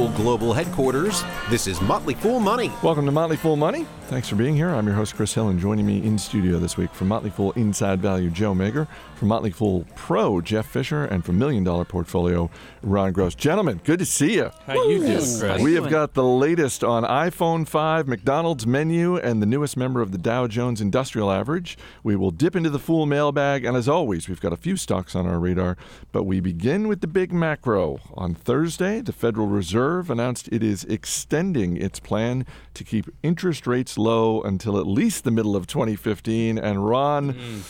Fool 0.00 0.08
Global 0.12 0.54
Headquarters, 0.54 1.22
this 1.50 1.66
is 1.66 1.78
Motley 1.82 2.14
Fool 2.14 2.40
Money. 2.40 2.72
Welcome 2.82 3.04
to 3.04 3.12
Motley 3.12 3.36
Fool 3.36 3.56
Money. 3.56 3.84
Thanks 4.06 4.28
for 4.28 4.34
being 4.34 4.56
here. 4.56 4.70
I'm 4.70 4.86
your 4.86 4.96
host, 4.96 5.14
Chris 5.14 5.34
Hill, 5.34 5.50
and 5.50 5.60
joining 5.60 5.84
me 5.84 5.98
in 5.98 6.18
studio 6.18 6.58
this 6.58 6.76
week 6.78 6.92
from 6.94 7.08
Motley 7.08 7.28
Fool 7.28 7.52
Inside 7.52 8.00
Value, 8.00 8.30
Joe 8.30 8.54
Magyar, 8.54 8.88
from 9.14 9.28
Motley 9.28 9.50
Fool 9.50 9.86
Pro, 9.94 10.40
Jeff 10.40 10.66
Fischer, 10.66 11.04
and 11.04 11.24
from 11.24 11.38
Million 11.38 11.62
Dollar 11.64 11.84
Portfolio, 11.84 12.50
Ron 12.82 13.12
Gross. 13.12 13.34
Gentlemen, 13.34 13.80
good 13.84 13.98
to 13.98 14.06
see 14.06 14.36
you. 14.36 14.50
How 14.66 14.74
you 14.88 15.00
doing, 15.00 15.38
Chris? 15.38 15.62
We 15.62 15.74
have 15.74 15.90
got 15.90 16.14
the 16.14 16.24
latest 16.24 16.82
on 16.82 17.04
iPhone 17.04 17.68
5, 17.68 18.08
McDonald's 18.08 18.66
menu, 18.66 19.16
and 19.16 19.42
the 19.42 19.46
newest 19.46 19.76
member 19.76 20.00
of 20.00 20.12
the 20.12 20.18
Dow 20.18 20.46
Jones 20.48 20.80
Industrial 20.80 21.30
Average. 21.30 21.76
We 22.02 22.16
will 22.16 22.32
dip 22.32 22.56
into 22.56 22.70
the 22.70 22.80
Fool 22.80 23.04
mailbag, 23.04 23.64
and 23.66 23.76
as 23.76 23.88
always, 23.88 24.28
we've 24.28 24.40
got 24.40 24.54
a 24.54 24.56
few 24.56 24.76
stocks 24.76 25.14
on 25.14 25.26
our 25.26 25.38
radar, 25.38 25.76
but 26.10 26.24
we 26.24 26.40
begin 26.40 26.88
with 26.88 27.00
the 27.02 27.06
big 27.06 27.32
macro. 27.32 28.00
On 28.14 28.34
Thursday, 28.34 29.02
the 29.02 29.12
Federal 29.12 29.46
Reserve 29.46 29.89
announced 29.98 30.48
it 30.52 30.62
is 30.62 30.84
extending 30.84 31.76
its 31.76 31.98
plan 31.98 32.46
to 32.74 32.84
keep 32.84 33.06
interest 33.22 33.66
rates 33.66 33.98
low 33.98 34.40
until 34.42 34.78
at 34.78 34.86
least 34.86 35.24
the 35.24 35.30
middle 35.30 35.56
of 35.56 35.66
2015. 35.66 36.58
And 36.58 36.86
Ron, 36.86 37.64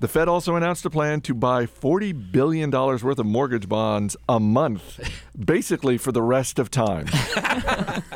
the 0.00 0.08
Fed 0.08 0.28
also 0.28 0.54
announced 0.54 0.84
a 0.84 0.90
plan 0.90 1.20
to 1.22 1.34
buy 1.34 1.66
$40 1.66 2.30
billion 2.32 2.70
worth 2.70 3.18
of 3.18 3.26
mortgage 3.26 3.68
bonds 3.68 4.16
a 4.28 4.38
month, 4.38 5.00
basically 5.38 5.98
for 5.98 6.12
the 6.12 6.22
rest 6.22 6.58
of 6.58 6.70
time. 6.70 7.06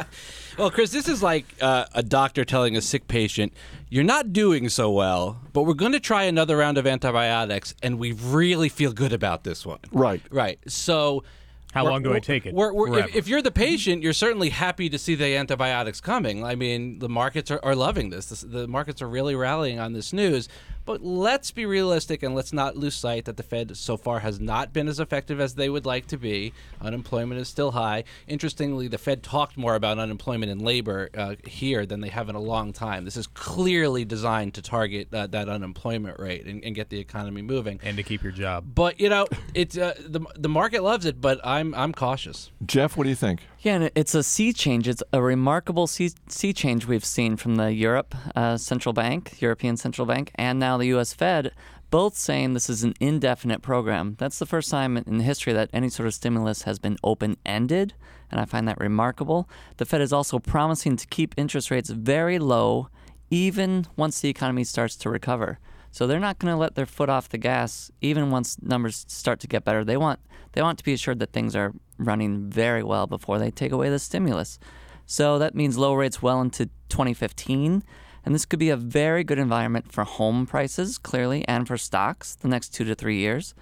Well, 0.59 0.73
Chris, 0.73 0.91
this 0.91 1.07
is 1.07 1.23
like 1.23 1.45
uh, 1.61 1.85
a 1.95 2.03
doctor 2.03 2.45
telling 2.45 2.77
a 2.77 2.81
sick 2.81 3.07
patient, 3.07 3.53
"You're 3.91 4.03
not 4.03 4.33
doing 4.33 4.69
so 4.69 4.91
well, 4.91 5.41
but 5.53 5.63
we're 5.63 5.75
going 5.75 5.93
to 5.93 6.01
try 6.01 6.25
another 6.25 6.57
round 6.57 6.79
of 6.79 6.87
antibiotics, 6.87 7.77
and 7.81 7.97
we 7.97 8.11
really 8.11 8.69
feel 8.69 8.93
good 8.93 9.13
about 9.13 9.45
this 9.45 9.65
one." 9.65 9.79
right. 9.93 10.21
Right. 10.31 10.59
So. 10.67 11.23
How 11.73 11.85
we're- 11.85 11.93
long 11.93 12.03
do 12.03 12.15
I 12.15 12.21
take 12.21 12.47
it? 12.47 12.55
We're, 12.55 12.73
we're, 12.73 12.99
if, 12.99 13.15
if 13.15 13.29
you're 13.29 13.43
the 13.43 13.51
patient, 13.51 14.03
you're 14.03 14.15
certainly 14.15 14.49
happy 14.49 14.89
to 14.89 14.99
see 14.99 15.15
the 15.15 15.37
antibiotics 15.37 16.01
coming. 16.01 16.45
I 16.45 16.55
mean, 16.55 16.99
the 16.99 17.09
markets 17.09 17.51
are, 17.51 17.61
are 17.63 17.75
loving 17.75 18.09
this. 18.09 18.27
this. 18.27 18.41
The 18.41 18.67
markets 18.67 19.03
are 19.03 19.09
really 19.09 19.35
rallying 19.35 19.79
on 19.79 19.93
this 19.93 20.13
news. 20.13 20.49
But 20.89 21.05
let's 21.05 21.51
be 21.51 21.67
realistic 21.67 22.23
and 22.23 22.35
let's 22.35 22.51
not 22.51 22.75
lose 22.75 22.95
sight 22.95 23.27
that 23.27 23.37
the 23.37 23.43
Fed 23.43 23.77
so 23.77 23.99
far 23.99 24.21
has 24.21 24.41
not 24.41 24.73
been 24.73 24.89
as 24.89 24.99
effective 24.99 25.39
as 25.39 25.55
they 25.55 25.69
would 25.69 25.85
like 25.85 26.07
to 26.07 26.17
be. 26.17 26.55
Unemployment 26.81 27.39
is 27.39 27.47
still 27.47 27.73
high. 27.73 28.05
Interestingly, 28.27 28.89
the 28.89 28.97
Fed 28.97 29.23
talked 29.23 29.59
more 29.59 29.75
about 29.75 29.99
unemployment 29.99 30.51
and 30.51 30.63
labor 30.63 31.11
uh, 31.15 31.35
here 31.47 31.85
than 31.85 32.01
they 32.01 32.09
have 32.09 32.31
in 32.31 32.37
a 32.37 32.41
long 32.41 32.73
time. 32.73 33.05
This 33.05 33.19
is 33.19 33.27
clearly 33.27 34.07
designed 34.07 34.55
to 34.55 34.63
target 34.63 35.13
uh, 35.13 35.27
that 35.27 35.51
unemployment 35.51 36.19
rate 36.19 36.47
and, 36.47 36.65
and 36.65 36.75
get 36.75 36.89
the 36.89 36.99
economy 36.99 37.43
moving. 37.43 37.79
and 37.83 37.99
to 37.99 38.03
keep 38.03 38.23
your 38.23 38.33
job. 38.33 38.65
But 38.75 38.99
you 38.99 39.11
know, 39.11 39.27
it's 39.53 39.77
uh, 39.77 39.93
the 39.99 40.21
the 40.37 40.49
market 40.49 40.83
loves 40.83 41.05
it, 41.05 41.21
but 41.21 41.39
I'm 41.45 41.75
I'm 41.75 41.93
cautious. 41.93 42.51
Jeff, 42.65 42.97
what 42.97 43.05
do 43.05 43.11
you 43.11 43.15
think? 43.15 43.43
Yeah, 43.61 43.75
and 43.75 43.91
it's 43.97 44.15
a 44.15 44.23
sea 44.23 44.53
change. 44.53 44.87
It's 44.87 45.03
a 45.13 45.21
remarkable 45.21 45.89
sea, 45.89 46.13
sea 46.29 46.53
change 46.53 46.87
we've 46.87 47.05
seen 47.05 47.37
from 47.37 47.57
the 47.57 47.73
Europe 47.73 48.15
uh, 48.37 48.57
Central 48.57 48.93
Bank, 48.93 49.41
European 49.43 49.77
Central 49.77 50.07
Bank, 50.07 50.31
and 50.37 50.61
now 50.61 50.77
the 50.77 50.87
U.S. 50.87 51.13
Fed, 51.13 51.53
both 51.91 52.17
saying 52.17 52.55
this 52.55 52.71
is 52.71 52.85
an 52.85 52.95
indefinite 53.01 53.61
program. 53.61 54.15
That's 54.17 54.39
the 54.39 54.47
first 54.47 54.71
time 54.71 54.97
in 54.97 55.21
history 55.21 55.53
that 55.55 55.71
any 55.73 55.89
sort 55.89 56.07
of 56.07 56.15
stimulus 56.15 56.63
has 56.63 56.79
been 56.79 56.99
open 57.03 57.37
ended, 57.45 57.95
and 58.31 58.41
I 58.41 58.45
find 58.45 58.69
that 58.69 58.79
remarkable. 58.79 59.49
The 59.79 59.87
Fed 59.87 60.03
is 60.03 60.13
also 60.13 60.39
promising 60.39 60.97
to 60.97 61.07
keep 61.09 61.35
interest 61.37 61.73
rates 61.73 61.91
very 61.91 62.39
low, 62.39 62.91
even 63.29 63.89
once 63.97 64.21
the 64.21 64.29
economy 64.29 64.63
starts 64.63 64.95
to 64.97 65.11
recover. 65.11 65.59
So 65.91 66.07
they're 66.07 66.21
not 66.21 66.39
going 66.39 66.53
to 66.53 66.59
let 66.59 66.75
their 66.75 66.87
foot 66.87 67.09
off 67.09 67.29
the 67.29 67.39
gas 67.39 67.91
even 68.01 68.31
once 68.31 68.61
numbers 68.63 69.05
start 69.09 69.41
to 69.41 69.47
get 69.47 69.65
better. 69.65 69.85
They 69.85 69.97
want 69.97 70.21
they 70.53 70.63
want 70.63 70.79
to 70.79 70.85
be 70.85 70.93
assured 70.93 71.19
that 71.21 71.33
things 71.33 71.55
are 71.55 71.75
running 71.99 72.49
very 72.49 72.83
well 72.83 73.07
before 73.07 73.39
they 73.39 73.51
take 73.51 73.73
away 73.73 73.91
the 73.91 73.99
stimulus. 73.99 74.59
So 75.07 75.39
that 75.39 75.55
means 75.55 75.79
low 75.79 75.95
rates 75.95 76.23
well 76.23 76.41
into 76.41 76.67
2015, 76.89 77.83
and 78.25 78.35
this 78.35 78.45
could 78.45 78.59
be 78.59 78.71
a 78.71 78.77
very 78.77 79.25
good 79.25 79.39
environment 79.39 79.91
for 79.93 80.05
home 80.05 80.47
prices, 80.47 80.99
clearly, 80.99 81.47
and 81.49 81.67
for 81.67 81.77
stocks 81.77 82.35
the 82.35 82.49
next 82.49 82.71
two 82.71 82.85
to 82.85 82.95
three 82.95 83.17
years. 83.19 83.55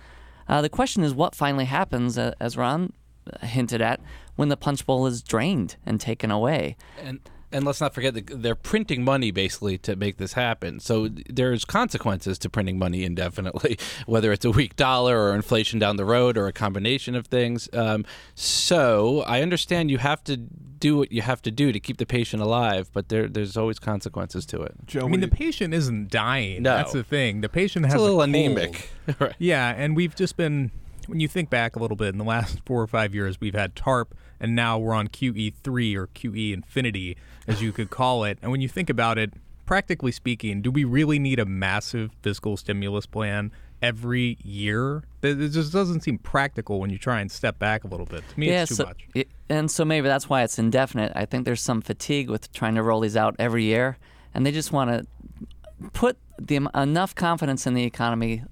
Uh, 0.49 0.61
the 0.61 0.69
question 0.69 1.03
is 1.03 1.15
what 1.15 1.35
finally 1.35 1.65
happens, 1.65 2.19
uh, 2.19 2.35
as 2.41 2.57
Ron 2.57 2.93
hinted 3.43 3.81
at, 3.81 4.01
when 4.37 4.49
the 4.49 4.57
punch 4.57 4.87
bowl 4.87 5.07
is 5.07 5.23
drained 5.23 5.77
and 5.85 6.01
taken 6.01 6.31
away. 6.31 6.77
And 7.01 7.21
and 7.57 7.65
let's 7.65 7.81
not 7.81 7.95
forget 7.95 8.13
that 8.13 8.43
they're 8.43 8.55
printing 8.55 9.03
money 9.03 9.31
basically 9.31 9.79
to 9.79 9.97
make 9.97 10.19
this 10.19 10.35
happen. 10.35 10.79
So 10.79 11.09
there's 11.09 11.65
consequences 11.65 12.39
to 12.41 12.51
printing 12.51 12.79
money 12.79 13.03
indefinitely, 13.03 13.79
whether 14.07 14.31
it's 14.31 14.45
a 14.45 14.51
weak 14.51 14.77
dollar 14.77 15.19
or 15.19 15.35
inflation 15.35 15.79
down 15.79 15.97
the 15.97 16.05
road 16.05 16.37
or 16.37 16.49
a 16.49 16.53
combination 16.53 17.15
of 17.15 17.27
things. 17.27 17.71
Um, 17.73 18.05
so 18.35 19.23
I 19.27 19.41
understand 19.41 19.91
you 19.91 19.97
have 19.99 20.23
to 20.25 20.37
do 20.37 20.99
what 20.99 21.11
you 21.11 21.23
have 21.23 21.41
to 21.43 21.51
do 21.51 21.73
to 21.73 21.81
keep 21.81 21.97
the 21.97 22.05
patient 22.05 22.43
alive, 22.43 22.91
but 22.93 23.09
there 23.09 23.27
there's 23.27 23.57
always 23.57 23.79
consequences 23.79 24.45
to 24.47 24.61
it. 24.61 24.75
Joe, 24.85 25.07
I 25.07 25.09
mean, 25.09 25.21
the 25.21 25.27
you- 25.27 25.33
patient 25.33 25.73
isn't 25.73 26.11
dying. 26.11 26.63
No. 26.63 26.77
That's 26.77 26.93
the 26.93 27.05
thing. 27.05 27.41
The 27.41 27.49
patient 27.49 27.87
has 27.87 27.95
a 27.95 27.99
little 27.99 28.19
cold. 28.19 28.29
anemic. 28.29 28.91
right. 29.19 29.35
Yeah, 29.39 29.73
and 29.75 29.97
we've 29.97 30.15
just 30.15 30.37
been 30.37 30.71
when 31.07 31.21
you 31.21 31.29
think 31.29 31.51
back 31.51 31.77
a 31.77 31.79
little 31.79 31.97
bit 31.97 32.09
in 32.09 32.19
the 32.19 32.25
last 32.25 32.61
four 32.67 32.83
or 32.83 32.87
five 32.87 33.15
years, 33.15 33.41
we've 33.41 33.55
had 33.55 33.75
TARP, 33.75 34.13
and 34.41 34.55
now 34.55 34.79
we're 34.79 34.95
on 34.95 35.09
QE 35.09 35.55
three 35.63 35.97
or 35.97 36.09
QE 36.09 36.53
infinity, 36.53 37.17
as 37.47 37.63
you 37.63 37.73
could 37.73 37.91
call 37.91 38.25
it. 38.25 38.39
And 38.43 38.51
when 38.51 38.61
you 38.61 38.69
think 38.69 38.91
about 38.91 39.19
it, 39.19 39.33
practically 39.67 40.13
speaking, 40.13 40.63
do 40.63 40.71
we 40.71 40.85
really 40.85 41.19
need 41.19 41.39
a 41.39 41.45
massive 41.45 42.13
fiscal 42.23 42.57
stimulus 42.57 43.07
plan 43.07 43.51
every 43.83 44.39
year? 44.43 45.03
It 45.23 45.49
just 45.51 45.73
doesn't 45.73 46.03
seem 46.03 46.19
practical 46.19 46.79
when 46.81 46.91
you 46.91 46.99
try 46.99 47.21
and 47.21 47.31
step 47.31 47.59
back 47.59 47.85
a 47.85 47.89
little 47.89 48.07
bit. 48.07 48.23
To 48.29 48.41
me, 48.41 48.49
it's 48.51 48.69
too 48.71 48.75
so, 48.77 48.85
much. 48.85 49.07
it- 49.15 49.29
and 49.49 49.71
so 49.71 49.85
maybe 49.85 50.09
that's 50.09 50.29
why 50.29 50.43
it's 50.43 50.59
indefinite. 50.59 51.13
I 51.15 51.25
think 51.25 51.45
there's 51.45 51.61
some 51.63 51.81
fatigue 51.81 52.29
with 52.31 52.53
trying 52.53 52.75
to 52.77 52.83
roll 52.83 53.01
these 53.01 53.17
out 53.17 53.37
every 53.39 53.65
year, 53.65 53.97
and 54.35 54.45
they 54.47 54.51
just 54.53 54.73
want 54.73 54.91
to 54.91 55.07
put 55.93 56.17
the 56.39 56.57
enough 56.75 57.15
confidence 57.15 57.67
in 57.67 57.75
the 57.75 57.85
economy 57.85 58.43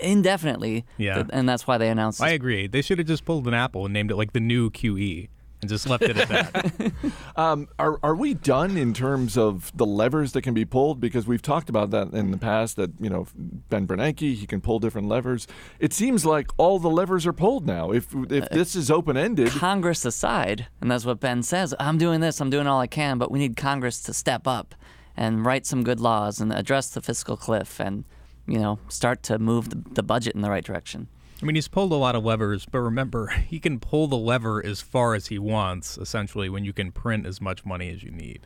indefinitely. 0.00 0.84
Yeah. 0.96 1.22
that- 1.22 1.30
and 1.32 1.48
that's 1.48 1.66
why 1.66 1.78
they 1.78 1.88
announced. 1.88 2.22
I 2.22 2.30
agree. 2.30 2.66
They 2.66 2.82
should 2.82 2.98
have 2.98 3.06
just 3.06 3.24
pulled 3.24 3.46
an 3.48 3.54
apple 3.54 3.84
and 3.84 3.92
named 3.92 4.10
it 4.10 4.16
like 4.16 4.32
the 4.32 4.40
new 4.40 4.70
QE 4.70 5.28
and 5.60 5.68
just 5.68 5.88
left 5.88 6.02
it 6.02 6.16
at 6.16 6.28
that. 6.28 6.92
Um, 7.36 7.68
are, 7.78 8.00
are 8.02 8.16
we 8.16 8.34
done 8.34 8.76
in 8.76 8.92
terms 8.92 9.38
of 9.38 9.70
the 9.76 9.86
levers 9.86 10.32
that 10.32 10.42
can 10.42 10.54
be 10.54 10.64
pulled? 10.64 11.00
Because 11.00 11.28
we've 11.28 11.40
talked 11.40 11.68
about 11.68 11.90
that 11.92 12.12
in 12.12 12.32
the 12.32 12.36
past 12.36 12.74
that, 12.76 12.90
you 12.98 13.08
know, 13.08 13.28
Ben 13.36 13.86
Bernanke, 13.86 14.34
he 14.34 14.44
can 14.44 14.60
pull 14.60 14.80
different 14.80 15.06
levers. 15.06 15.46
It 15.78 15.92
seems 15.92 16.26
like 16.26 16.50
all 16.56 16.80
the 16.80 16.90
levers 16.90 17.26
are 17.28 17.32
pulled 17.32 17.64
now. 17.64 17.92
If, 17.92 18.12
if 18.28 18.48
this 18.48 18.74
is 18.74 18.90
open 18.90 19.16
ended, 19.16 19.50
Congress 19.50 20.04
aside, 20.04 20.66
and 20.80 20.90
that's 20.90 21.04
what 21.04 21.20
Ben 21.20 21.44
says. 21.44 21.76
I'm 21.78 21.96
doing 21.96 22.18
this. 22.18 22.40
I'm 22.40 22.50
doing 22.50 22.66
all 22.66 22.80
I 22.80 22.88
can, 22.88 23.18
but 23.18 23.30
we 23.30 23.38
need 23.38 23.56
Congress 23.56 24.00
to 24.02 24.12
step 24.12 24.48
up 24.48 24.74
and 25.16 25.44
write 25.44 25.64
some 25.64 25.84
good 25.84 26.00
laws 26.00 26.40
and 26.40 26.52
address 26.52 26.90
the 26.90 27.00
fiscal 27.00 27.36
cliff 27.36 27.80
and 27.80 28.04
you 28.46 28.58
know 28.58 28.78
start 28.88 29.22
to 29.24 29.38
move 29.38 29.70
the, 29.70 29.82
the 29.92 30.02
budget 30.02 30.34
in 30.34 30.40
the 30.40 30.50
right 30.50 30.64
direction. 30.64 31.08
I 31.40 31.44
mean, 31.46 31.54
he's 31.54 31.68
pulled 31.68 31.92
a 31.92 31.96
lot 31.96 32.16
of 32.16 32.24
levers, 32.24 32.66
but 32.66 32.80
remember, 32.80 33.28
he 33.48 33.60
can 33.60 33.78
pull 33.78 34.08
the 34.08 34.16
lever 34.16 34.64
as 34.64 34.80
far 34.80 35.14
as 35.14 35.28
he 35.28 35.38
wants, 35.38 35.96
essentially, 35.98 36.48
when 36.48 36.64
you 36.64 36.72
can 36.72 36.90
print 36.90 37.26
as 37.26 37.40
much 37.40 37.64
money 37.64 37.90
as 37.90 38.02
you 38.02 38.10
need. 38.10 38.40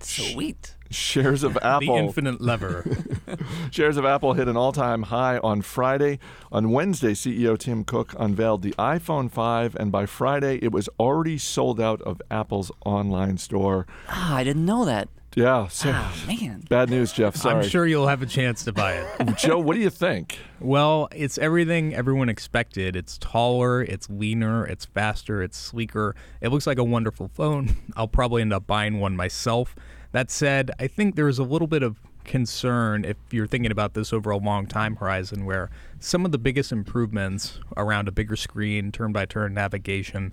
Sweet. 0.00 0.74
shares 0.90 1.44
of 1.44 1.56
Apple. 1.62 1.94
The 1.94 2.02
infinite 2.02 2.40
lever. 2.40 2.84
Shares 3.70 3.96
of 3.96 4.04
Apple 4.04 4.34
hit 4.34 4.48
an 4.48 4.56
all 4.56 4.72
time 4.72 5.04
high 5.04 5.38
on 5.38 5.62
Friday. 5.62 6.18
On 6.50 6.70
Wednesday, 6.72 7.12
CEO 7.12 7.56
Tim 7.56 7.84
Cook 7.84 8.14
unveiled 8.18 8.62
the 8.62 8.72
iPhone 8.72 9.30
5, 9.30 9.76
and 9.76 9.90
by 9.90 10.04
Friday, 10.04 10.58
it 10.60 10.72
was 10.72 10.88
already 11.00 11.38
sold 11.38 11.80
out 11.80 12.02
of 12.02 12.20
Apple's 12.30 12.70
online 12.84 13.38
store. 13.38 13.86
Ah, 14.08 14.34
I 14.34 14.44
didn't 14.44 14.66
know 14.66 14.84
that. 14.84 15.08
Yeah, 15.34 15.68
so, 15.68 15.90
Ah, 15.94 16.14
man. 16.26 16.62
bad 16.68 16.90
news, 16.90 17.10
Jeff. 17.12 17.36
Sorry. 17.36 17.64
I'm 17.64 17.68
sure 17.68 17.86
you'll 17.86 18.08
have 18.08 18.20
a 18.20 18.26
chance 18.26 18.64
to 18.64 18.72
buy 18.72 18.92
it. 18.94 19.34
Joe, 19.38 19.58
what 19.58 19.74
do 19.74 19.80
you 19.80 19.88
think? 19.88 20.38
Well, 20.60 21.08
it's 21.10 21.38
everything 21.38 21.94
everyone 21.94 22.28
expected. 22.28 22.96
It's 22.96 23.16
taller, 23.16 23.82
it's 23.82 24.10
leaner, 24.10 24.66
it's 24.66 24.84
faster, 24.84 25.42
it's 25.42 25.56
sleeker. 25.56 26.14
It 26.42 26.48
looks 26.48 26.66
like 26.66 26.76
a 26.78 26.84
wonderful 26.84 27.28
phone. 27.28 27.74
I'll 27.96 28.08
probably 28.08 28.42
end 28.42 28.52
up 28.52 28.66
buying 28.66 29.00
one 29.00 29.16
myself. 29.16 29.74
That 30.12 30.30
said, 30.30 30.70
I 30.78 30.86
think 30.86 31.16
there's 31.16 31.38
a 31.38 31.44
little 31.44 31.68
bit 31.68 31.82
of 31.82 31.96
concern 32.24 33.04
if 33.04 33.16
you're 33.30 33.46
thinking 33.48 33.72
about 33.72 33.94
this 33.94 34.12
over 34.12 34.30
a 34.30 34.36
long 34.36 34.66
time 34.66 34.96
horizon 34.96 35.44
where 35.44 35.70
some 35.98 36.24
of 36.24 36.30
the 36.32 36.38
biggest 36.38 36.70
improvements 36.70 37.58
around 37.76 38.06
a 38.06 38.12
bigger 38.12 38.36
screen, 38.36 38.92
turn 38.92 39.12
by 39.12 39.24
turn 39.24 39.54
navigation, 39.54 40.32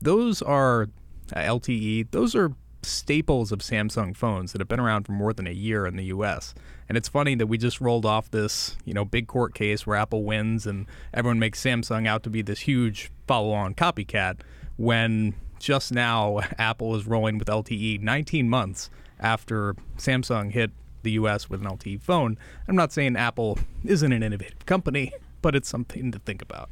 those 0.00 0.40
are 0.40 0.88
uh, 1.34 1.40
LTE, 1.40 2.10
those 2.12 2.34
are 2.36 2.52
staples 2.86 3.52
of 3.52 3.58
Samsung 3.58 4.16
phones 4.16 4.52
that 4.52 4.60
have 4.60 4.68
been 4.68 4.80
around 4.80 5.04
for 5.04 5.12
more 5.12 5.32
than 5.32 5.46
a 5.46 5.52
year 5.52 5.86
in 5.86 5.96
the 5.96 6.04
US. 6.04 6.54
And 6.88 6.96
it's 6.96 7.08
funny 7.08 7.34
that 7.34 7.46
we 7.46 7.58
just 7.58 7.80
rolled 7.80 8.06
off 8.06 8.30
this, 8.30 8.76
you 8.84 8.94
know, 8.94 9.04
big 9.04 9.26
court 9.26 9.54
case 9.54 9.86
where 9.86 9.96
Apple 9.96 10.24
wins 10.24 10.66
and 10.66 10.86
everyone 11.12 11.38
makes 11.38 11.62
Samsung 11.62 12.06
out 12.06 12.22
to 12.22 12.30
be 12.30 12.42
this 12.42 12.60
huge 12.60 13.10
follow-on 13.26 13.74
copycat 13.74 14.40
when 14.76 15.34
just 15.58 15.92
now 15.92 16.40
Apple 16.58 16.94
is 16.94 17.06
rolling 17.06 17.38
with 17.38 17.48
LTE 17.48 18.00
19 18.00 18.48
months 18.48 18.90
after 19.18 19.74
Samsung 19.96 20.52
hit 20.52 20.70
the 21.02 21.12
US 21.12 21.48
with 21.48 21.60
an 21.62 21.68
LTE 21.68 22.00
phone. 22.02 22.38
I'm 22.68 22.76
not 22.76 22.92
saying 22.92 23.16
Apple 23.16 23.58
isn't 23.84 24.12
an 24.12 24.22
innovative 24.22 24.66
company, 24.66 25.12
but 25.42 25.54
it's 25.54 25.68
something 25.68 26.10
to 26.12 26.18
think 26.18 26.42
about. 26.42 26.68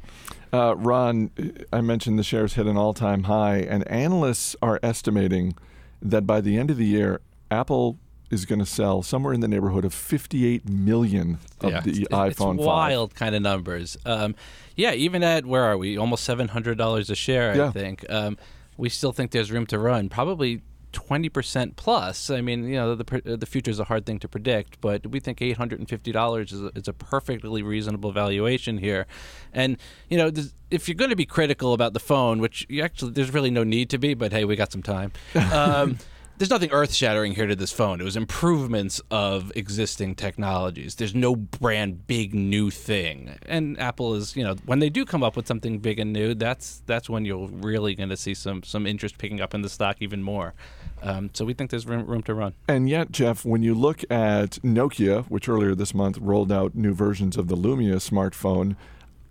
Uh, 0.51 0.75
Ron, 0.77 1.31
I 1.71 1.81
mentioned 1.81 2.19
the 2.19 2.23
shares 2.23 2.53
hit 2.53 2.67
an 2.67 2.77
all 2.77 2.93
time 2.93 3.23
high, 3.23 3.57
and 3.57 3.87
analysts 3.87 4.55
are 4.61 4.79
estimating 4.83 5.55
that 6.01 6.25
by 6.27 6.41
the 6.41 6.57
end 6.57 6.69
of 6.71 6.77
the 6.77 6.85
year, 6.85 7.21
Apple 7.51 7.97
is 8.31 8.45
going 8.45 8.59
to 8.59 8.65
sell 8.65 9.03
somewhere 9.03 9.33
in 9.33 9.39
the 9.39 9.47
neighborhood 9.47 9.85
of 9.85 9.93
58 9.93 10.67
million 10.67 11.37
of 11.61 11.71
Yeah, 11.71 11.79
the 11.81 11.91
it's, 11.91 12.09
iPhone 12.09 12.55
it's 12.55 12.65
5. 12.65 12.65
wild 12.65 13.15
kind 13.15 13.35
of 13.35 13.41
numbers. 13.41 13.97
Um, 14.05 14.35
yeah, 14.75 14.93
even 14.93 15.23
at 15.23 15.45
where 15.45 15.63
are 15.63 15.77
we? 15.77 15.97
Almost 15.97 16.23
seven 16.23 16.49
hundred 16.49 16.77
dollars 16.77 17.09
a 17.09 17.15
share. 17.15 17.55
Yeah. 17.55 17.67
I 17.67 17.71
think 17.71 18.03
um, 18.09 18.37
we 18.77 18.89
still 18.89 19.11
think 19.11 19.31
there's 19.31 19.51
room 19.51 19.65
to 19.67 19.79
run. 19.79 20.09
Probably. 20.09 20.61
20% 20.95 21.75
plus. 21.75 22.29
I 22.29 22.41
mean, 22.41 22.63
you 22.63 22.75
know, 22.75 22.95
the 22.95 23.37
the 23.37 23.45
future 23.45 23.69
is 23.69 23.79
a 23.79 23.83
hard 23.83 24.05
thing 24.05 24.19
to 24.19 24.27
predict, 24.27 24.81
but 24.81 25.05
we 25.05 25.19
think 25.19 25.39
$850 25.39 26.51
is 26.51 26.63
a, 26.63 26.71
is 26.75 26.87
a 26.87 26.93
perfectly 26.93 27.61
reasonable 27.61 28.11
valuation 28.11 28.77
here. 28.77 29.05
And, 29.53 29.77
you 30.09 30.17
know, 30.17 30.31
if 30.71 30.87
you're 30.87 30.95
going 30.95 31.11
to 31.11 31.15
be 31.15 31.25
critical 31.25 31.73
about 31.73 31.93
the 31.93 31.99
phone, 31.99 32.39
which 32.39 32.65
you 32.69 32.81
actually 32.81 33.11
there's 33.11 33.33
really 33.33 33.51
no 33.51 33.63
need 33.63 33.89
to 33.91 33.97
be, 33.97 34.13
but 34.13 34.31
hey, 34.31 34.45
we 34.45 34.55
got 34.55 34.71
some 34.71 34.83
time. 34.83 35.11
Um, 35.55 35.99
there's 36.37 36.49
nothing 36.49 36.71
earth 36.71 36.93
shattering 36.93 37.33
here 37.33 37.47
to 37.47 37.55
this 37.55 37.71
phone. 37.71 38.01
It 38.01 38.03
was 38.03 38.17
improvements 38.17 39.01
of 39.09 39.51
existing 39.55 40.15
technologies. 40.15 40.95
There's 40.95 41.15
no 41.15 41.35
brand 41.35 42.07
big 42.07 42.33
new 42.33 42.69
thing. 42.69 43.37
And 43.45 43.79
Apple 43.79 44.15
is, 44.15 44.35
you 44.35 44.43
know, 44.43 44.55
when 44.65 44.79
they 44.79 44.89
do 44.89 45.05
come 45.05 45.23
up 45.23 45.35
with 45.35 45.47
something 45.47 45.79
big 45.79 45.99
and 45.99 46.11
new, 46.11 46.33
that's 46.33 46.81
that's 46.85 47.09
when 47.09 47.25
you're 47.25 47.47
really 47.47 47.95
going 47.95 48.09
to 48.09 48.17
see 48.17 48.33
some 48.33 48.63
some 48.63 48.85
interest 48.85 49.17
picking 49.17 49.39
up 49.39 49.53
in 49.53 49.61
the 49.61 49.69
stock 49.69 49.97
even 49.99 50.21
more. 50.21 50.53
Um, 51.01 51.29
so 51.33 51.45
we 51.45 51.53
think 51.53 51.69
there's 51.69 51.85
room, 51.85 52.05
room 52.05 52.23
to 52.23 52.33
run. 52.33 52.53
And 52.67 52.89
yet, 52.89 53.11
Jeff, 53.11 53.45
when 53.45 53.63
you 53.63 53.75
look 53.75 54.03
at 54.09 54.51
Nokia, 54.63 55.25
which 55.25 55.47
earlier 55.47 55.75
this 55.75 55.93
month 55.93 56.17
rolled 56.17 56.51
out 56.51 56.75
new 56.75 56.93
versions 56.93 57.37
of 57.37 57.47
the 57.47 57.55
Lumia 57.55 57.95
smartphone, 57.95 58.75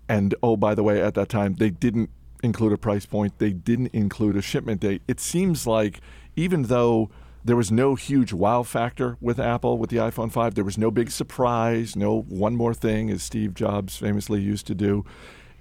and 0.09 0.35
oh, 0.43 0.57
by 0.57 0.75
the 0.75 0.83
way, 0.83 1.03
at 1.03 1.15
that 1.15 1.29
time, 1.29 1.55
they 1.55 1.71
didn't 1.71 2.11
include 2.43 2.73
a 2.73 2.79
price 2.79 3.07
point, 3.07 3.39
they 3.39 3.53
didn't 3.53 3.89
include 3.89 4.37
a 4.37 4.43
shipment 4.43 4.83
date. 4.83 5.03
It 5.09 5.19
seems 5.19 5.67
like 5.67 6.01
even 6.37 6.65
though 6.65 7.11
there 7.45 7.57
was 7.57 7.71
no 7.71 7.95
huge 7.95 8.33
wow 8.33 8.63
factor 8.63 9.19
with 9.21 9.39
Apple 9.39 9.77
with 9.77 9.91
the 9.91 9.99
iPhone 9.99 10.33
5, 10.33 10.55
there 10.55 10.65
was 10.65 10.79
no 10.79 10.91
big 10.91 11.11
surprise, 11.11 11.95
no 11.95 12.23
one 12.23 12.57
more 12.57 12.73
thing, 12.73 13.11
as 13.11 13.23
Steve 13.23 13.55
Jobs 13.55 13.97
famously 13.97 14.41
used 14.41 14.67
to 14.67 14.75
do. 14.75 15.05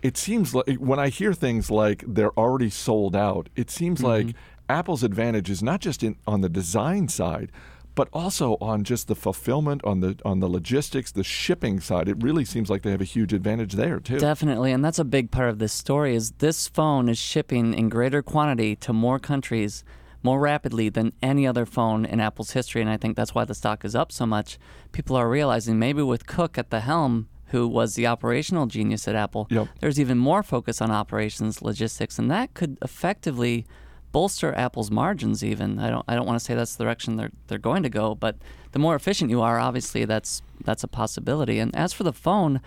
It 0.01 0.17
seems 0.17 0.55
like 0.55 0.75
when 0.75 0.99
I 0.99 1.09
hear 1.09 1.33
things 1.33 1.69
like 1.69 2.03
they're 2.07 2.37
already 2.37 2.69
sold 2.69 3.15
out, 3.15 3.49
it 3.55 3.69
seems 3.69 3.99
mm-hmm. 3.99 4.27
like 4.27 4.35
Apple's 4.69 5.03
advantage 5.03 5.49
is 5.49 5.61
not 5.61 5.81
just 5.81 6.03
in 6.03 6.15
on 6.25 6.41
the 6.41 6.49
design 6.49 7.09
side, 7.09 7.51
but 7.95 8.07
also 8.11 8.57
on 8.59 8.83
just 8.83 9.07
the 9.07 9.15
fulfillment, 9.15 9.83
on 9.83 9.99
the 9.99 10.17
on 10.25 10.39
the 10.39 10.47
logistics, 10.47 11.11
the 11.11 11.23
shipping 11.23 11.79
side. 11.79 12.07
It 12.07 12.21
really 12.21 12.45
seems 12.45 12.69
like 12.69 12.81
they 12.81 12.91
have 12.91 13.01
a 13.01 13.05
huge 13.05 13.33
advantage 13.33 13.73
there 13.73 13.99
too. 13.99 14.19
Definitely, 14.19 14.71
and 14.71 14.83
that's 14.83 14.99
a 14.99 15.05
big 15.05 15.31
part 15.31 15.49
of 15.49 15.59
this 15.59 15.73
story. 15.73 16.15
Is 16.15 16.31
this 16.39 16.67
phone 16.67 17.09
is 17.09 17.17
shipping 17.17 17.73
in 17.73 17.89
greater 17.89 18.21
quantity 18.21 18.75
to 18.77 18.93
more 18.93 19.19
countries 19.19 19.83
more 20.23 20.39
rapidly 20.39 20.89
than 20.89 21.13
any 21.21 21.45
other 21.45 21.65
phone 21.65 22.05
in 22.05 22.19
Apple's 22.19 22.51
history, 22.51 22.81
and 22.81 22.89
I 22.89 22.97
think 22.97 23.15
that's 23.15 23.35
why 23.35 23.45
the 23.45 23.53
stock 23.53 23.83
is 23.85 23.95
up 23.95 24.11
so 24.11 24.25
much. 24.25 24.57
People 24.91 25.15
are 25.15 25.29
realizing 25.29 25.77
maybe 25.77 26.01
with 26.01 26.25
Cook 26.25 26.57
at 26.57 26.69
the 26.69 26.79
helm, 26.79 27.27
who 27.47 27.67
was 27.67 27.93
the 27.95 28.07
operational 28.07 28.65
genius 28.65 29.07
at 29.07 29.15
Apple, 29.15 29.47
Yep. 29.51 29.67
there's 29.79 29.99
even 29.99 30.17
more 30.17 30.41
focus 30.41 30.81
on 30.81 30.89
operations, 30.89 31.61
logistics, 31.61 32.17
and 32.17 32.31
that 32.31 32.53
could 32.55 32.77
effectively 32.81 33.65
bolster 34.11 34.55
Apple's 34.57 34.89
margins. 34.89 35.43
Even 35.43 35.77
I 35.79 35.89
don't 35.89 36.05
I 36.07 36.15
don't 36.15 36.25
want 36.25 36.39
to 36.39 36.43
say 36.43 36.55
that's 36.55 36.75
the 36.75 36.83
direction 36.83 37.17
they're 37.17 37.31
they're 37.47 37.57
going 37.59 37.83
to 37.83 37.89
go, 37.89 38.15
but 38.15 38.37
the 38.71 38.79
more 38.79 38.95
efficient 38.95 39.29
you 39.29 39.41
are, 39.41 39.59
obviously 39.59 40.05
that's 40.05 40.41
that's 40.63 40.83
a 40.83 40.87
possibility. 40.87 41.59
And 41.59 41.75
as 41.75 41.93
for 41.93 42.03
the 42.03 42.13
phone. 42.13 42.61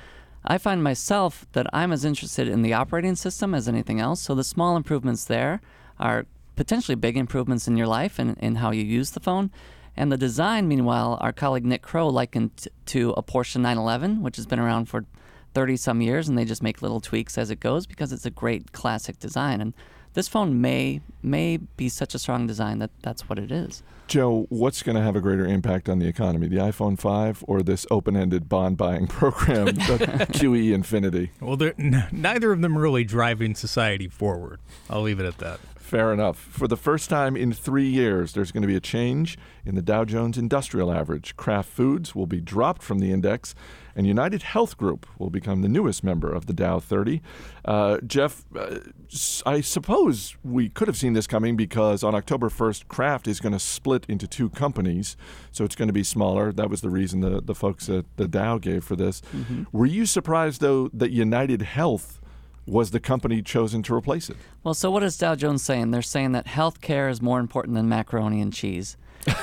I 0.48 0.58
find 0.58 0.80
myself 0.80 1.44
that 1.54 1.66
I'm 1.72 1.90
as 1.90 2.04
interested 2.04 2.46
in 2.46 2.62
the 2.62 2.72
operating 2.72 3.16
system 3.16 3.52
as 3.52 3.66
anything 3.66 3.98
else. 3.98 4.20
So 4.22 4.32
the 4.32 4.44
small 4.44 4.76
improvements 4.76 5.24
there 5.24 5.60
are 5.98 6.26
potentially 6.56 6.94
big 6.94 7.16
improvements 7.16 7.68
in 7.68 7.76
your 7.76 7.86
life 7.86 8.18
and 8.18 8.36
in 8.38 8.56
how 8.56 8.70
you 8.70 8.82
use 8.82 9.10
the 9.12 9.20
phone. 9.20 9.50
And 9.96 10.10
the 10.12 10.16
design, 10.18 10.68
meanwhile, 10.68 11.16
our 11.20 11.32
colleague 11.32 11.64
Nick 11.64 11.82
Crow 11.82 12.08
likened 12.08 12.68
to 12.86 13.10
a 13.16 13.22
Porsche 13.22 13.56
911, 13.56 14.22
which 14.22 14.36
has 14.36 14.46
been 14.46 14.58
around 14.58 14.86
for 14.86 15.04
30 15.54 15.76
some 15.76 16.02
years, 16.02 16.28
and 16.28 16.36
they 16.36 16.44
just 16.44 16.62
make 16.62 16.82
little 16.82 17.00
tweaks 17.00 17.38
as 17.38 17.50
it 17.50 17.60
goes 17.60 17.86
because 17.86 18.12
it's 18.12 18.26
a 18.26 18.30
great 18.30 18.72
classic 18.72 19.18
design. 19.18 19.60
And 19.62 19.72
this 20.12 20.28
phone 20.28 20.60
may 20.60 21.00
may 21.22 21.58
be 21.58 21.88
such 21.88 22.14
a 22.14 22.18
strong 22.18 22.46
design 22.46 22.78
that 22.78 22.90
that's 23.02 23.28
what 23.28 23.38
it 23.38 23.50
is. 23.50 23.82
Joe, 24.06 24.46
what's 24.50 24.82
going 24.82 24.96
to 24.96 25.02
have 25.02 25.16
a 25.16 25.20
greater 25.20 25.44
impact 25.46 25.88
on 25.88 25.98
the 25.98 26.06
economy, 26.06 26.46
the 26.46 26.56
iPhone 26.56 26.98
5 26.98 27.44
or 27.48 27.60
this 27.62 27.86
open-ended 27.90 28.48
bond 28.48 28.76
buying 28.76 29.06
program, 29.08 29.66
the 29.66 29.72
QE 30.32 30.72
Infinity? 30.72 31.32
Well, 31.40 31.60
n- 31.62 32.06
neither 32.12 32.52
of 32.52 32.60
them 32.62 32.78
are 32.78 32.80
really 32.80 33.04
driving 33.04 33.54
society 33.54 34.08
forward. 34.08 34.60
I'll 34.88 35.02
leave 35.02 35.20
it 35.20 35.26
at 35.26 35.38
that. 35.38 35.58
Fair 35.86 36.12
enough. 36.12 36.36
For 36.36 36.66
the 36.66 36.76
first 36.76 37.08
time 37.08 37.36
in 37.36 37.52
three 37.52 37.86
years, 37.86 38.32
there's 38.32 38.50
going 38.50 38.62
to 38.62 38.66
be 38.66 38.74
a 38.74 38.80
change 38.80 39.38
in 39.64 39.76
the 39.76 39.80
Dow 39.80 40.04
Jones 40.04 40.36
Industrial 40.36 40.92
Average. 40.92 41.36
Kraft 41.36 41.68
Foods 41.68 42.12
will 42.12 42.26
be 42.26 42.40
dropped 42.40 42.82
from 42.82 42.98
the 42.98 43.12
index, 43.12 43.54
and 43.94 44.04
United 44.04 44.42
Health 44.42 44.76
Group 44.76 45.06
will 45.16 45.30
become 45.30 45.62
the 45.62 45.68
newest 45.68 46.02
member 46.02 46.32
of 46.32 46.46
the 46.46 46.52
Dow 46.52 46.80
30. 46.80 47.22
Uh, 47.64 47.98
Jeff, 48.04 48.44
uh, 48.58 48.78
I 49.46 49.60
suppose 49.60 50.36
we 50.42 50.70
could 50.70 50.88
have 50.88 50.96
seen 50.96 51.12
this 51.12 51.28
coming 51.28 51.56
because 51.56 52.02
on 52.02 52.16
October 52.16 52.48
1st, 52.48 52.88
Kraft 52.88 53.28
is 53.28 53.38
going 53.38 53.52
to 53.52 53.60
split 53.60 54.06
into 54.08 54.26
two 54.26 54.50
companies, 54.50 55.16
so 55.52 55.64
it's 55.64 55.76
going 55.76 55.86
to 55.88 55.92
be 55.94 56.02
smaller. 56.02 56.50
That 56.50 56.68
was 56.68 56.80
the 56.80 56.90
reason 56.90 57.20
the, 57.20 57.40
the 57.40 57.54
folks 57.54 57.88
at 57.88 58.06
the 58.16 58.26
Dow 58.26 58.58
gave 58.58 58.82
for 58.82 58.96
this. 58.96 59.22
Were 59.70 59.86
you 59.86 60.04
surprised, 60.04 60.60
though, 60.60 60.90
that 60.92 61.12
United 61.12 61.62
Health 61.62 62.20
was 62.66 62.90
the 62.90 63.00
company 63.00 63.42
chosen 63.42 63.82
to 63.84 63.94
replace 63.94 64.28
it? 64.28 64.36
Well, 64.64 64.74
so 64.74 64.90
what 64.90 65.02
is 65.02 65.16
Dow 65.16 65.34
Jones 65.34 65.62
saying? 65.62 65.90
They're 65.90 66.02
saying 66.02 66.32
that 66.32 66.46
healthcare 66.46 67.10
is 67.10 67.22
more 67.22 67.38
important 67.38 67.74
than 67.74 67.88
macaroni 67.88 68.40
and 68.40 68.52
cheese. 68.52 68.96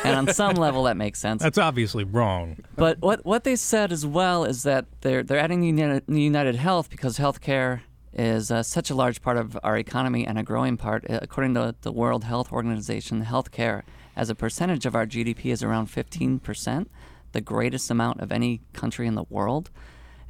And 0.04 0.16
on 0.16 0.34
some 0.34 0.56
level, 0.68 0.84
that 0.84 0.98
makes 0.98 1.20
sense. 1.20 1.42
That's 1.42 1.58
obviously 1.58 2.04
wrong. 2.04 2.58
But 2.76 3.00
what 3.00 3.26
what 3.26 3.44
they 3.44 3.56
said 3.56 3.92
as 3.92 4.06
well 4.06 4.44
is 4.44 4.64
that 4.64 4.86
they're 5.02 5.24
they're 5.24 5.40
adding 5.40 5.64
United, 5.64 6.04
United 6.08 6.56
Health 6.56 6.90
because 6.90 7.18
healthcare 7.18 7.82
is 8.14 8.52
uh, 8.52 8.62
such 8.64 8.90
a 8.90 8.96
large 8.96 9.22
part 9.22 9.38
of 9.38 9.58
our 9.64 9.78
economy 9.78 10.26
and 10.26 10.38
a 10.38 10.44
growing 10.44 10.78
part. 10.78 11.10
Uh, 11.10 11.20
According 11.22 11.56
to 11.56 11.76
the 11.82 11.92
World 11.92 12.24
Health 12.26 12.52
Organization, 12.52 13.26
healthcare 13.26 13.82
as 14.16 14.30
a 14.30 14.36
percentage 14.36 14.86
of 14.86 14.96
our 14.96 15.06
GDP 15.06 15.46
is 15.46 15.64
around 15.64 15.88
15%, 15.88 16.86
the 17.32 17.42
greatest 17.42 17.90
amount 17.90 18.22
of 18.22 18.32
any 18.32 18.62
country 18.74 19.08
in 19.08 19.16
the 19.16 19.26
world. 19.30 19.72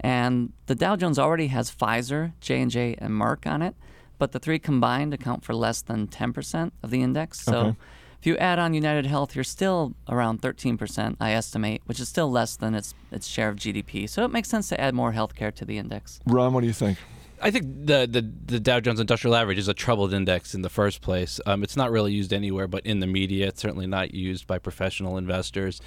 And 0.03 0.51
the 0.65 0.75
Dow 0.75 0.95
Jones 0.97 1.17
already 1.17 1.47
has 1.47 1.71
Pfizer, 1.73 2.33
J&J, 2.41 2.95
and 2.97 3.11
Merck 3.13 3.49
on 3.49 3.61
it, 3.61 3.75
but 4.19 4.33
the 4.33 4.39
three 4.39 4.59
combined 4.59 5.13
account 5.13 5.43
for 5.45 5.55
less 5.55 5.81
than 5.81 6.07
10% 6.07 6.71
of 6.83 6.89
the 6.91 7.01
index. 7.01 7.39
So 7.41 7.57
Okay. 7.57 7.77
if 8.19 8.25
you 8.27 8.37
add 8.37 8.59
on 8.59 8.73
United 8.73 9.05
Health, 9.05 9.33
you're 9.33 9.43
still 9.45 9.93
around 10.09 10.41
13%, 10.41 11.15
I 11.21 11.31
estimate, 11.31 11.81
which 11.85 12.01
is 12.01 12.09
still 12.09 12.29
less 12.29 12.57
than 12.57 12.75
its 12.75 12.93
its 13.11 13.27
share 13.27 13.47
of 13.47 13.55
GDP. 13.55 14.07
So 14.09 14.25
it 14.25 14.31
makes 14.31 14.49
sense 14.49 14.67
to 14.69 14.79
add 14.79 14.93
more 14.93 15.13
healthcare 15.13 15.53
to 15.55 15.63
the 15.65 15.77
index. 15.77 16.19
Ron, 16.25 16.51
what 16.53 16.61
do 16.61 16.67
you 16.67 16.73
think? 16.73 16.97
I 17.43 17.51
think 17.51 17.65
the, 17.85 18.07
the 18.09 18.21
the 18.45 18.59
Dow 18.61 18.79
Jones 18.79 19.01
Industrial 19.01 19.35
Average 19.35 19.57
is 19.57 19.67
a 19.67 19.73
troubled 19.73 20.13
index 20.13 20.55
in 20.55 20.61
the 20.61 20.69
first 20.69 21.01
place. 21.01 21.41
Um, 21.45 21.61
it's 21.61 21.75
not 21.75 21.91
really 21.91 22.13
used 22.13 22.31
anywhere 22.31 22.69
but 22.69 22.85
in 22.85 23.01
the 23.01 23.07
media. 23.07 23.47
It's 23.47 23.61
certainly 23.61 23.85
not 23.85 24.13
used 24.13 24.47
by 24.47 24.59
professional 24.59 25.17
investors 25.17 25.81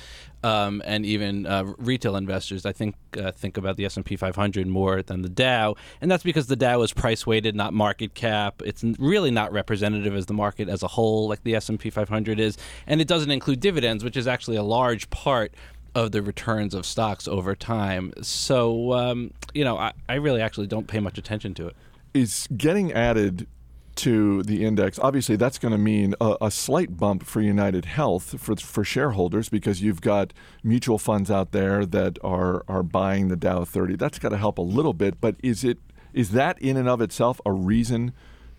um, 0.44 0.82
and 0.84 1.06
even 1.06 1.46
uh, 1.46 1.64
retail 1.78 2.14
investors. 2.16 2.66
I 2.66 2.72
think 2.72 2.94
uh, 3.18 3.32
think 3.32 3.56
about 3.56 3.78
the 3.78 3.86
S 3.86 3.96
and 3.96 4.04
P 4.04 4.16
500 4.16 4.66
more 4.66 5.00
than 5.00 5.22
the 5.22 5.30
Dow, 5.30 5.76
and 6.02 6.10
that's 6.10 6.22
because 6.22 6.46
the 6.46 6.56
Dow 6.56 6.82
is 6.82 6.92
price 6.92 7.26
weighted, 7.26 7.56
not 7.56 7.72
market 7.72 8.12
cap. 8.12 8.60
It's 8.62 8.84
really 8.98 9.30
not 9.30 9.50
representative 9.50 10.14
as 10.14 10.26
the 10.26 10.34
market 10.34 10.68
as 10.68 10.82
a 10.82 10.88
whole, 10.88 11.26
like 11.26 11.42
the 11.42 11.54
S 11.54 11.70
and 11.70 11.80
P 11.80 11.88
500 11.88 12.38
is, 12.38 12.58
and 12.86 13.00
it 13.00 13.08
doesn't 13.08 13.30
include 13.30 13.60
dividends, 13.60 14.04
which 14.04 14.18
is 14.18 14.26
actually 14.26 14.58
a 14.58 14.62
large 14.62 15.08
part 15.08 15.54
of 15.96 16.12
the 16.12 16.20
returns 16.20 16.74
of 16.74 16.84
stocks 16.84 17.26
over 17.26 17.56
time. 17.56 18.12
So, 18.20 18.92
um, 18.92 19.32
you 19.54 19.64
know, 19.64 19.78
I, 19.78 19.92
I 20.10 20.16
really 20.16 20.42
actually 20.42 20.66
don't 20.66 20.86
pay 20.86 21.00
much 21.00 21.16
attention 21.16 21.54
to 21.54 21.68
it. 21.68 21.76
is 22.12 22.46
getting 22.54 22.92
added 22.92 23.46
to 23.96 24.42
the 24.42 24.62
index. 24.62 24.98
Obviously, 24.98 25.36
that's 25.36 25.58
going 25.58 25.72
to 25.72 25.78
mean 25.78 26.14
a, 26.20 26.36
a 26.42 26.50
slight 26.50 26.98
bump 26.98 27.24
for 27.24 27.40
United 27.40 27.86
Health 27.86 28.38
for 28.38 28.54
for 28.56 28.84
shareholders 28.84 29.48
because 29.48 29.80
you've 29.80 30.02
got 30.02 30.34
mutual 30.62 30.98
funds 30.98 31.30
out 31.30 31.52
there 31.52 31.86
that 31.86 32.18
are 32.22 32.62
are 32.68 32.82
buying 32.82 33.28
the 33.28 33.36
Dow 33.36 33.64
30. 33.64 33.96
That's 33.96 34.18
got 34.18 34.28
to 34.28 34.36
help 34.36 34.58
a 34.58 34.62
little 34.62 34.92
bit. 34.92 35.18
But 35.18 35.36
is 35.42 35.64
it 35.64 35.78
is 36.12 36.32
that 36.32 36.60
in 36.60 36.76
and 36.76 36.90
of 36.90 37.00
itself 37.00 37.40
a 37.46 37.52
reason 37.52 38.12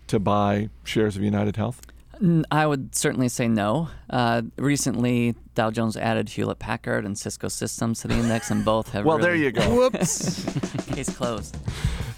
to 0.08 0.18
buy 0.18 0.70
shares 0.82 1.16
of 1.16 1.22
United 1.22 1.54
Health? 1.54 1.82
N- 2.20 2.44
I 2.50 2.66
would 2.66 2.94
certainly 2.94 3.28
say 3.28 3.48
no. 3.48 3.88
Uh, 4.10 4.42
recently, 4.56 5.34
Dow 5.54 5.70
Jones 5.70 5.96
added 5.96 6.28
Hewlett 6.28 6.58
Packard 6.58 7.04
and 7.04 7.16
Cisco 7.18 7.48
Systems 7.48 8.00
to 8.00 8.08
the 8.08 8.14
index, 8.14 8.50
and 8.50 8.64
both 8.64 8.90
have 8.92 9.04
Well, 9.06 9.18
really 9.18 9.28
there 9.28 9.36
you 9.36 9.52
go. 9.52 9.74
Whoops. 9.74 10.44
case 10.94 11.14
closed. 11.16 11.56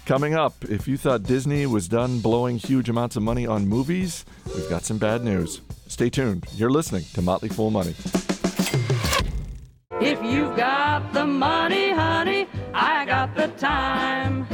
Coming 0.05 0.33
up, 0.33 0.53
if 0.65 0.87
you 0.87 0.97
thought 0.97 1.23
Disney 1.23 1.65
was 1.67 1.87
done 1.87 2.19
blowing 2.19 2.57
huge 2.57 2.89
amounts 2.89 3.15
of 3.15 3.23
money 3.23 3.45
on 3.45 3.67
movies, 3.67 4.25
we've 4.55 4.69
got 4.69 4.83
some 4.83 4.97
bad 4.97 5.23
news. 5.23 5.61
Stay 5.87 6.09
tuned. 6.09 6.45
You're 6.55 6.71
listening 6.71 7.03
to 7.13 7.21
Motley 7.21 7.49
Fool 7.49 7.69
Money. 7.69 7.93
If 10.01 10.23
you've 10.23 10.55
got 10.57 11.13
the 11.13 11.25
money, 11.25 11.91
honey, 11.91 12.47
I 12.73 13.05
got 13.05 13.35
the 13.35 13.47
time. 13.49 14.47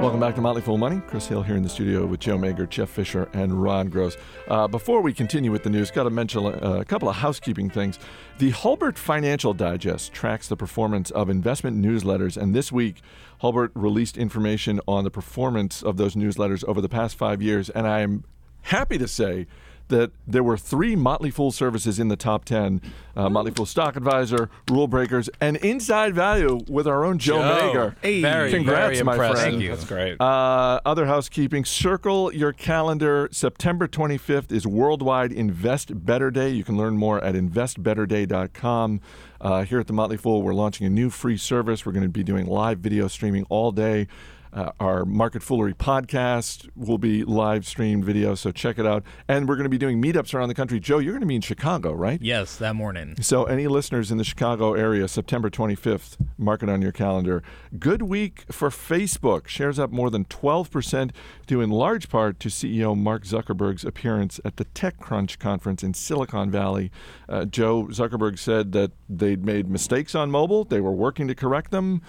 Welcome 0.00 0.20
back 0.20 0.34
to 0.34 0.42
Motley 0.42 0.60
Fool 0.60 0.76
Money. 0.76 1.00
Chris 1.06 1.26
Hill 1.26 1.42
here 1.42 1.56
in 1.56 1.62
the 1.62 1.70
studio 1.70 2.04
with 2.04 2.20
Joe 2.20 2.36
Magyar, 2.36 2.66
Jeff 2.66 2.90
Fischer, 2.90 3.30
and 3.32 3.62
Ron 3.62 3.88
Gross. 3.88 4.18
Uh, 4.46 4.68
before 4.68 5.00
we 5.00 5.14
continue 5.14 5.50
with 5.50 5.62
the 5.62 5.70
news, 5.70 5.90
got 5.90 6.02
to 6.02 6.10
mention 6.10 6.44
a, 6.44 6.80
a 6.80 6.84
couple 6.84 7.08
of 7.08 7.16
housekeeping 7.16 7.70
things. 7.70 7.98
The 8.36 8.50
Hulbert 8.50 8.98
Financial 8.98 9.54
Digest 9.54 10.12
tracks 10.12 10.48
the 10.48 10.56
performance 10.56 11.10
of 11.10 11.30
investment 11.30 11.82
newsletters, 11.82 12.36
and 12.36 12.54
this 12.54 12.70
week, 12.70 13.00
Hulbert 13.40 13.72
released 13.74 14.18
information 14.18 14.82
on 14.86 15.02
the 15.04 15.10
performance 15.10 15.82
of 15.82 15.96
those 15.96 16.14
newsletters 16.14 16.62
over 16.64 16.82
the 16.82 16.90
past 16.90 17.16
five 17.16 17.40
years, 17.40 17.70
and 17.70 17.88
I 17.88 18.00
am 18.00 18.24
happy 18.62 18.98
to 18.98 19.08
say 19.08 19.46
that 19.88 20.12
there 20.26 20.42
were 20.42 20.56
three 20.56 20.96
Motley 20.96 21.30
Fool 21.30 21.52
services 21.52 21.98
in 21.98 22.08
the 22.08 22.16
top 22.16 22.44
10 22.44 22.80
uh, 23.16 23.30
Motley 23.30 23.50
Fool 23.50 23.66
Stock 23.66 23.96
Advisor, 23.96 24.50
Rule 24.70 24.88
Breakers, 24.88 25.30
and 25.40 25.56
Inside 25.56 26.14
Value 26.14 26.60
with 26.68 26.86
our 26.86 27.04
own 27.04 27.18
Joe, 27.18 27.38
Magyar. 27.38 27.96
Hey, 28.02 28.20
very, 28.20 28.50
Congrats, 28.50 28.98
very 28.98 29.04
my 29.04 29.12
impressive. 29.12 29.38
friend. 29.38 29.52
Thank 29.52 29.62
you. 29.62 29.70
That's 29.70 29.84
great. 29.84 30.20
Uh, 30.20 30.80
other 30.84 31.06
housekeeping. 31.06 31.64
Circle 31.64 32.34
your 32.34 32.52
calendar. 32.52 33.28
September 33.32 33.88
25th 33.88 34.52
is 34.52 34.66
Worldwide 34.66 35.32
Invest 35.32 36.04
Better 36.04 36.30
Day. 36.30 36.50
You 36.50 36.62
can 36.64 36.76
learn 36.76 36.96
more 36.96 37.22
at 37.24 37.34
investbetterday.com. 37.34 39.00
Uh, 39.40 39.64
here 39.64 39.80
at 39.80 39.86
the 39.86 39.92
Motley 39.92 40.16
Fool, 40.16 40.42
we're 40.42 40.54
launching 40.54 40.86
a 40.86 40.90
new 40.90 41.10
free 41.10 41.36
service. 41.36 41.86
We're 41.86 41.92
going 41.92 42.02
to 42.02 42.08
be 42.08 42.24
doing 42.24 42.46
live 42.46 42.78
video 42.78 43.08
streaming 43.08 43.46
all 43.48 43.72
day. 43.72 44.08
Uh, 44.52 44.72
our 44.80 45.04
Market 45.04 45.42
Foolery 45.42 45.74
podcast 45.74 46.68
will 46.74 46.98
be 46.98 47.24
live 47.24 47.66
streamed 47.66 48.04
video, 48.04 48.34
so 48.34 48.50
check 48.50 48.78
it 48.78 48.86
out. 48.86 49.02
And 49.28 49.48
we're 49.48 49.56
going 49.56 49.64
to 49.64 49.70
be 49.70 49.78
doing 49.78 50.00
meetups 50.00 50.34
around 50.34 50.48
the 50.48 50.54
country. 50.54 50.80
Joe, 50.80 50.98
you're 50.98 51.12
going 51.12 51.20
to 51.20 51.26
be 51.26 51.36
in 51.36 51.40
Chicago, 51.42 51.92
right? 51.92 52.20
Yes, 52.22 52.56
that 52.56 52.74
morning. 52.74 53.16
So, 53.20 53.44
any 53.44 53.66
listeners 53.66 54.10
in 54.10 54.18
the 54.18 54.24
Chicago 54.24 54.74
area, 54.74 55.08
September 55.08 55.50
25th, 55.50 56.16
mark 56.38 56.62
it 56.62 56.68
on 56.68 56.82
your 56.82 56.92
calendar. 56.92 57.42
Good 57.78 58.02
week 58.02 58.44
for 58.50 58.70
Facebook. 58.70 59.46
Shares 59.48 59.78
up 59.78 59.90
more 59.90 60.10
than 60.10 60.24
12%, 60.24 61.10
due 61.46 61.60
in 61.60 61.70
large 61.70 62.08
part 62.08 62.40
to 62.40 62.48
CEO 62.48 62.96
Mark 62.96 63.24
Zuckerberg's 63.24 63.84
appearance 63.84 64.40
at 64.44 64.56
the 64.56 64.64
TechCrunch 64.66 65.38
conference 65.38 65.82
in 65.82 65.94
Silicon 65.94 66.50
Valley. 66.50 66.90
Uh, 67.28 67.44
Joe 67.44 67.84
Zuckerberg 67.90 68.38
said 68.38 68.72
that 68.72 68.92
they'd 69.08 69.44
made 69.44 69.68
mistakes 69.68 70.14
on 70.14 70.30
mobile, 70.30 70.64
they 70.64 70.80
were 70.80 70.92
working 70.92 71.28
to 71.28 71.34
correct 71.34 71.70
them. 71.70 72.02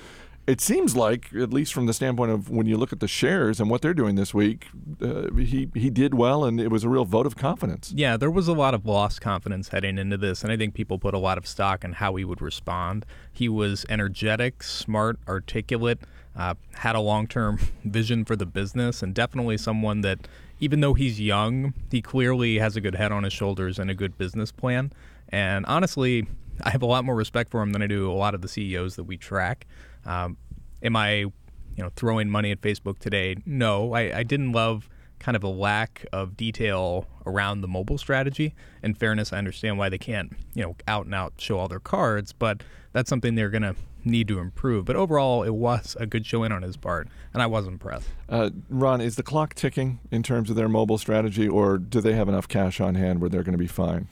It 0.48 0.62
seems 0.62 0.96
like, 0.96 1.36
at 1.36 1.52
least 1.52 1.74
from 1.74 1.88
the 1.88 1.94
standpoint 1.94 2.32
of 2.32 2.50
when 2.50 2.68
you 2.68 2.78
look 2.78 2.94
at 2.94 3.02
the 3.02 3.08
shares 3.08 3.60
and 3.60 3.70
what 3.70 3.82
they're 3.82 3.94
doing 3.94 4.16
this 4.16 4.34
week, 4.34 4.68
uh, 5.02 5.30
he 5.36 5.70
he 5.76 5.90
did 5.90 6.14
well, 6.14 6.46
and 6.46 6.62
it 6.62 6.72
was 6.72 6.86
a 6.86 6.90
real 6.90 7.04
vote 7.04 7.26
of 7.26 7.36
confidence. 7.36 7.92
Yeah, 7.94 8.16
there 8.16 8.32
was 8.32 8.48
a 8.48 8.54
lot 8.54 8.74
of 8.74 8.86
lost 8.86 9.20
confidence 9.20 9.68
heading 9.68 9.98
into 9.98 10.16
this, 10.16 10.44
and 10.44 10.52
I 10.52 10.56
think 10.56 10.74
people 10.74 11.00
put 11.00 11.14
a 11.14 11.18
lot 11.18 11.38
of 11.38 11.46
stock 11.46 11.84
in 11.84 11.92
how 11.92 12.16
he 12.16 12.24
would 12.24 12.42
respond. 12.42 13.06
He 13.30 13.50
was 13.50 13.86
energetic, 13.90 14.64
smart, 14.64 15.20
articulate, 15.28 16.00
uh, 16.34 16.54
had 16.76 16.96
a 16.96 17.02
long 17.02 17.28
term 17.28 17.60
vision 17.84 18.24
for 18.24 18.38
the 18.38 18.46
business, 18.46 19.04
and 19.04 19.14
definitely 19.14 19.58
someone 19.58 20.00
that, 20.00 20.30
even 20.62 20.80
though 20.80 20.94
he's 20.94 21.20
young, 21.20 21.74
he 21.92 22.02
clearly 22.02 22.60
has 22.60 22.78
a 22.78 22.82
good 22.82 22.96
head 22.96 23.12
on 23.12 23.24
his 23.24 23.34
shoulders 23.34 23.78
and 23.78 23.92
a 23.92 23.94
good 23.94 24.18
business 24.18 24.54
plan. 24.54 24.94
And 25.28 25.66
honestly, 25.66 26.26
I 26.64 26.70
have 26.70 26.82
a 26.82 26.86
lot 26.86 27.04
more 27.04 27.16
respect 27.16 27.52
for 27.52 27.62
him 27.62 27.74
than 27.74 27.82
I 27.82 27.88
do 27.88 28.10
a 28.10 28.14
lot 28.14 28.34
of 28.34 28.42
the 28.42 28.48
CEOs 28.48 28.96
that 28.96 29.04
we 29.04 29.18
track. 29.18 29.68
Um, 30.08 30.38
am 30.82 30.96
I, 30.96 31.12
you 31.20 31.32
know, 31.78 31.92
throwing 31.96 32.30
money 32.30 32.52
at 32.52 32.62
Facebook 32.62 32.98
today? 32.98 33.36
No, 33.46 33.94
I, 33.94 34.20
I 34.20 34.24
didn't 34.24 34.54
love 34.54 34.90
kind 35.20 35.36
of 35.36 35.44
a 35.44 35.48
lack 35.48 36.06
of 36.12 36.38
detail 36.38 37.08
around 37.26 37.62
the 37.62 37.68
mobile 37.68 37.98
strategy. 37.98 38.56
In 38.84 38.94
fairness, 38.94 39.34
I 39.34 39.38
understand 39.38 39.78
why 39.78 39.90
they 39.90 39.98
can't, 39.98 40.34
you 40.54 40.64
know, 40.64 40.76
out 40.88 41.06
and 41.06 41.14
out 41.14 41.34
show 41.38 41.60
all 41.60 41.68
their 41.68 41.80
cards, 41.80 42.34
but 42.34 42.62
that's 42.94 43.10
something 43.10 43.36
they're 43.36 43.50
going 43.50 43.64
to 43.64 43.76
need 44.06 44.28
to 44.30 44.40
improve. 44.40 44.86
But 44.86 44.96
overall, 44.96 45.44
it 45.44 45.54
was 45.54 45.98
a 46.00 46.06
good 46.06 46.26
showing 46.26 46.52
on 46.52 46.62
his 46.62 46.78
part, 46.78 47.08
and 47.34 47.42
I 47.42 47.46
was 47.48 47.68
impressed. 47.68 48.10
Uh, 48.30 48.52
Ron, 48.70 49.02
is 49.02 49.16
the 49.16 49.24
clock 49.24 49.54
ticking 49.54 50.00
in 50.12 50.24
terms 50.24 50.50
of 50.50 50.56
their 50.56 50.70
mobile 50.70 50.98
strategy, 50.98 51.48
or 51.48 51.78
do 51.78 52.00
they 52.00 52.14
have 52.14 52.30
enough 52.30 52.48
cash 52.48 52.80
on 52.80 52.96
hand 52.96 53.20
where 53.20 53.30
they're 53.30 53.44
going 53.44 53.54
to 53.54 53.58
be 53.58 53.68
fine? 53.68 54.08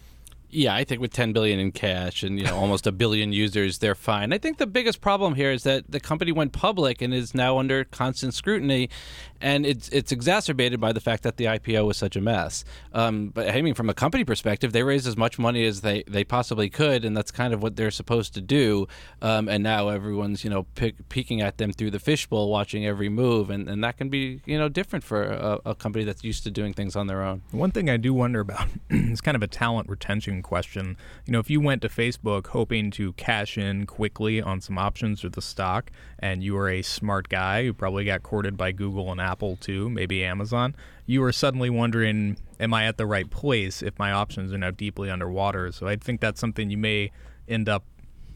Yeah, 0.55 0.74
I 0.74 0.85
think 0.85 1.01
with 1.01 1.12
10 1.12 1.33
billion 1.33 1.59
in 1.59 1.74
cash 1.74 2.24
and 2.24 2.39
you 2.39 2.45
know 2.45 2.55
almost 2.55 2.88
a 2.88 2.93
billion 2.93 3.33
users, 3.33 3.79
they're 3.79 3.93
fine. 3.93 4.31
I 4.31 4.38
think 4.38 4.57
the 4.57 4.65
biggest 4.65 5.01
problem 5.01 5.35
here 5.35 5.51
is 5.51 5.63
that 5.63 5.91
the 5.91 6.00
company 6.00 6.31
went 6.31 6.53
public 6.53 7.01
and 7.01 7.13
is 7.13 7.35
now 7.35 7.57
under 7.57 7.83
constant 7.83 8.33
scrutiny, 8.33 8.89
and 9.45 9.63
it's 9.63 9.89
it's 9.89 10.11
exacerbated 10.11 10.79
by 10.79 10.91
the 10.91 10.99
fact 10.99 11.21
that 11.21 11.37
the 11.37 11.45
IPO 11.45 11.85
was 11.85 11.97
such 11.97 12.15
a 12.15 12.21
mess. 12.21 12.65
Um, 12.93 13.29
but 13.29 13.47
I 13.47 13.61
mean, 13.61 13.75
from 13.75 13.91
a 13.91 13.93
company 13.93 14.25
perspective, 14.25 14.73
they 14.73 14.81
raised 14.81 15.05
as 15.05 15.15
much 15.15 15.37
money 15.37 15.67
as 15.67 15.81
they, 15.81 16.03
they 16.07 16.23
possibly 16.23 16.67
could, 16.67 17.05
and 17.05 17.15
that's 17.15 17.29
kind 17.29 17.53
of 17.53 17.61
what 17.61 17.75
they're 17.75 17.91
supposed 17.91 18.33
to 18.33 18.41
do. 18.41 18.87
Um, 19.21 19.47
and 19.47 19.63
now 19.63 19.89
everyone's 19.89 20.43
you 20.43 20.49
know 20.49 20.63
pick, 20.73 21.07
peeking 21.09 21.41
at 21.41 21.59
them 21.59 21.73
through 21.73 21.91
the 21.91 21.99
fishbowl, 21.99 22.49
watching 22.49 22.87
every 22.87 23.07
move, 23.07 23.51
and, 23.51 23.69
and 23.69 23.83
that 23.83 23.97
can 23.97 24.09
be 24.09 24.41
you 24.47 24.57
know 24.57 24.67
different 24.67 25.05
for 25.05 25.21
a, 25.21 25.59
a 25.63 25.75
company 25.75 26.05
that's 26.05 26.23
used 26.23 26.43
to 26.45 26.49
doing 26.49 26.73
things 26.73 26.95
on 26.95 27.05
their 27.05 27.21
own. 27.21 27.43
One 27.51 27.69
thing 27.69 27.87
I 27.87 27.97
do 27.97 28.15
wonder 28.15 28.39
about 28.39 28.67
is 28.89 29.21
kind 29.21 29.35
of 29.35 29.43
a 29.43 29.47
talent 29.47 29.89
retention 29.89 30.41
question. 30.41 30.97
You 31.27 31.33
know, 31.33 31.39
if 31.39 31.51
you 31.51 31.61
went 31.61 31.83
to 31.83 31.87
Facebook 31.87 32.47
hoping 32.47 32.89
to 32.91 33.13
cash 33.13 33.59
in 33.59 33.85
quickly 33.85 34.41
on 34.41 34.59
some 34.59 34.79
options 34.79 35.23
or 35.23 35.29
the 35.29 35.43
stock, 35.43 35.91
and 36.17 36.43
you 36.43 36.55
were 36.55 36.67
a 36.67 36.81
smart 36.81 37.29
guy 37.29 37.63
who 37.63 37.73
probably 37.73 38.05
got 38.05 38.23
courted 38.23 38.57
by 38.57 38.71
Google 38.71 39.11
and 39.11 39.21
Apple 39.21 39.35
too, 39.60 39.89
maybe 39.89 40.24
Amazon, 40.24 40.75
you 41.06 41.22
were 41.22 41.32
suddenly 41.32 41.70
wondering, 41.70 42.38
am 42.60 42.74
I 42.74 42.86
at 42.86 42.98
the 42.98 43.06
right 43.06 43.30
place 43.30 43.82
if 43.82 43.98
my 44.00 44.12
options 44.12 44.54
are 44.54 44.58
now 44.58 44.72
deeply 44.72 45.10
underwater? 45.10 45.72
So 45.72 45.88
I 45.88 45.96
think 45.96 46.22
that's 46.22 46.39
something 46.39 46.70
you 46.70 46.77
may 46.77 47.12
end 47.48 47.70
up 47.70 47.84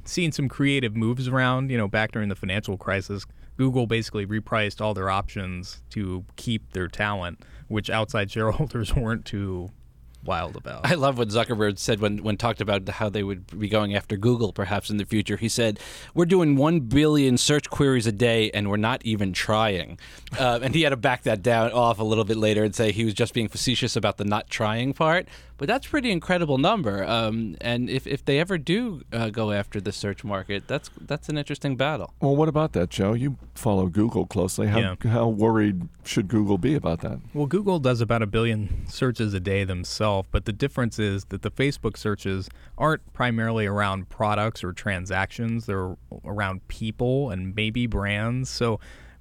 seeing 0.05 0.31
some 0.31 0.49
creative 0.49 0.95
moves 0.95 1.27
around. 1.27 1.71
You 1.71 1.77
know, 1.77 1.87
back 1.87 2.11
during 2.11 2.29
the 2.29 2.35
financial 2.35 2.77
crisis, 2.77 3.25
Google 3.57 3.87
basically 3.87 4.25
repriced 4.25 4.81
all 4.81 4.93
their 4.93 5.09
options 5.09 5.81
to 5.91 6.25
keep 6.35 6.73
their 6.73 6.87
talent, 6.87 7.43
which 7.67 7.89
outside 7.89 8.31
shareholders 8.31 8.95
weren't 8.95 9.25
too 9.25 9.71
wild 10.23 10.55
about. 10.55 10.85
I 10.85 10.95
love 10.95 11.17
what 11.17 11.29
Zuckerberg 11.29 11.77
said 11.77 11.99
when, 11.99 12.23
when 12.23 12.37
talked 12.37 12.61
about 12.61 12.87
how 12.89 13.09
they 13.09 13.23
would 13.23 13.59
be 13.59 13.69
going 13.69 13.95
after 13.95 14.17
Google 14.17 14.51
perhaps 14.51 14.89
in 14.89 14.97
the 14.97 15.05
future. 15.05 15.37
He 15.37 15.49
said, 15.49 15.79
We're 16.13 16.25
doing 16.25 16.55
1 16.55 16.81
billion 16.81 17.37
search 17.37 17.69
queries 17.69 18.07
a 18.07 18.11
day 18.11 18.51
and 18.51 18.69
we're 18.69 18.77
not 18.77 19.05
even 19.05 19.33
trying. 19.33 19.97
Uh, 20.37 20.59
and 20.61 20.75
he 20.75 20.81
had 20.83 20.89
to 20.89 20.97
back 20.97 21.23
that 21.23 21.41
down 21.41 21.71
off 21.71 21.99
a 21.99 22.03
little 22.03 22.25
bit 22.25 22.37
later 22.37 22.63
and 22.63 22.75
say 22.75 22.91
he 22.91 23.05
was 23.05 23.13
just 23.13 23.33
being 23.33 23.47
facetious 23.47 23.95
about 23.95 24.17
the 24.17 24.25
not 24.25 24.49
trying 24.49 24.93
part. 24.93 25.27
But 25.59 25.67
that's 25.67 25.85
a 25.85 25.89
pretty 25.89 26.09
incredible 26.09 26.57
number. 26.57 27.03
Um, 27.03 27.57
and 27.59 27.89
if, 27.89 28.07
if 28.07 28.23
they 28.23 28.39
ever 28.39 28.57
do 28.57 29.03
uh, 29.11 29.29
go 29.29 29.51
after 29.51 29.81
the 29.81 29.91
search 29.91 30.23
market, 30.23 30.67
that's 30.67 30.89
that's 31.01 31.27
an 31.27 31.37
interesting 31.37 31.75
battle. 31.75 32.13
Well, 32.21 32.35
what 32.37 32.47
about 32.47 32.71
that, 32.73 32.89
Joe? 32.89 33.11
You 33.11 33.37
follow 33.55 33.87
Google 33.87 34.25
closely. 34.25 34.67
How, 34.67 34.79
Yeah. 34.79 34.95
how 35.11 35.27
worried 35.27 35.89
should 36.05 36.29
Google 36.29 36.57
be 36.57 36.75
about 36.75 37.01
that? 37.01 37.19
Well, 37.33 37.45
Google 37.45 37.79
does 37.79 37.99
about 37.99 38.21
a 38.21 38.25
billion 38.25 38.87
searches 38.87 39.33
a 39.33 39.39
day 39.41 39.65
themselves, 39.65 40.29
but 40.31 40.45
the 40.45 40.53
difference 40.53 40.97
is 40.97 41.25
that 41.25 41.41
the 41.41 41.51
Facebook 41.51 41.97
searches 41.97 42.49
aren't 42.77 43.11
primarily 43.11 43.65
around 43.65 44.07
products 44.07 44.63
or 44.63 44.71
transactions. 44.71 45.65
They're 45.65 45.97
around 46.23 46.65
people 46.69 47.31
and 47.31 47.53
maybe 47.53 47.85
brands. 47.85 48.49
So 48.49 48.79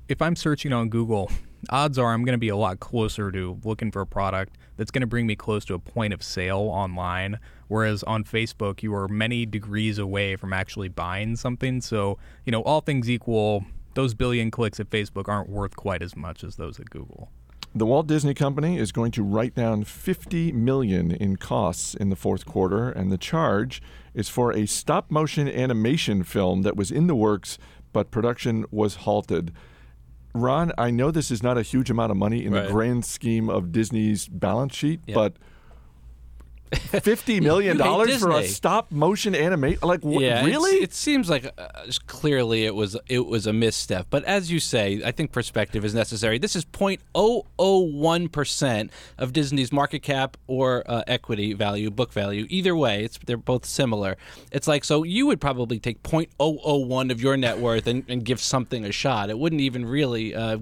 if 0.08 0.22
I'm 0.22 0.36
searching 0.36 0.72
on 0.72 0.88
Google, 0.88 1.32
odds 1.70 1.98
are 1.98 2.12
I'm 2.14 2.22
going 2.24 2.34
to 2.34 2.38
be 2.38 2.48
a 2.48 2.56
lot 2.56 2.78
closer 2.78 3.32
to 3.32 3.58
looking 3.64 3.90
for 3.90 4.02
a 4.02 4.06
product 4.06 4.56
that's 4.78 4.90
going 4.90 5.02
to 5.02 5.06
bring 5.06 5.26
me 5.26 5.36
close 5.36 5.66
to 5.66 5.74
a 5.74 5.78
point 5.78 6.14
of 6.14 6.22
sale 6.22 6.60
online. 6.60 7.38
Whereas 7.66 8.02
on 8.04 8.24
Facebook, 8.24 8.82
you 8.82 8.94
are 8.94 9.08
many 9.08 9.44
degrees 9.44 9.98
away 9.98 10.36
from 10.36 10.54
actually 10.54 10.88
buying 10.88 11.36
something. 11.36 11.82
So, 11.82 12.16
you 12.46 12.52
know, 12.52 12.62
all 12.62 12.80
things 12.80 13.10
equal, 13.10 13.66
those 13.92 14.14
billion 14.14 14.50
clicks 14.50 14.80
at 14.80 14.88
Facebook 14.88 15.28
aren't 15.28 15.50
worth 15.50 15.76
quite 15.76 16.00
as 16.00 16.16
much 16.16 16.42
as 16.42 16.56
those 16.56 16.80
at 16.80 16.88
Google. 16.88 17.30
The 17.74 17.84
Walt 17.84 18.06
Disney 18.06 18.32
Company 18.32 18.78
is 18.78 18.92
going 18.92 19.12
to 19.12 19.22
write 19.22 19.54
down 19.54 19.84
50 19.84 20.52
million 20.52 21.10
in 21.10 21.36
costs 21.36 21.94
in 21.94 22.08
the 22.08 22.16
fourth 22.16 22.46
quarter, 22.46 22.88
and 22.88 23.12
the 23.12 23.18
charge 23.18 23.82
is 24.14 24.30
for 24.30 24.52
a 24.52 24.64
stop-motion 24.64 25.48
animation 25.48 26.22
film 26.22 26.62
that 26.62 26.76
was 26.76 26.90
in 26.90 27.08
the 27.08 27.14
works, 27.14 27.58
but 27.92 28.10
production 28.10 28.64
was 28.70 28.96
halted. 28.96 29.52
Ron, 30.34 30.72
I 30.78 30.90
know 30.90 31.10
this 31.10 31.30
is 31.30 31.42
not 31.42 31.56
a 31.58 31.62
huge 31.62 31.90
amount 31.90 32.10
of 32.10 32.16
money 32.16 32.44
in 32.44 32.52
Right. 32.52 32.66
the 32.66 32.72
grand 32.72 33.04
scheme 33.04 33.48
of 33.48 33.72
Disney's 33.72 34.28
balance 34.28 34.74
sheet, 34.74 35.00
Yeah. 35.06 35.14
but 35.14 35.34
fifty 36.76 37.40
million 37.48 37.76
dollars 37.76 38.20
for 38.20 38.30
a 38.30 38.46
stop-motion 38.46 39.34
animation? 39.34 39.80
Like, 39.82 40.02
wh- 40.02 40.20
yeah, 40.20 40.44
really? 40.44 40.78
It 40.82 40.92
seems 40.94 41.28
like 41.28 41.46
uh, 41.58 41.68
clearly 42.06 42.64
it 42.64 42.74
was 42.74 42.96
it 43.08 43.26
was 43.26 43.46
a 43.46 43.52
misstep. 43.52 44.06
But 44.10 44.24
as 44.24 44.50
you 44.50 44.60
say, 44.60 45.02
I 45.04 45.12
think 45.12 45.32
perspective 45.32 45.84
is 45.84 45.94
necessary. 45.94 46.38
This 46.38 46.56
is 46.56 46.64
0.001 46.64 48.32
percent 48.32 48.90
of 49.18 49.32
Disney's 49.32 49.72
market 49.72 50.00
cap 50.00 50.36
or 50.46 50.84
uh, 50.86 51.02
equity 51.06 51.52
value, 51.52 51.90
book 51.90 52.12
value. 52.12 52.46
Either 52.48 52.76
way, 52.76 53.04
it's 53.04 53.18
they're 53.26 53.36
both 53.36 53.64
similar. 53.64 54.16
It's 54.52 54.68
like 54.68 54.84
so 54.84 55.02
you 55.02 55.26
would 55.26 55.40
probably 55.40 55.78
take 55.78 56.02
0.001 56.02 57.10
of 57.10 57.20
your 57.20 57.36
net 57.36 57.58
worth 57.58 57.86
and, 57.86 58.04
and 58.08 58.24
give 58.24 58.40
something 58.40 58.84
a 58.84 58.92
shot. 58.92 59.30
It 59.30 59.38
wouldn't 59.38 59.60
even 59.60 59.84
really. 59.84 60.34
Uh, 60.34 60.58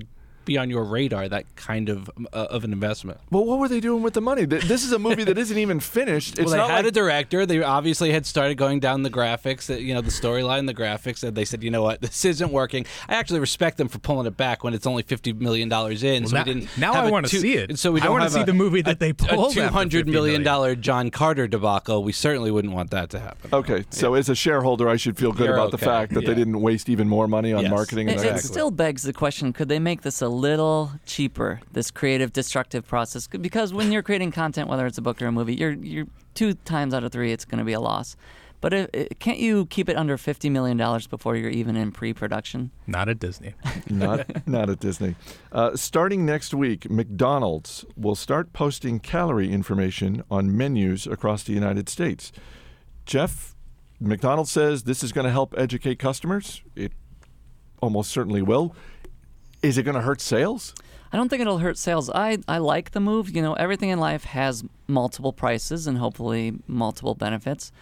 be 0.46 0.56
on 0.56 0.70
your 0.70 0.84
radar 0.84 1.28
that 1.28 1.44
kind 1.56 1.90
of 1.90 2.08
uh, 2.32 2.46
of 2.50 2.64
an 2.64 2.72
investment. 2.72 3.20
Well, 3.30 3.44
what 3.44 3.58
were 3.58 3.68
they 3.68 3.80
doing 3.80 4.02
with 4.02 4.14
the 4.14 4.20
money? 4.22 4.46
This 4.46 4.84
is 4.84 4.92
a 4.92 4.98
movie 4.98 5.24
that 5.24 5.36
isn't 5.36 5.58
even 5.58 5.80
finished. 5.80 6.38
It's 6.38 6.46
well, 6.46 6.50
they 6.52 6.56
not 6.56 6.70
had 6.70 6.76
like 6.84 6.86
a 6.86 6.90
director. 6.92 7.44
They 7.44 7.62
obviously 7.62 8.12
had 8.12 8.24
started 8.24 8.54
going 8.56 8.80
down 8.80 9.02
the 9.02 9.10
graphics, 9.10 9.66
that 9.66 9.82
you 9.82 9.92
know, 9.92 10.00
the 10.00 10.10
storyline, 10.10 10.66
the 10.66 10.74
graphics, 10.74 11.22
and 11.22 11.36
they 11.36 11.44
said, 11.44 11.62
you 11.62 11.70
know 11.70 11.82
what, 11.82 12.00
this 12.06 12.24
isn't 12.24 12.50
working. 12.50 12.86
I 13.08 13.14
actually 13.16 13.40
respect 13.40 13.76
them 13.76 13.88
for 13.88 13.98
pulling 13.98 14.26
it 14.26 14.36
back 14.36 14.64
when 14.64 14.72
it's 14.72 14.86
only 14.86 15.02
fifty 15.02 15.32
million 15.32 15.68
dollars 15.68 16.02
in. 16.02 16.22
Well, 16.22 16.30
so 16.30 16.36
now- 16.36 16.44
we 16.44 16.54
didn't. 16.54 16.78
now 16.78 16.92
have 16.94 17.04
I 17.04 17.08
a 17.08 17.12
wanna 17.12 17.28
see 17.28 17.54
it. 17.54 17.78
So 17.78 17.92
we 17.92 18.00
don't 18.00 18.12
wanna 18.12 18.24
have 18.24 18.32
see 18.32 18.40
a- 18.40 18.46
the 18.46 18.54
movie 18.54 18.82
that 18.82 19.00
they 19.00 19.10
a- 19.10 19.14
pulled 19.14 19.56
A 19.56 19.60
after 19.60 19.68
two 19.68 19.72
hundred 19.74 20.06
$50 20.06 20.12
million 20.12 20.80
John 20.80 21.10
Carter 21.10 21.46
debacle. 21.48 22.02
We 22.04 22.12
certainly 22.12 22.50
wouldn't 22.50 22.72
want 22.72 22.90
that 22.92 23.10
to 23.10 23.18
happen. 23.18 23.50
Okay, 23.52 23.84
so 23.90 24.14
as 24.14 24.28
a 24.28 24.34
shareholder, 24.34 24.88
I 24.88 24.96
should 24.96 25.16
feel 25.16 25.32
good 25.32 25.46
You're 25.46 25.54
about 25.56 25.70
the 25.72 25.78
fact 25.78 26.14
that 26.14 26.22
Yeah. 26.22 26.28
they 26.30 26.34
didn't 26.34 26.60
waste 26.60 26.88
even 26.88 27.08
more 27.08 27.26
money 27.28 27.52
on 27.52 27.62
Yes. 27.62 27.70
marketing. 27.70 28.08
And 28.08 28.20
It, 28.20 28.36
it 28.36 28.38
still 28.40 28.70
begs 28.70 29.02
the 29.02 29.12
question: 29.12 29.52
Could 29.52 29.68
they 29.68 29.78
make 29.78 30.02
this 30.02 30.22
a 30.22 30.28
little 30.36 30.92
cheaper? 31.06 31.60
This 31.72 31.90
creative, 31.90 32.32
destructive 32.32 32.86
process, 32.86 33.26
because 33.26 33.72
when 33.72 33.92
you're 33.92 34.02
creating 34.02 34.32
content, 34.32 34.68
whether 34.68 34.86
it's 34.86 34.98
a 34.98 35.02
book 35.02 35.20
or 35.22 35.26
a 35.26 35.32
movie, 35.32 35.54
you're 35.54 35.72
you're 35.72 36.06
two 36.34 36.54
times 36.54 36.94
out 36.94 37.04
of 37.04 37.12
three, 37.12 37.32
it's 37.32 37.44
going 37.44 37.58
to 37.58 37.64
be 37.64 37.72
a 37.72 37.80
loss. 37.80 38.16
But 38.60 38.72
it, 38.72 38.90
it, 38.92 39.20
can't 39.20 39.38
you 39.38 39.66
keep 39.66 39.88
it 39.88 39.96
under 39.96 40.16
fifty 40.16 40.48
million 40.48 40.76
dollars 40.76 41.06
before 41.06 41.36
you're 41.36 41.50
even 41.50 41.76
in 41.76 41.92
pre-production? 41.92 42.70
Not 42.86 43.08
at 43.08 43.18
Disney. 43.18 43.54
not 43.90 44.46
not 44.46 44.70
at 44.70 44.80
Disney. 44.80 45.14
Uh, 45.52 45.76
starting 45.76 46.24
next 46.24 46.54
week, 46.54 46.90
McDonald's 46.90 47.84
will 47.96 48.14
start 48.14 48.52
posting 48.52 48.98
calorie 48.98 49.52
information 49.52 50.22
on 50.30 50.56
menus 50.56 51.06
across 51.06 51.42
the 51.42 51.52
United 51.52 51.88
States. 51.88 52.32
Jeff, 53.04 53.54
McDonald's 54.00 54.50
says 54.50 54.84
this 54.84 55.02
is 55.02 55.12
going 55.12 55.26
to 55.26 55.32
help 55.32 55.54
educate 55.56 55.98
customers. 55.98 56.62
It 56.74 56.92
almost 57.80 58.10
certainly 58.10 58.42
will. 58.42 58.74
Is 59.62 59.78
it 59.78 59.82
going 59.82 59.94
to 59.94 60.00
hurt 60.00 60.20
sales? 60.20 60.74
I 61.12 61.16
don't 61.16 61.28
think 61.28 61.40
it'll 61.40 61.58
hurt 61.58 61.78
sales. 61.78 62.10
I, 62.10 62.38
I 62.48 62.58
like 62.58 62.90
the 62.90 63.00
move. 63.00 63.34
You 63.34 63.42
know, 63.42 63.54
everything 63.54 63.90
in 63.90 63.98
life 63.98 64.24
has 64.24 64.64
multiple 64.86 65.32
prices 65.32 65.86
and 65.86 65.98
hopefully 65.98 66.54
multiple 66.66 67.14
benefits, 67.14 67.72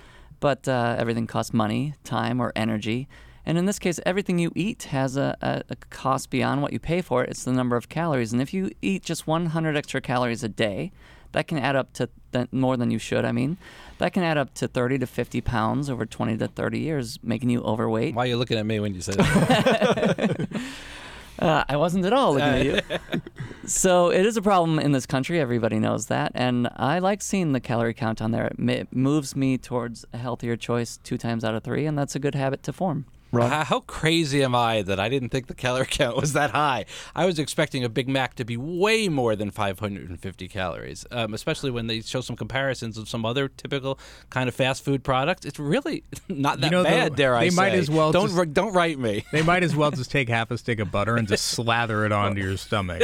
but 0.40 0.68
uh, 0.68 0.96
everything 0.98 1.26
costs 1.26 1.52
money, 1.52 1.94
time, 2.04 2.40
or 2.40 2.52
energy. 2.54 3.08
And 3.46 3.58
in 3.58 3.66
this 3.66 3.78
case, 3.78 4.00
everything 4.06 4.38
you 4.38 4.52
eat 4.54 4.84
has 4.84 5.16
a, 5.16 5.36
a, 5.42 5.62
a 5.70 5.76
cost 5.90 6.30
beyond 6.30 6.62
what 6.62 6.72
you 6.72 6.78
pay 6.78 7.02
for 7.02 7.24
it. 7.24 7.30
It's 7.30 7.44
the 7.44 7.52
number 7.52 7.76
of 7.76 7.88
calories. 7.88 8.32
And 8.32 8.40
if 8.40 8.54
you 8.54 8.70
eat 8.80 9.02
just 9.02 9.26
100 9.26 9.76
extra 9.76 10.00
calories 10.00 10.42
a 10.42 10.48
day, 10.48 10.92
that 11.32 11.48
can 11.48 11.58
add 11.58 11.76
up 11.76 11.92
to 11.94 12.08
th- 12.32 12.52
more 12.52 12.76
than 12.76 12.90
you 12.90 12.98
should. 12.98 13.24
I 13.24 13.32
mean, 13.32 13.58
that 13.98 14.12
can 14.12 14.22
add 14.22 14.38
up 14.38 14.54
to 14.54 14.68
30 14.68 14.98
to 14.98 15.06
50 15.06 15.40
pounds 15.40 15.90
over 15.90 16.06
20 16.06 16.38
to 16.38 16.48
30 16.48 16.78
years, 16.78 17.18
making 17.22 17.50
you 17.50 17.60
overweight. 17.62 18.14
Why 18.14 18.24
are 18.24 18.28
you 18.28 18.36
looking 18.36 18.56
at 18.56 18.64
me 18.64 18.80
when 18.80 18.94
you 18.94 19.00
say 19.00 19.12
that? 19.14 20.48
Uh, 21.38 21.64
I 21.68 21.76
wasn't 21.76 22.04
at 22.04 22.12
all 22.12 22.34
looking 22.34 22.48
at 22.48 22.64
you. 22.64 22.98
So 23.66 24.10
it 24.10 24.26
is 24.26 24.36
a 24.36 24.42
problem 24.42 24.78
in 24.78 24.92
this 24.92 25.06
country. 25.06 25.40
Everybody 25.40 25.78
knows 25.78 26.06
that, 26.06 26.32
and 26.34 26.68
I 26.76 26.98
like 26.98 27.22
seeing 27.22 27.52
the 27.52 27.60
calorie 27.60 27.94
count 27.94 28.20
on 28.20 28.30
there. 28.30 28.48
It, 28.48 28.68
it 28.68 28.92
moves 28.94 29.34
me 29.34 29.56
towards 29.56 30.04
a 30.12 30.18
healthier 30.18 30.54
choice 30.54 30.98
two 31.02 31.16
times 31.16 31.44
out 31.44 31.54
of 31.54 31.62
three, 31.64 31.86
and 31.86 31.96
that's 31.96 32.14
a 32.14 32.18
good 32.18 32.34
habit 32.34 32.62
to 32.64 32.74
form. 32.74 33.06
How, 33.42 33.64
how 33.64 33.80
crazy 33.80 34.42
am 34.42 34.54
I 34.54 34.82
that 34.82 34.98
I 35.00 35.08
didn't 35.08 35.28
think 35.30 35.46
the 35.46 35.54
calorie 35.54 35.86
count 35.90 36.16
was 36.16 36.32
that 36.32 36.50
high? 36.50 36.84
I 37.14 37.26
was 37.26 37.38
expecting 37.38 37.84
a 37.84 37.88
Big 37.88 38.08
Mac 38.08 38.34
to 38.36 38.44
be 38.44 38.56
way 38.56 39.08
more 39.08 39.36
than 39.36 39.50
550 39.50 40.48
calories, 40.48 41.06
um, 41.10 41.34
especially 41.34 41.70
when 41.70 41.86
they 41.86 42.00
show 42.00 42.20
some 42.20 42.36
comparisons 42.36 42.96
of 42.98 43.08
some 43.08 43.24
other 43.24 43.48
typical 43.48 43.98
kind 44.30 44.48
of 44.48 44.54
fast 44.54 44.84
food 44.84 45.02
products. 45.04 45.44
It's 45.44 45.58
really 45.58 46.04
not 46.28 46.60
that 46.60 46.70
know, 46.70 46.82
though, 46.82 46.88
bad, 46.90 47.16
dare 47.16 47.34
I 47.34 47.48
they 47.48 47.54
might 47.54 47.72
say. 47.72 47.78
as 47.78 47.90
well 47.90 48.12
don't 48.12 48.26
just- 48.28 48.38
ri- 48.38 48.46
don't 48.46 48.72
write 48.72 48.98
me. 48.98 49.24
They 49.32 49.42
might 49.42 49.64
as 49.64 49.74
well 49.74 49.90
just 49.90 50.10
take 50.12 50.28
half 50.28 50.50
a 50.52 50.58
stick 50.58 50.78
of 50.78 50.92
butter 50.92 51.16
and 51.16 51.26
just 51.26 51.46
slather 51.48 52.04
it 52.06 52.12
onto 52.12 52.40
your 52.40 52.56
stomach. 52.56 53.02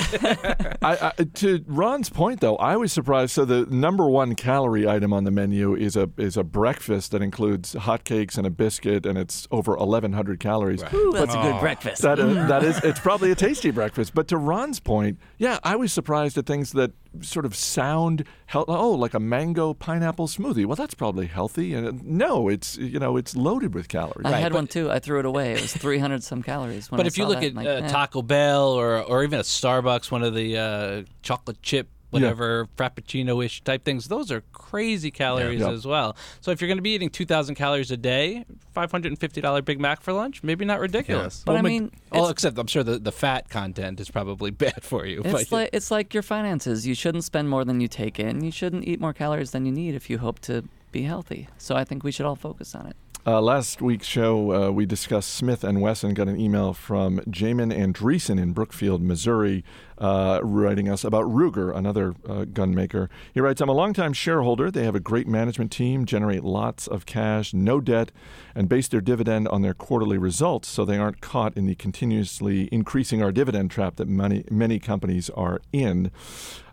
I, 0.83 1.13
I, 1.19 1.25
to 1.25 1.65
Ron's 1.67 2.09
point, 2.09 2.41
though, 2.41 2.57
I 2.57 2.77
was 2.77 2.93
surprised. 2.93 3.33
So 3.33 3.45
the 3.45 3.67
number 3.67 4.09
one 4.09 4.35
calorie 4.37 4.87
item 4.89 5.13
on 5.13 5.25
the 5.25 5.31
menu 5.33 5.75
is 5.75 5.97
a 5.97 6.09
is 6.17 6.37
a 6.37 6.45
breakfast 6.45 7.11
that 7.11 7.21
includes 7.23 7.75
hotcakes 7.75 8.39
and 8.39 8.47
a 8.47 8.51
biscuit, 8.51 9.07
and 9.07 9.19
it's 9.19 9.49
over 9.51 9.75
1,100 9.77 10.20
calories. 10.25 10.83
Ooh, 10.93 11.13
that's 11.13 11.35
a 11.35 11.41
good 11.43 11.61
breakfast. 11.61 12.03
That, 12.03 12.19
uh, 12.21 12.47
that 12.47 12.63
is, 12.63 12.79
it's 12.85 13.01
probably 13.01 13.31
a 13.31 13.35
tasty 13.47 13.71
breakfast. 13.71 14.15
But 14.15 14.29
to 14.29 14.37
Ron's 14.37 14.81
point, 14.81 15.19
yeah, 15.39 15.59
I 15.65 15.77
was 15.77 15.93
surprised 15.93 16.37
at 16.39 16.47
things 16.47 16.73
that 16.73 16.93
sort 17.21 17.45
of 17.45 17.55
sound 17.57 18.25
hel- 18.47 18.65
oh, 18.69 18.91
like 18.93 19.15
a 19.15 19.21
mango 19.21 19.75
pineapple 19.75 20.29
smoothie. 20.29 20.65
Well, 20.67 20.77
that's 20.77 20.95
probably 20.95 21.27
healthy. 21.27 21.75
And 21.75 21.87
uh, 21.87 21.93
no, 22.03 22.49
it's 22.49 22.77
you 22.79 22.99
know 22.99 23.17
it's 23.17 23.35
loaded 23.37 23.75
with 23.75 23.89
calories. 23.89 24.27
I 24.27 24.39
had 24.39 24.53
but- 24.53 24.59
one 24.59 24.67
too. 24.67 24.91
I 24.91 24.99
threw 24.99 25.19
it 25.19 25.25
away. 25.27 25.53
It 25.53 25.61
was 25.63 25.73
300 25.75 26.23
some 26.23 26.43
calories. 26.43 26.91
When 26.91 26.99
But 26.99 27.07
I 27.07 27.09
if 27.09 27.19
you 27.19 27.27
look 27.27 27.41
that, 27.41 27.47
at 27.47 27.55
like, 27.55 27.67
uh, 27.67 27.71
eh. 27.71 27.89
Taco 27.89 28.23
Bell 28.23 28.69
or 28.69 28.99
or 29.03 29.25
even 29.25 29.41
a 29.41 29.43
Starbucks, 29.43 30.11
one 30.11 30.23
of 30.23 30.35
the 30.35 30.57
uh, 30.57 31.03
chocolate 31.23 31.61
chip 31.63 31.89
whatever 32.11 32.69
frappuccino-ish 32.77 33.63
type 33.63 33.85
things, 33.85 34.09
those 34.09 34.31
are 34.31 34.43
crazy 34.53 35.11
calories 35.11 35.61
Yeah. 35.61 35.71
as 35.71 35.87
well. 35.87 36.17
So 36.41 36.51
if 36.51 36.61
you're 36.61 36.69
going 36.69 36.79
to 36.79 36.83
be 36.83 36.91
eating 36.91 37.11
2,000 37.11 37.55
calories 37.55 37.91
a 37.91 37.97
day, 37.97 38.45
$550 38.77 39.65
Big 39.65 39.81
Mac 39.81 40.01
for 40.01 40.13
lunch, 40.13 40.43
maybe 40.43 40.65
not 40.65 40.81
ridiculous. 40.81 41.43
But 41.45 41.53
Well, 41.53 41.59
I 41.59 41.63
mean, 41.63 41.91
it's- 42.13 42.31
except 42.31 42.59
I'm 42.59 42.67
sure 42.67 42.83
the, 42.83 42.99
the 42.99 43.13
fat 43.13 43.49
content 43.49 44.01
is 44.01 44.11
probably 44.11 44.51
bad 44.67 44.83
for 44.83 45.07
you. 45.07 45.23
It's 45.25 45.33
but 45.33 45.53
like 45.53 45.71
it's 45.73 45.91
like 45.91 46.15
your 46.15 46.23
finances. 46.23 46.87
You 46.87 46.95
shouldn't 46.95 47.25
spend 47.25 47.49
more 47.49 47.65
than 47.65 47.81
you 47.81 47.89
take 47.89 48.19
in. 48.19 48.43
You 48.45 48.51
shouldn't 48.51 48.87
eat 48.87 49.01
more 49.01 49.13
calories 49.13 49.51
than 49.53 49.67
you 49.67 49.73
need 49.73 49.95
if 49.95 50.11
you 50.11 50.19
hope 50.19 50.39
to 50.41 50.65
be 50.93 51.03
healthy. 51.03 51.49
So 51.59 51.77
I 51.77 51.85
think 51.85 52.03
we 52.03 52.11
should 52.13 52.27
all 52.27 52.37
focus 52.37 52.75
on 52.75 52.87
it. 52.87 52.97
Uh, 53.27 53.39
last 53.39 53.83
week's 53.83 54.07
show, 54.07 54.51
uh, 54.51 54.71
we 54.71 54.87
discussed 54.87 55.35
Smith 55.35 55.63
and 55.63 55.83
Wesson. 55.83 56.15
Got 56.15 56.29
an 56.29 56.41
email 56.41 56.73
from 56.73 57.19
Jamin 57.29 57.71
Andreessen 57.71 58.41
in 58.41 58.53
Brookfield, 58.53 59.03
Missouri, 59.03 59.63
uh, 60.01 60.41
writing 60.43 60.89
us 60.89 61.05
about 61.05 61.27
Ruger, 61.27 61.77
another 61.77 62.15
uh, 62.29 62.45
gun 62.47 62.75
maker. 62.75 63.11
He 63.35 63.41
writes, 63.41 63.61
"I'm 63.61 63.69
a 63.69 63.73
longtime 63.73 64.13
shareholder. 64.15 64.71
They 64.71 64.85
have 64.85 64.95
a 64.95 65.01
great 65.01 65.29
management 65.29 65.71
team, 65.71 66.07
generate 66.07 66.43
lots 66.43 66.87
of 66.87 67.07
cash, 67.07 67.53
no 67.53 67.81
debt, 67.81 68.11
and 68.55 68.69
base 68.69 68.89
their 68.89 69.01
dividend 69.01 69.49
on 69.49 69.63
their 69.63 69.75
quarterly 69.75 70.19
results, 70.19 70.69
so 70.69 70.85
they 70.85 70.99
aren't 70.99 71.21
caught 71.21 71.57
in 71.57 71.67
the 71.67 71.75
continuously 71.75 72.69
increasing 72.73 73.23
our 73.23 73.33
dividend 73.33 73.71
trap 73.71 73.97
that 73.97 74.09
many 74.09 74.45
many 74.51 74.79
companies 74.79 75.31
are 75.31 75.61
in." 75.73 76.11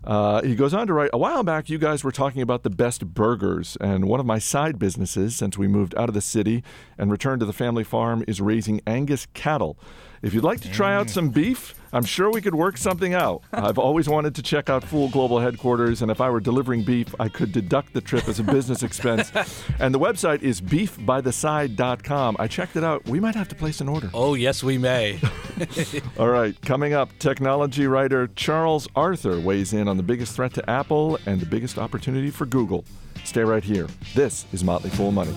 Uh, 0.08 0.40
he 0.40 0.54
goes 0.54 0.72
on 0.72 0.86
to 0.86 0.94
write, 0.94 1.10
a 1.12 1.18
while 1.18 1.42
back, 1.42 1.68
you 1.68 1.76
guys 1.76 2.02
were 2.02 2.10
talking 2.10 2.40
about 2.40 2.62
the 2.62 2.70
best 2.70 3.04
burgers, 3.12 3.76
and 3.78 4.06
one 4.06 4.18
of 4.18 4.24
my 4.24 4.38
side 4.38 4.78
businesses 4.78 5.36
since 5.36 5.58
we 5.58 5.68
moved 5.68 5.94
out 5.96 6.08
of 6.08 6.14
the 6.14 6.22
city 6.22 6.64
and 6.96 7.10
returned 7.10 7.40
to 7.40 7.46
the 7.46 7.52
family 7.52 7.84
farm 7.84 8.24
is 8.26 8.40
raising 8.40 8.80
Angus 8.86 9.26
cattle. 9.34 9.78
If 10.22 10.34
you'd 10.34 10.44
like 10.44 10.60
to 10.62 10.70
try 10.70 10.94
out 10.94 11.10
some 11.10 11.28
beef, 11.28 11.74
I'm 11.92 12.04
sure 12.04 12.30
we 12.30 12.40
could 12.40 12.54
work 12.54 12.76
something 12.76 13.14
out. 13.14 13.42
I've 13.52 13.78
always 13.78 14.08
wanted 14.08 14.34
to 14.34 14.42
check 14.42 14.68
out 14.68 14.82
Fool 14.82 15.08
Global 15.08 15.38
headquarters, 15.38 16.02
and 16.02 16.10
if 16.10 16.20
I 16.20 16.28
were 16.28 16.40
delivering 16.40 16.82
beef, 16.82 17.14
I 17.20 17.28
could 17.28 17.52
deduct 17.52 17.92
the 17.92 18.00
trip 18.00 18.28
as 18.28 18.40
a 18.40 18.42
business 18.42 18.82
expense. 18.82 19.30
and 19.78 19.94
the 19.94 19.98
website 19.98 20.42
is 20.42 20.60
beefbytheside.com. 20.60 22.36
I 22.38 22.48
checked 22.48 22.76
it 22.76 22.82
out. 22.82 23.06
We 23.06 23.20
might 23.20 23.36
have 23.36 23.48
to 23.48 23.54
place 23.54 23.80
an 23.80 23.88
order. 23.88 24.10
Oh, 24.12 24.34
yes, 24.34 24.64
we 24.64 24.76
may. 24.76 25.20
All 26.18 26.28
right, 26.28 26.60
coming 26.62 26.94
up, 26.94 27.16
technology 27.20 27.86
writer 27.86 28.28
Charles 28.34 28.88
Arthur 28.96 29.38
weighs 29.38 29.72
in 29.72 29.86
on 29.86 29.97
the 29.98 30.02
biggest 30.02 30.34
threat 30.34 30.54
to 30.54 30.70
Apple 30.70 31.18
and 31.26 31.40
the 31.40 31.46
biggest 31.46 31.76
opportunity 31.76 32.30
for 32.30 32.46
Google. 32.46 32.84
Stay 33.24 33.42
right 33.42 33.62
here. 33.62 33.86
This 34.14 34.46
is 34.52 34.64
Motley 34.64 34.90
Fool 34.90 35.12
Money. 35.12 35.34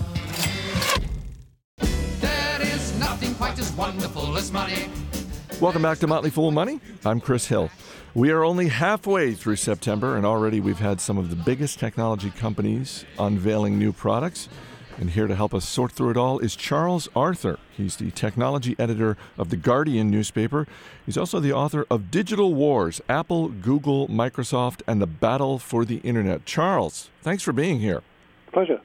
There 1.77 2.61
is 2.61 2.97
nothing 2.99 3.35
quite 3.35 3.59
as 3.59 3.71
wonderful 3.73 4.37
as 4.37 4.51
money. 4.51 4.89
Welcome 5.59 5.81
back 5.81 5.97
to 5.99 6.07
Motley 6.07 6.29
Fool 6.29 6.51
Money. 6.51 6.79
I'm 7.05 7.19
Chris 7.19 7.47
Hill. 7.47 7.69
We 8.13 8.29
are 8.31 8.43
only 8.43 8.67
halfway 8.67 9.33
through 9.33 9.55
September, 9.57 10.17
and 10.17 10.25
already 10.25 10.59
we've 10.59 10.79
had 10.79 10.99
some 10.99 11.17
of 11.17 11.29
the 11.29 11.35
biggest 11.35 11.79
technology 11.79 12.29
companies 12.29 13.05
unveiling 13.17 13.79
new 13.79 13.93
products. 13.93 14.49
And 15.01 15.09
here 15.09 15.25
to 15.25 15.35
help 15.35 15.55
us 15.55 15.67
sort 15.67 15.91
through 15.91 16.11
it 16.11 16.17
all 16.17 16.37
is 16.37 16.55
Charles 16.55 17.09
Arthur. 17.15 17.57
He's 17.75 17.95
the 17.95 18.11
technology 18.11 18.75
editor 18.77 19.17
of 19.35 19.49
The 19.49 19.57
Guardian 19.57 20.11
newspaper. 20.11 20.67
He's 21.07 21.17
also 21.17 21.39
the 21.39 21.51
author 21.51 21.87
of 21.89 22.11
Digital 22.11 22.53
Wars 22.53 23.01
Apple, 23.09 23.49
Google, 23.49 24.07
Microsoft, 24.09 24.83
and 24.85 25.01
the 25.01 25.07
Battle 25.07 25.57
for 25.57 25.85
the 25.85 25.97
Internet. 26.03 26.45
Charles, 26.45 27.09
thanks 27.23 27.41
for 27.41 27.51
being 27.51 27.79
here. 27.79 28.03
Pleasure. 28.53 28.79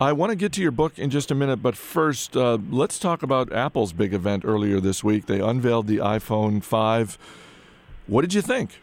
I 0.00 0.12
want 0.12 0.30
to 0.30 0.36
get 0.36 0.52
to 0.54 0.60
your 0.60 0.72
book 0.72 0.98
in 0.98 1.08
just 1.08 1.30
a 1.30 1.36
minute, 1.36 1.62
but 1.62 1.76
first, 1.76 2.36
uh, 2.36 2.58
let's 2.68 2.98
talk 2.98 3.22
about 3.22 3.52
Apple's 3.52 3.92
big 3.92 4.12
event 4.12 4.44
earlier 4.44 4.80
this 4.80 5.04
week. 5.04 5.26
They 5.26 5.38
unveiled 5.38 5.86
the 5.86 5.98
iPhone 5.98 6.64
5. 6.64 7.16
What 8.08 8.22
did 8.22 8.34
you 8.34 8.42
think? 8.42 8.80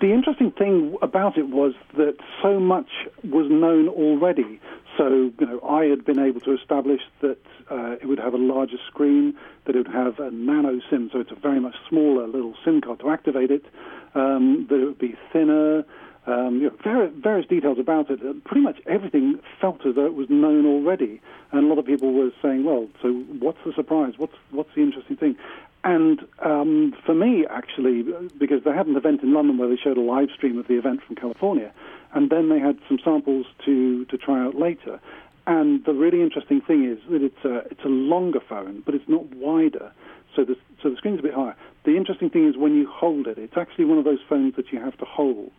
The 0.00 0.12
interesting 0.12 0.50
thing 0.50 0.96
about 1.02 1.36
it 1.36 1.48
was 1.48 1.74
that 1.96 2.16
so 2.42 2.58
much 2.58 2.88
was 3.22 3.50
known 3.50 3.88
already. 3.88 4.60
So, 4.98 5.30
you 5.38 5.46
know, 5.46 5.60
I 5.60 5.84
had 5.84 6.04
been 6.04 6.18
able 6.18 6.40
to 6.40 6.52
establish 6.52 7.02
that 7.20 7.38
uh, 7.70 7.92
it 8.02 8.06
would 8.06 8.18
have 8.18 8.34
a 8.34 8.38
larger 8.38 8.78
screen, 8.88 9.34
that 9.64 9.76
it 9.76 9.86
would 9.86 9.94
have 9.94 10.18
a 10.18 10.32
nano 10.32 10.80
SIM, 10.90 11.08
so 11.12 11.20
it's 11.20 11.30
a 11.30 11.36
very 11.36 11.60
much 11.60 11.76
smaller 11.88 12.26
little 12.26 12.54
SIM 12.64 12.80
card 12.80 12.98
to 12.98 13.10
activate 13.10 13.52
it, 13.52 13.64
um, 14.16 14.66
that 14.68 14.82
it 14.82 14.84
would 14.84 14.98
be 14.98 15.14
thinner, 15.32 15.84
um, 16.26 16.56
you 16.60 16.68
know, 16.68 16.76
various, 16.82 17.12
various 17.16 17.48
details 17.48 17.78
about 17.78 18.10
it. 18.10 18.20
Uh, 18.20 18.32
Pretty 18.44 18.60
much 18.60 18.80
everything 18.86 19.38
felt 19.60 19.86
as 19.86 19.94
though 19.94 20.06
it 20.06 20.14
was 20.14 20.28
known 20.28 20.66
already, 20.66 21.20
and 21.52 21.64
a 21.64 21.68
lot 21.68 21.78
of 21.78 21.86
people 21.86 22.12
were 22.12 22.32
saying, 22.42 22.64
"Well, 22.64 22.88
so 23.00 23.12
what's 23.38 23.58
the 23.64 23.72
surprise? 23.72 24.14
What's 24.16 24.34
what's 24.50 24.74
the 24.74 24.82
interesting 24.82 25.16
thing?" 25.16 25.36
And 25.84 26.26
um, 26.40 26.94
for 27.06 27.14
me, 27.14 27.46
actually, 27.48 28.02
because 28.36 28.64
they 28.64 28.72
had 28.72 28.88
an 28.88 28.96
event 28.96 29.22
in 29.22 29.32
London 29.32 29.58
where 29.58 29.68
they 29.68 29.76
showed 29.76 29.96
a 29.96 30.02
live 30.02 30.28
stream 30.34 30.58
of 30.58 30.66
the 30.66 30.74
event 30.74 31.00
from 31.06 31.14
California, 31.16 31.72
and 32.14 32.30
then 32.30 32.48
they 32.48 32.58
had 32.58 32.78
some 32.88 32.98
samples 33.04 33.46
to, 33.64 34.04
to 34.06 34.16
try 34.16 34.44
out 34.44 34.54
later. 34.54 35.00
And 35.46 35.84
the 35.84 35.94
really 35.94 36.22
interesting 36.22 36.60
thing 36.60 36.84
is 36.84 36.98
that 37.10 37.22
it's 37.22 37.44
a, 37.44 37.58
it's 37.70 37.84
a 37.84 37.88
longer 37.88 38.40
phone, 38.46 38.82
but 38.84 38.94
it's 38.94 39.08
not 39.08 39.24
wider, 39.34 39.92
so 40.36 40.44
the, 40.44 40.56
so 40.82 40.90
the 40.90 40.96
screen's 40.96 41.20
a 41.20 41.22
bit 41.22 41.34
higher. 41.34 41.56
The 41.84 41.96
interesting 41.96 42.28
thing 42.28 42.46
is 42.46 42.56
when 42.56 42.74
you 42.74 42.86
hold 42.90 43.26
it, 43.26 43.38
it's 43.38 43.56
actually 43.56 43.86
one 43.86 43.98
of 43.98 44.04
those 44.04 44.18
phones 44.28 44.56
that 44.56 44.72
you 44.72 44.80
have 44.80 44.96
to 44.98 45.06
hold. 45.06 45.52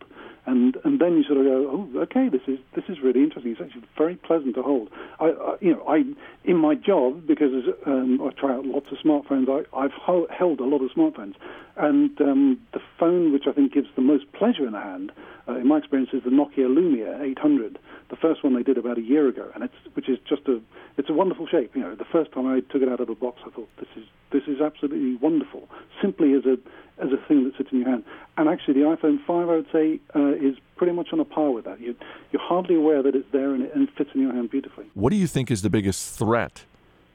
And, 0.46 0.76
and 0.84 1.00
then 1.00 1.16
you 1.16 1.24
sort 1.24 1.38
of 1.38 1.44
go, 1.44 1.68
oh, 1.70 2.00
okay, 2.00 2.28
this 2.30 2.40
is 2.46 2.58
this 2.74 2.84
is 2.88 2.98
really 3.02 3.22
interesting. 3.22 3.52
It's 3.52 3.60
actually 3.60 3.84
very 3.96 4.16
pleasant 4.16 4.54
to 4.54 4.62
hold. 4.62 4.88
I, 5.18 5.26
I 5.26 5.56
you 5.60 5.72
know, 5.72 5.84
I 5.86 6.02
in 6.44 6.56
my 6.56 6.74
job 6.74 7.26
because 7.26 7.52
um, 7.86 8.20
I 8.22 8.30
try 8.40 8.54
out 8.54 8.64
lots 8.64 8.86
of 8.90 8.98
smartphones. 8.98 9.48
I, 9.48 9.64
I've 9.76 9.92
ho- 9.92 10.26
held 10.30 10.60
a 10.60 10.64
lot 10.64 10.82
of 10.82 10.90
smartphones, 10.92 11.34
and 11.76 12.18
um, 12.20 12.58
the 12.72 12.80
phone 12.98 13.32
which 13.32 13.44
I 13.46 13.52
think 13.52 13.74
gives 13.74 13.88
the 13.96 14.02
most 14.02 14.32
pleasure 14.32 14.66
in 14.66 14.72
the 14.72 14.80
hand, 14.80 15.12
uh, 15.46 15.56
in 15.56 15.68
my 15.68 15.78
experience, 15.78 16.10
is 16.12 16.22
the 16.24 16.30
Nokia 16.30 16.66
Lumia 16.68 17.20
800. 17.20 17.78
The 18.08 18.16
first 18.16 18.42
one 18.42 18.54
they 18.54 18.62
did 18.62 18.78
about 18.78 18.98
a 18.98 19.02
year 19.02 19.28
ago, 19.28 19.50
and 19.54 19.62
it's 19.62 19.74
which 19.94 20.08
is 20.08 20.18
just 20.28 20.48
a 20.48 20.60
it's 20.96 21.10
a 21.10 21.14
wonderful 21.14 21.46
shape. 21.46 21.76
You 21.76 21.82
know, 21.82 21.94
the 21.94 22.06
first 22.10 22.32
time 22.32 22.46
I 22.46 22.60
took 22.72 22.82
it 22.82 22.88
out 22.88 23.00
of 23.00 23.08
the 23.08 23.14
box, 23.14 23.40
I 23.46 23.50
thought 23.50 23.68
this 23.78 23.88
is 23.96 24.04
this 24.32 24.42
is 24.46 24.60
absolutely 24.60 25.16
wonderful. 25.16 25.68
Simply 26.00 26.34
as 26.34 26.44
a 26.46 26.56
as 27.00 27.12
a 27.12 27.28
thing 27.28 27.44
that 27.44 27.56
sits 27.56 27.70
in 27.72 27.80
your 27.80 27.88
hand. 27.88 28.04
And 28.36 28.48
actually, 28.48 28.74
the 28.74 28.80
iPhone 28.80 29.24
5, 29.26 29.48
I 29.48 29.56
would 29.56 29.66
say, 29.72 30.00
uh, 30.14 30.34
is 30.34 30.56
pretty 30.76 30.92
much 30.92 31.08
on 31.12 31.20
a 31.20 31.24
par 31.24 31.50
with 31.50 31.64
that. 31.64 31.80
You, 31.80 31.94
you're 32.32 32.42
hardly 32.42 32.74
aware 32.74 33.02
that 33.02 33.14
it's 33.14 33.30
there 33.32 33.54
and 33.54 33.64
it, 33.64 33.74
and 33.74 33.88
it 33.88 33.94
fits 33.96 34.10
in 34.14 34.20
your 34.20 34.32
hand 34.32 34.50
beautifully. 34.50 34.86
What 34.94 35.10
do 35.10 35.16
you 35.16 35.26
think 35.26 35.50
is 35.50 35.62
the 35.62 35.70
biggest 35.70 36.18
threat 36.18 36.64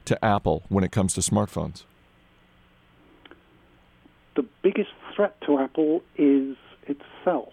to 0.06 0.24
Apple 0.24 0.64
when 0.68 0.84
it 0.84 0.92
comes 0.92 1.14
to 1.14 1.20
smartphones? 1.20 1.84
The 4.34 4.46
biggest 4.62 4.90
threat 5.14 5.40
to 5.46 5.58
Apple 5.58 6.02
is 6.16 6.56
itself 6.86 7.52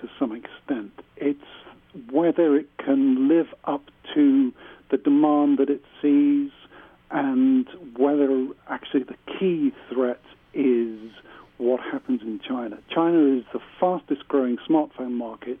to 0.00 0.08
some 0.18 0.32
extent. 0.32 0.92
It's 1.16 1.40
whether 2.10 2.56
it 2.56 2.68
can 2.78 3.28
live 3.28 3.48
up 3.64 3.82
to 4.14 4.52
the 4.90 4.96
demand 4.96 5.58
that 5.58 5.68
it 5.68 5.84
sees 6.00 6.50
and 7.10 7.68
whether 7.96 8.46
actually 8.68 9.04
the 9.04 9.16
key 9.38 9.72
threat 9.90 10.20
is 10.54 10.98
what 11.58 11.80
happens 11.80 12.20
in 12.22 12.40
China. 12.46 12.78
China 12.94 13.38
is 13.38 13.44
the 13.52 13.60
fastest 13.80 14.26
growing 14.28 14.56
smartphone 14.68 15.12
market, 15.12 15.60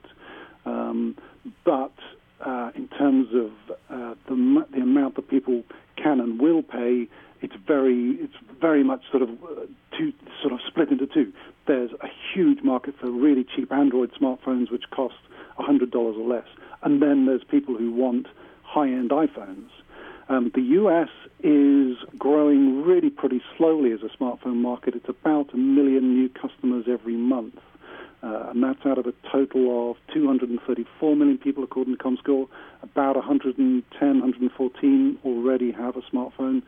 um, 0.64 1.16
but 1.64 1.92
uh, 2.44 2.70
in 2.74 2.88
terms 2.88 3.28
of 3.34 3.50
uh, 3.90 4.14
the, 4.28 4.66
the 4.72 4.80
amount 4.80 5.16
that 5.16 5.28
people 5.28 5.62
can 5.96 6.20
and 6.20 6.40
will 6.40 6.62
pay, 6.62 7.08
it's 7.40 7.54
very 7.66 8.18
it's 8.20 8.34
very 8.60 8.84
much 8.84 9.02
sort 9.10 9.22
of 9.22 9.30
uh, 9.30 9.66
two 9.96 10.12
sort 10.40 10.52
of 10.52 10.60
split 10.66 10.90
into 10.90 11.06
two. 11.06 11.32
There's 11.66 11.90
a 12.00 12.08
huge 12.32 12.62
market 12.62 12.94
for 13.00 13.10
really 13.10 13.44
cheap 13.44 13.72
Android 13.72 14.12
smartphones 14.20 14.70
which 14.70 14.84
cost 14.90 15.14
hundred 15.56 15.90
dollars 15.92 16.16
or 16.18 16.26
less, 16.26 16.46
and 16.82 17.00
then 17.00 17.26
there's 17.26 17.44
people 17.44 17.76
who 17.76 17.92
want 17.92 18.26
high-end 18.64 19.10
iPhones. 19.10 19.68
Um, 20.28 20.50
the 20.54 20.62
US 20.62 21.08
is 21.42 21.96
growing 22.18 22.82
really 22.82 23.10
pretty 23.10 23.42
slowly 23.56 23.92
as 23.92 24.00
a 24.02 24.16
smartphone 24.16 24.56
market. 24.56 24.94
It's 24.94 25.08
about 25.08 25.52
a 25.52 25.56
million 25.56 26.14
new 26.14 26.28
customers 26.28 26.84
every 26.88 27.16
month. 27.16 27.58
Uh, 28.22 28.50
and 28.50 28.62
that's 28.62 28.86
out 28.86 28.98
of 28.98 29.06
a 29.06 29.12
total 29.32 29.90
of 29.90 29.96
234 30.14 31.16
million 31.16 31.38
people, 31.38 31.64
according 31.64 31.96
to 31.96 32.02
ComScore. 32.02 32.46
About 32.82 33.16
110, 33.16 33.84
114 34.00 35.18
already 35.24 35.72
have 35.72 35.96
a 35.96 36.02
smartphone. 36.02 36.62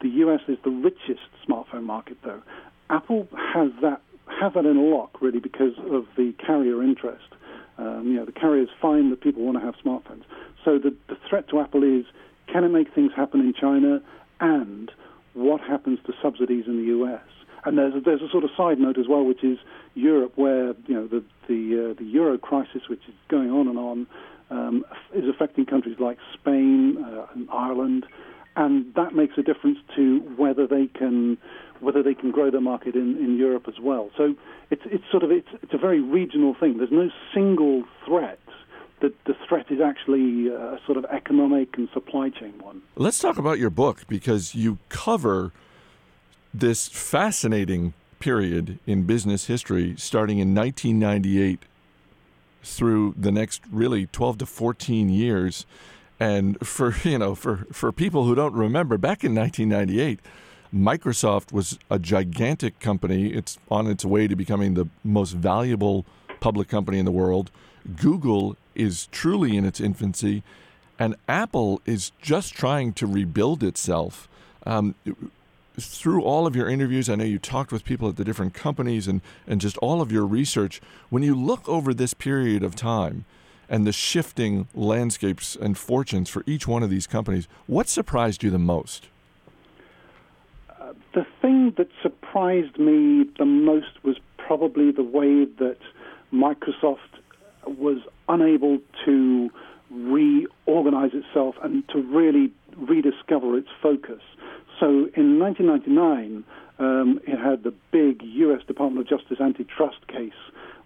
The 0.00 0.08
US 0.08 0.40
is 0.48 0.56
the 0.64 0.70
richest 0.70 1.28
smartphone 1.46 1.84
market, 1.84 2.16
though. 2.24 2.42
Apple 2.88 3.28
has 3.54 3.70
that 3.82 4.00
has 4.40 4.54
that 4.54 4.64
in 4.64 4.76
a 4.76 4.80
lock, 4.80 5.20
really, 5.20 5.38
because 5.38 5.74
of 5.90 6.06
the 6.16 6.32
carrier 6.44 6.82
interest. 6.82 7.28
Um, 7.76 8.04
you 8.06 8.14
know, 8.14 8.24
the 8.24 8.32
carriers 8.32 8.70
find 8.80 9.12
that 9.12 9.20
people 9.20 9.42
want 9.42 9.58
to 9.58 9.64
have 9.64 9.74
smartphones. 9.84 10.22
So 10.64 10.78
the, 10.78 10.96
the 11.08 11.16
threat 11.28 11.48
to 11.50 11.60
Apple 11.60 11.82
is 11.82 12.06
can 12.46 12.64
it 12.64 12.68
make 12.68 12.94
things 12.94 13.12
happen 13.16 13.40
in 13.40 13.54
China? 13.58 14.00
And 14.40 14.90
what 15.34 15.60
happens 15.60 15.98
to 16.06 16.12
subsidies 16.22 16.64
in 16.66 16.76
the 16.78 16.84
U.S.? 16.84 17.20
And 17.64 17.78
there's 17.78 17.94
a, 17.94 18.00
there's 18.00 18.22
a 18.22 18.28
sort 18.30 18.44
of 18.44 18.50
side 18.56 18.78
note 18.78 18.98
as 18.98 19.06
well, 19.08 19.24
which 19.24 19.42
is 19.42 19.58
Europe, 19.94 20.32
where 20.36 20.74
you 20.86 20.94
know 20.94 21.06
the 21.06 21.24
the 21.48 21.90
uh, 21.90 21.94
the 21.98 22.04
euro 22.04 22.36
crisis, 22.36 22.82
which 22.88 23.00
is 23.08 23.14
going 23.28 23.50
on 23.50 23.68
and 23.68 23.78
on, 23.78 24.06
um, 24.50 24.84
is 25.14 25.24
affecting 25.28 25.64
countries 25.64 25.96
like 25.98 26.18
Spain 26.34 27.02
uh, 27.02 27.26
and 27.34 27.48
Ireland, 27.50 28.04
and 28.56 28.92
that 28.94 29.14
makes 29.14 29.38
a 29.38 29.42
difference 29.42 29.78
to 29.96 30.18
whether 30.36 30.66
they 30.66 30.86
can 30.86 31.38
whether 31.80 32.02
they 32.02 32.14
can 32.14 32.30
grow 32.30 32.50
their 32.50 32.60
market 32.60 32.94
in, 32.94 33.16
in 33.18 33.36
Europe 33.36 33.64
as 33.66 33.80
well. 33.80 34.10
So 34.16 34.34
it's 34.70 34.82
it's 34.86 35.04
sort 35.10 35.22
of 35.22 35.30
it's 35.30 35.48
it's 35.62 35.72
a 35.72 35.78
very 35.78 36.00
regional 36.00 36.54
thing. 36.58 36.78
There's 36.78 36.92
no 36.92 37.08
single 37.32 37.84
threat 38.06 38.38
the, 39.04 39.12
the 39.26 39.36
threat 39.46 39.66
is 39.70 39.80
actually 39.80 40.50
uh, 40.50 40.76
a 40.76 40.80
sort 40.86 40.96
of 40.96 41.04
economic 41.06 41.76
and 41.76 41.88
supply 41.92 42.30
chain 42.30 42.54
one. 42.60 42.80
Let's 42.96 43.18
talk 43.18 43.36
about 43.36 43.58
your 43.58 43.68
book 43.68 44.04
because 44.08 44.54
you 44.54 44.78
cover 44.88 45.52
this 46.54 46.88
fascinating 46.88 47.92
period 48.18 48.78
in 48.86 49.02
business 49.02 49.46
history 49.46 49.94
starting 49.98 50.38
in 50.38 50.54
1998 50.54 51.64
through 52.62 53.14
the 53.18 53.30
next 53.30 53.62
really 53.70 54.06
12 54.06 54.38
to 54.38 54.46
14 54.46 55.10
years. 55.10 55.66
And 56.18 56.58
for 56.66 56.94
you 57.04 57.18
know 57.18 57.34
for 57.34 57.66
for 57.72 57.92
people 57.92 58.24
who 58.24 58.34
don't 58.34 58.54
remember 58.54 58.96
back 58.96 59.22
in 59.22 59.34
1998 59.34 60.20
Microsoft 60.74 61.52
was 61.52 61.78
a 61.90 61.98
gigantic 61.98 62.80
company. 62.80 63.28
It's 63.28 63.58
on 63.70 63.86
its 63.86 64.04
way 64.04 64.26
to 64.26 64.34
becoming 64.34 64.74
the 64.74 64.88
most 65.04 65.32
valuable 65.32 66.04
public 66.40 66.68
company 66.68 66.98
in 66.98 67.04
the 67.04 67.12
world. 67.12 67.52
Google 68.00 68.56
is 68.74 69.08
truly 69.12 69.56
in 69.56 69.64
its 69.64 69.80
infancy, 69.80 70.42
and 70.98 71.16
Apple 71.28 71.80
is 71.86 72.12
just 72.20 72.54
trying 72.54 72.92
to 72.94 73.06
rebuild 73.06 73.62
itself. 73.62 74.28
Um, 74.66 74.94
through 75.78 76.22
all 76.22 76.46
of 76.46 76.54
your 76.54 76.68
interviews, 76.68 77.08
I 77.08 77.16
know 77.16 77.24
you 77.24 77.38
talked 77.38 77.72
with 77.72 77.84
people 77.84 78.08
at 78.08 78.16
the 78.16 78.24
different 78.24 78.54
companies 78.54 79.08
and, 79.08 79.20
and 79.46 79.60
just 79.60 79.76
all 79.78 80.00
of 80.00 80.12
your 80.12 80.24
research. 80.24 80.80
When 81.10 81.22
you 81.22 81.34
look 81.34 81.68
over 81.68 81.92
this 81.92 82.14
period 82.14 82.62
of 82.62 82.76
time 82.76 83.24
and 83.68 83.86
the 83.86 83.92
shifting 83.92 84.68
landscapes 84.74 85.56
and 85.56 85.76
fortunes 85.76 86.30
for 86.30 86.44
each 86.46 86.68
one 86.68 86.82
of 86.82 86.90
these 86.90 87.06
companies, 87.06 87.48
what 87.66 87.88
surprised 87.88 88.44
you 88.44 88.50
the 88.50 88.58
most? 88.58 89.08
The 91.12 91.26
thing 91.40 91.72
that 91.76 91.88
surprised 92.02 92.78
me 92.78 93.24
the 93.38 93.44
most 93.44 94.02
was 94.02 94.16
probably 94.36 94.90
the 94.90 95.02
way 95.02 95.44
that 95.44 95.78
Microsoft 96.32 96.98
was 97.66 97.98
unable 98.28 98.78
to 99.04 99.50
reorganize 99.90 101.10
itself 101.12 101.54
and 101.62 101.86
to 101.88 102.02
really 102.02 102.52
rediscover 102.76 103.56
its 103.56 103.68
focus. 103.82 104.20
So 104.80 105.08
in 105.14 105.38
1999, 105.38 106.44
um, 106.78 107.20
it 107.26 107.38
had 107.38 107.62
the 107.62 107.72
big 107.92 108.22
U.S. 108.22 108.60
Department 108.66 109.08
of 109.08 109.18
Justice 109.18 109.40
antitrust 109.40 110.06
case, 110.08 110.32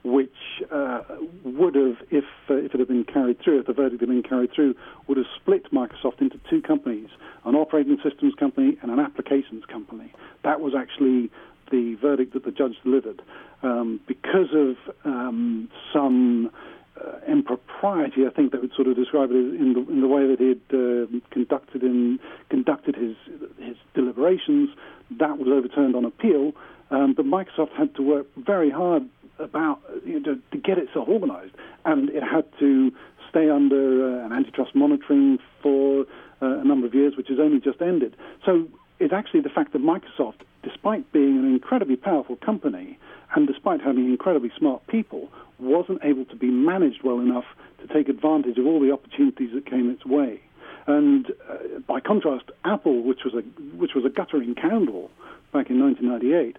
which 0.05 0.31
uh, 0.71 1.03
would 1.45 1.75
have, 1.75 1.97
if 2.11 2.25
uh, 2.51 2.55
if 2.55 2.75
it 2.75 2.79
had 2.79 2.89
been 2.89 3.05
carried 3.05 3.41
through, 3.43 3.61
if 3.61 3.67
the 3.67 3.73
verdict 3.73 4.01
had 4.01 4.09
been 4.09 4.23
carried 4.23 4.53
through, 4.53 4.75
would 5.07 5.17
have 5.17 5.27
split 5.41 5.73
Microsoft 5.73 6.21
into 6.21 6.39
two 6.51 6.61
companies: 6.61 7.09
an 7.45 7.55
operating 7.55 7.99
systems 8.05 8.35
company 8.35 8.77
and 8.83 8.91
an 8.91 9.01
applications 9.01 9.65
company. 9.65 10.13
That 10.45 10.61
was 10.61 10.75
actually 10.77 11.31
the 11.71 11.97
verdict 12.01 12.35
that 12.35 12.45
the 12.45 12.51
judge 12.51 12.75
delivered. 12.85 13.23
Um, 13.63 14.01
because 14.07 14.49
of 14.55 14.77
um, 15.05 15.69
some 15.93 16.51
uh, 16.97 17.19
impropriety, 17.27 18.27
I 18.27 18.31
think 18.31 18.53
that 18.53 18.61
would 18.61 18.73
sort 18.75 18.89
of 18.89 18.97
describe 18.97 19.31
it 19.31 19.35
in 19.35 19.75
the, 19.75 19.93
in 19.93 20.01
the 20.01 20.09
way 20.09 20.27
that 20.27 20.39
he 20.39 20.49
had 20.49 20.61
uh, 20.73 21.21
conducted 21.31 21.83
in, 21.83 22.19
conducted 22.51 22.97
his 22.97 23.17
his 23.59 23.77
deliberations. 23.95 24.71
That 25.19 25.39
was 25.39 25.49
overturned 25.49 25.97
on 25.97 26.05
appeal, 26.05 26.53
um, 26.91 27.15
but 27.15 27.25
Microsoft 27.25 27.73
had 27.77 27.95
to 27.97 28.03
work 28.03 28.27
very 28.37 28.71
hard 28.71 29.09
about 29.39 29.81
you 30.05 30.21
know, 30.21 30.35
to, 30.35 30.41
to, 30.51 30.59
get 30.59 30.79
itself 30.79 31.09
organized, 31.09 31.55
and 31.85 32.11
it 32.11 32.23
had 32.23 32.45
to 32.59 32.91
stay 33.31 33.49
under 33.49 34.21
uh, 34.21 34.27
an 34.27 34.33
antitrust 34.33 34.75
monitoring 34.75 35.39
for 35.63 36.07
uh, 36.43 36.59
a 36.59 36.65
number 36.65 36.87
of 36.87 36.95
years, 36.95 37.15
which 37.17 37.29
has 37.29 37.39
only 37.41 37.61
just 37.61 37.81
ended. 37.81 38.17
So 38.45 38.69
it's 39.01 39.13
actually 39.13 39.41
the 39.41 39.49
fact 39.49 39.73
that 39.73 39.83
Microsoft, 39.83 40.41
despite 40.63 41.11
being 41.13 41.39
an 41.39 41.47
incredibly 41.47 41.97
powerful 41.97 42.37
company 42.37 42.99
and 43.35 43.47
despite 43.47 43.81
having 43.81 44.07
incredibly 44.07 44.51
smart 44.59 44.87
people, 44.87 45.29
wasn't 45.59 46.01
able 46.03 46.25
to 46.27 46.37
be 46.37 46.49
managed 46.49 47.03
well 47.03 47.21
enough 47.21 47.45
to 47.81 47.93
take 47.93 48.09
advantage 48.09 48.59
of 48.59 48.67
all 48.67 48.81
the 48.81 48.93
opportunities 48.93 49.51
that 49.55 49.67
came 49.67 49.91
its 49.91 50.05
way. 50.05 50.41
And 50.87 51.31
uh, 51.49 51.81
by 51.87 52.01
contrast, 52.01 52.47
Apple, 52.65 53.03
which 53.03 53.21
was 53.25 53.35
a 53.35 53.43
which 53.77 53.95
was 53.95 54.05
a 54.05 54.09
guttering 54.09 54.55
candle 54.55 55.11
back 55.53 55.69
in 55.69 55.79
1998, 55.81 56.57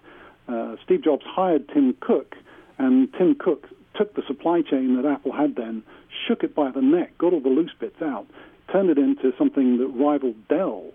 uh, 0.48 0.76
Steve 0.84 1.02
Jobs 1.02 1.24
hired 1.26 1.68
Tim 1.68 1.96
Cook, 2.00 2.36
and 2.78 3.12
Tim 3.14 3.34
Cook 3.34 3.66
took 3.96 4.14
the 4.14 4.22
supply 4.26 4.62
chain 4.62 4.96
that 4.96 5.04
Apple 5.04 5.32
had 5.32 5.56
then, 5.56 5.82
shook 6.28 6.44
it 6.44 6.54
by 6.54 6.70
the 6.70 6.80
neck, 6.80 7.18
got 7.18 7.32
all 7.32 7.40
the 7.40 7.48
loose 7.48 7.74
bits 7.78 8.00
out, 8.00 8.26
turned 8.70 8.88
it 8.88 8.98
into 8.98 9.32
something 9.36 9.78
that 9.78 9.88
rivaled 9.88 10.36
Dell's 10.48 10.94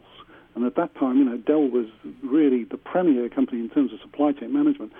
And 0.56 0.66
at 0.66 0.76
that 0.76 0.96
time, 0.96 1.18
you 1.18 1.26
know, 1.26 1.38
Dell 1.38 1.68
was 1.68 1.88
really 2.24 2.64
the 2.64 2.78
premier 2.78 3.30
company 3.30 3.60
in 3.60 3.70
terms 3.70 3.92
of 3.94 4.00
supply 4.00 4.32
chain 4.32 4.54
management. 4.54 4.94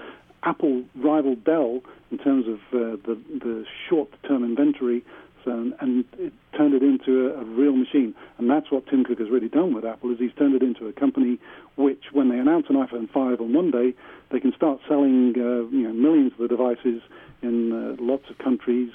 Apple 0.44 0.84
rivaled 0.96 1.44
Dell 1.44 1.82
in 2.12 2.18
terms 2.18 2.46
of 2.48 2.60
uh, 2.74 2.98
the 3.06 3.18
the 3.32 3.66
short-term 3.90 4.44
inventory, 4.44 5.04
so, 5.46 5.72
and 5.80 6.04
it 6.18 6.34
turned 6.58 6.74
it 6.74 6.84
into 6.84 7.28
a, 7.28 7.42
a 7.42 7.44
real 7.44 7.76
machine. 7.76 8.14
And 8.38 8.50
that's 8.50 8.72
what 8.72 8.88
Tim 8.88 9.04
Cook 9.04 9.20
has 9.20 9.30
really 9.30 9.48
done 9.48 9.74
with 9.74 9.86
Apple 9.86 10.12
is 10.12 10.20
he's 10.20 10.34
turned 10.38 10.56
it 10.56 10.64
into 10.64 10.88
a 10.88 10.94
company 10.94 11.40
which, 11.76 12.06
when 12.12 12.30
they 12.30 12.38
announce 12.38 12.66
an 12.70 12.76
iPhone 12.76 13.10
5 13.10 13.42
on 13.42 13.54
Monday, 13.54 13.94
they 14.32 14.40
can 14.40 14.54
start 14.54 14.80
selling 14.88 15.34
uh, 15.38 15.70
you 15.76 15.88
know 15.88 15.94
millions 15.94 16.34
of 16.34 16.40
the 16.40 16.48
devices 16.48 17.02
in 17.42 17.72
uh, 17.72 17.96
lots 18.00 18.30
of 18.30 18.38
countries, 18.40 18.92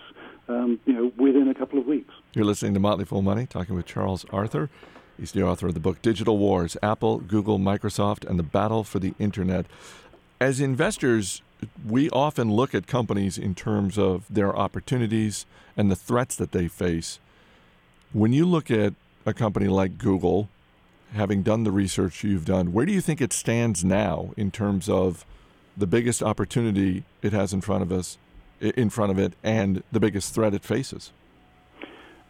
um, 0.48 0.80
you 0.86 0.92
know, 0.92 1.12
within 1.16 1.48
a 1.48 1.54
couple 1.54 1.78
of 1.78 1.86
weeks. 1.86 2.12
You're 2.34 2.44
listening 2.44 2.74
to 2.74 2.80
Motley 2.80 3.04
Fool 3.04 3.22
Money, 3.22 3.46
talking 3.46 3.74
with 3.74 3.86
Charles 3.86 4.24
Arthur. 4.30 4.68
He's 5.20 5.32
the 5.32 5.42
author 5.42 5.66
of 5.66 5.74
the 5.74 5.80
book 5.80 6.00
Digital 6.00 6.38
Wars 6.38 6.78
Apple, 6.82 7.18
Google, 7.18 7.58
Microsoft, 7.58 8.26
and 8.28 8.38
the 8.38 8.42
Battle 8.42 8.84
for 8.84 8.98
the 8.98 9.12
Internet. 9.18 9.66
As 10.40 10.62
investors, 10.62 11.42
we 11.86 12.08
often 12.08 12.50
look 12.50 12.74
at 12.74 12.86
companies 12.86 13.36
in 13.36 13.54
terms 13.54 13.98
of 13.98 14.24
their 14.30 14.56
opportunities 14.56 15.44
and 15.76 15.90
the 15.90 15.96
threats 15.96 16.36
that 16.36 16.52
they 16.52 16.68
face. 16.68 17.18
When 18.14 18.32
you 18.32 18.46
look 18.46 18.70
at 18.70 18.94
a 19.26 19.34
company 19.34 19.68
like 19.68 19.98
Google, 19.98 20.48
having 21.12 21.42
done 21.42 21.64
the 21.64 21.70
research 21.70 22.24
you've 22.24 22.46
done, 22.46 22.72
where 22.72 22.86
do 22.86 22.92
you 22.92 23.02
think 23.02 23.20
it 23.20 23.34
stands 23.34 23.84
now 23.84 24.30
in 24.38 24.50
terms 24.50 24.88
of 24.88 25.26
the 25.76 25.86
biggest 25.86 26.22
opportunity 26.22 27.04
it 27.20 27.34
has 27.34 27.52
in 27.52 27.60
front 27.60 27.82
of 27.82 27.92
us, 27.92 28.16
in 28.58 28.88
front 28.88 29.12
of 29.12 29.18
it, 29.18 29.34
and 29.44 29.82
the 29.92 30.00
biggest 30.00 30.34
threat 30.34 30.54
it 30.54 30.64
faces? 30.64 31.12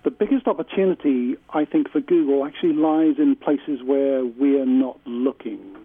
The 0.02 0.10
biggest 0.10 0.46
opportunity, 0.46 1.36
I 1.50 1.66
think, 1.66 1.90
for 1.90 2.00
Google 2.00 2.46
actually 2.46 2.72
lies 2.72 3.16
in 3.18 3.36
places 3.36 3.82
where 3.84 4.24
we 4.24 4.58
are 4.58 4.66
not 4.66 4.98
looking. 5.04 5.76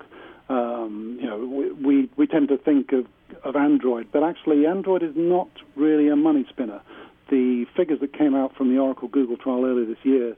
Um, 0.47 1.17
you 1.19 1.27
know, 1.27 1.39
we, 1.45 1.71
we, 1.71 2.09
we 2.15 2.27
tend 2.27 2.47
to 2.49 2.57
think 2.57 2.93
of, 2.93 3.07
of 3.43 3.55
Android, 3.57 4.07
but 4.13 4.23
actually, 4.23 4.65
Android 4.65 5.03
is 5.03 5.13
not 5.15 5.49
really 5.75 6.07
a 6.07 6.15
money 6.15 6.45
spinner. 6.49 6.81
The 7.29 7.65
figures 7.75 7.99
that 8.01 8.13
came 8.13 8.35
out 8.35 8.55
from 8.55 8.73
the 8.73 8.79
Oracle 8.79 9.07
Google 9.07 9.37
trial 9.37 9.65
earlier 9.65 9.85
this 9.85 10.03
year 10.03 10.35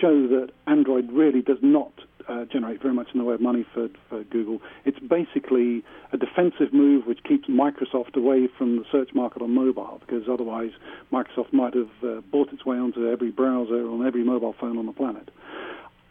show 0.00 0.28
that 0.28 0.50
Android 0.66 1.10
really 1.10 1.42
does 1.42 1.58
not 1.62 1.92
uh, 2.28 2.44
generate 2.44 2.80
very 2.80 2.94
much 2.94 3.08
in 3.12 3.18
the 3.18 3.24
way 3.24 3.34
of 3.34 3.40
money 3.40 3.64
for, 3.74 3.88
for 4.08 4.22
Google. 4.24 4.60
It's 4.84 4.98
basically 4.98 5.82
a 6.12 6.18
defensive 6.18 6.72
move 6.72 7.06
which 7.06 7.24
keeps 7.24 7.48
Microsoft 7.48 8.14
away 8.16 8.48
from 8.56 8.76
the 8.76 8.84
search 8.92 9.14
market 9.14 9.42
on 9.42 9.54
mobile, 9.54 10.00
because 10.06 10.28
otherwise 10.30 10.70
Microsoft 11.10 11.52
might 11.52 11.74
have 11.74 11.90
uh, 12.04 12.20
bought 12.30 12.52
its 12.52 12.64
way 12.64 12.76
onto 12.76 13.08
every 13.08 13.30
browser 13.30 13.88
on 13.88 14.06
every 14.06 14.22
mobile 14.22 14.54
phone 14.60 14.78
on 14.78 14.86
the 14.86 14.92
planet. 14.92 15.30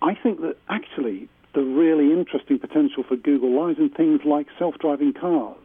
I 0.01 0.15
think 0.15 0.41
that 0.41 0.57
actually 0.69 1.29
the 1.53 1.61
really 1.61 2.11
interesting 2.11 2.59
potential 2.59 3.03
for 3.07 3.15
Google 3.15 3.51
lies 3.59 3.77
in 3.77 3.89
things 3.89 4.21
like 4.25 4.47
self-driving 4.59 5.13
cars. 5.13 5.57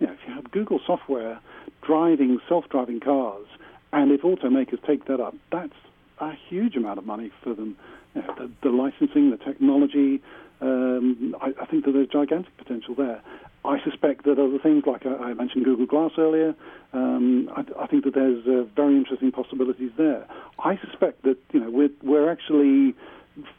You 0.00 0.08
know, 0.08 0.12
if 0.12 0.18
you 0.26 0.34
have 0.34 0.50
Google 0.50 0.80
software 0.86 1.40
driving 1.86 2.40
self-driving 2.48 3.00
cars, 3.00 3.46
and 3.92 4.10
if 4.10 4.22
automakers 4.22 4.84
take 4.86 5.04
that 5.06 5.20
up, 5.20 5.34
that's 5.50 5.74
a 6.18 6.32
huge 6.48 6.76
amount 6.76 6.98
of 6.98 7.06
money 7.06 7.30
for 7.42 7.54
them. 7.54 7.76
You 8.14 8.22
know, 8.22 8.34
the, 8.38 8.50
the, 8.62 8.70
licensing, 8.70 9.30
the 9.30 9.36
technology, 9.36 10.22
um, 10.60 11.36
I, 11.40 11.52
I, 11.60 11.66
think 11.66 11.84
that 11.84 11.92
there's 11.92 12.08
gigantic 12.08 12.56
potential 12.56 12.94
there. 12.94 13.20
I 13.64 13.82
suspect 13.84 14.24
that 14.24 14.38
other 14.38 14.58
things, 14.58 14.84
like 14.86 15.06
I, 15.06 15.34
mentioned 15.34 15.64
Google 15.64 15.86
Glass 15.86 16.12
earlier, 16.18 16.54
um, 16.92 17.48
I, 17.54 17.64
I, 17.82 17.86
think 17.86 18.04
that 18.04 18.14
there's 18.14 18.46
uh, 18.46 18.64
very 18.74 18.96
interesting 18.96 19.30
possibilities 19.30 19.90
there. 19.96 20.26
I 20.58 20.78
suspect 20.78 21.22
that 21.22 21.38
you 21.52 21.60
know 21.60 21.70
we're, 21.70 21.90
we're 22.02 22.30
actually 22.30 22.94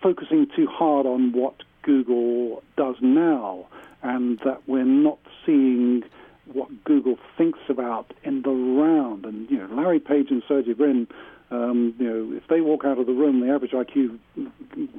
focusing 0.01 0.47
too 0.55 0.67
hard 0.67 1.05
on 1.05 1.31
what 1.31 1.55
Google 1.83 2.63
does 2.77 2.95
now, 3.01 3.67
and 4.01 4.39
that 4.39 4.67
we're 4.67 4.83
not 4.85 5.19
seeing 5.45 6.03
what 6.51 6.83
Google 6.83 7.17
thinks 7.37 7.59
about 7.69 8.13
in 8.23 8.41
the 8.41 8.49
round. 8.49 9.25
And 9.25 9.49
you 9.49 9.57
know, 9.57 9.73
Larry 9.75 9.99
Page 9.99 10.27
and 10.29 10.43
Sergey 10.47 10.73
Brin 10.73 11.07
um, 11.53 11.93
you 11.99 12.09
know, 12.09 12.35
if 12.35 12.47
they 12.47 12.61
walk 12.61 12.83
out 12.83 12.97
of 12.97 13.05
the 13.05 13.13
room, 13.13 13.39
the 13.39 13.53
average 13.53 13.71
IQ 13.71 14.17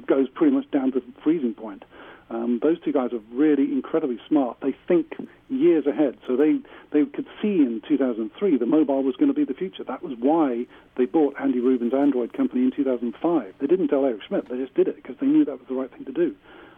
goes 0.07 0.29
pretty 0.29 0.55
much 0.55 0.69
down 0.71 0.91
to 0.93 1.03
freezing 1.21 1.53
point. 1.53 1.83
Um, 2.29 2.59
those 2.63 2.79
two 2.81 2.91
guys 2.91 3.11
are 3.13 3.21
really 3.31 3.65
incredibly 3.65 4.19
smart. 4.27 4.57
They 4.61 4.73
think 4.87 5.13
years 5.49 5.85
ahead, 5.85 6.17
so 6.25 6.35
they 6.35 6.57
they 6.91 7.05
could 7.05 7.27
see 7.39 7.59
in 7.59 7.83
2003 7.87 8.57
that 8.57 8.65
mobile 8.65 9.03
was 9.03 9.15
going 9.15 9.27
to 9.27 9.33
be 9.33 9.43
the 9.43 9.53
future. 9.53 9.83
That 9.83 10.01
was 10.01 10.13
why 10.17 10.65
they 10.97 11.05
bought 11.05 11.35
Andy 11.39 11.59
Rubin's 11.59 11.93
Android 11.93 12.33
company 12.33 12.63
in 12.63 12.71
2005. 12.71 13.53
They 13.59 13.67
didn't 13.67 13.89
tell 13.89 14.05
Eric 14.05 14.21
Schmidt; 14.27 14.49
they 14.49 14.57
just 14.57 14.73
did 14.73 14.87
it 14.87 14.95
because 14.95 15.17
they 15.19 15.27
knew 15.27 15.45
that 15.45 15.59
was 15.59 15.67
the 15.67 15.75
right 15.75 15.91
thing 15.91 16.05
to 16.05 16.11
do. 16.11 16.35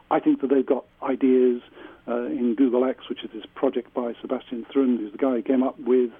I 0.09 0.19
think 0.19 0.41
that 0.41 0.49
they've 0.49 0.65
got 0.65 0.85
ideas 1.03 1.61
uh, 2.07 2.25
in 2.25 2.55
Google 2.55 2.85
X, 2.85 3.09
which 3.09 3.23
is 3.23 3.29
this 3.33 3.45
project 3.55 3.93
by 3.93 4.13
Sebastian 4.21 4.65
Thrun, 4.71 4.97
who's 4.97 5.11
the 5.11 5.17
guy 5.17 5.31
who 5.31 5.41
came 5.41 5.63
up 5.63 5.77
with 5.79 6.11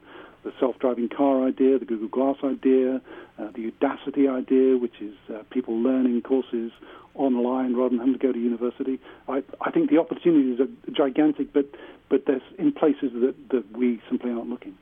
the 0.44 0.54
self-driving 0.60 1.10
car 1.10 1.46
idea, 1.46 1.80
the 1.80 1.86
Google 1.86 2.08
Glass 2.08 2.38
idea, 2.44 3.02
uh, 3.40 3.48
the 3.54 3.72
Udacity 3.72 4.30
idea, 4.30 4.78
which 4.78 5.02
is 5.02 5.16
uh, 5.30 5.44
people 5.50 5.78
learning 5.78 6.22
courses 6.22 6.72
online 7.16 7.76
rather 7.76 7.90
than 7.90 8.00
having 8.00 8.14
to 8.14 8.20
go 8.20 8.32
to 8.32 8.40
university. 8.40 9.00
I, 9.28 9.44
I 9.62 9.72
think 9.72 9.90
the 9.90 9.98
opportunities 9.98 10.60
are 10.60 10.92
gigantic, 10.92 11.54
but 11.54 11.66
but 12.10 12.26
there's 12.26 12.42
in 12.58 12.72
places 12.72 13.12
that, 13.14 13.36
that 13.50 13.78
we 13.78 14.02
simply 14.10 14.32
aren't 14.32 14.50
looking. 14.50 14.78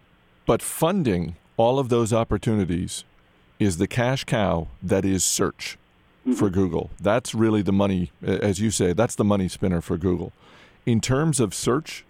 But 0.45 0.61
funding 0.61 1.37
all 1.57 1.79
of 1.79 1.89
those 1.89 2.13
opportunities 2.13 3.03
is 3.59 3.77
the 3.77 3.87
cash 3.87 4.25
cow 4.25 4.67
that 4.83 5.05
is 5.05 5.23
search 5.23 5.77
mm-hmm. 6.25 6.33
for 6.33 6.49
Google. 6.49 6.89
That's 6.99 7.35
really 7.35 7.61
the 7.61 7.71
money, 7.71 8.11
as 8.21 8.59
you 8.59 8.71
say, 8.71 8.93
that's 8.93 9.15
the 9.15 9.23
money 9.23 9.47
spinner 9.47 9.81
for 9.81 9.97
Google. 9.97 10.33
In 10.85 11.01
terms 11.01 11.39
of 11.39 11.53
search, 11.53 12.05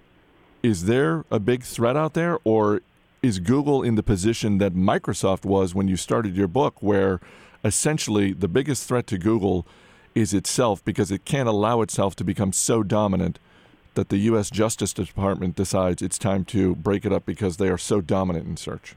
is 0.63 0.85
there 0.85 1.25
a 1.29 1.39
big 1.39 1.63
threat 1.63 1.95
out 1.95 2.13
there, 2.13 2.39
or 2.43 2.81
is 3.21 3.39
Google 3.39 3.83
in 3.83 3.95
the 3.95 4.03
position 4.03 4.57
that 4.59 4.73
Microsoft 4.73 5.45
was 5.45 5.73
when 5.73 5.87
you 5.87 5.97
started 5.97 6.35
your 6.35 6.47
book, 6.47 6.81
where 6.81 7.19
essentially 7.63 8.33
the 8.33 8.47
biggest 8.47 8.87
threat 8.87 9.07
to 9.07 9.17
Google 9.17 9.65
is 10.13 10.33
itself 10.33 10.83
because 10.85 11.11
it 11.11 11.25
can't 11.25 11.49
allow 11.49 11.81
itself 11.81 12.15
to 12.15 12.23
become 12.23 12.53
so 12.53 12.83
dominant 12.83 13.39
that 13.95 14.09
the 14.09 14.17
U.S. 14.17 14.49
Justice 14.49 14.93
Department 14.93 15.55
decides 15.55 16.01
it's 16.01 16.17
time 16.17 16.45
to 16.45 16.75
break 16.75 17.05
it 17.05 17.11
up 17.11 17.25
because 17.25 17.57
they 17.57 17.69
are 17.69 17.77
so 17.77 18.01
dominant 18.01 18.47
in 18.47 18.57
search? 18.57 18.95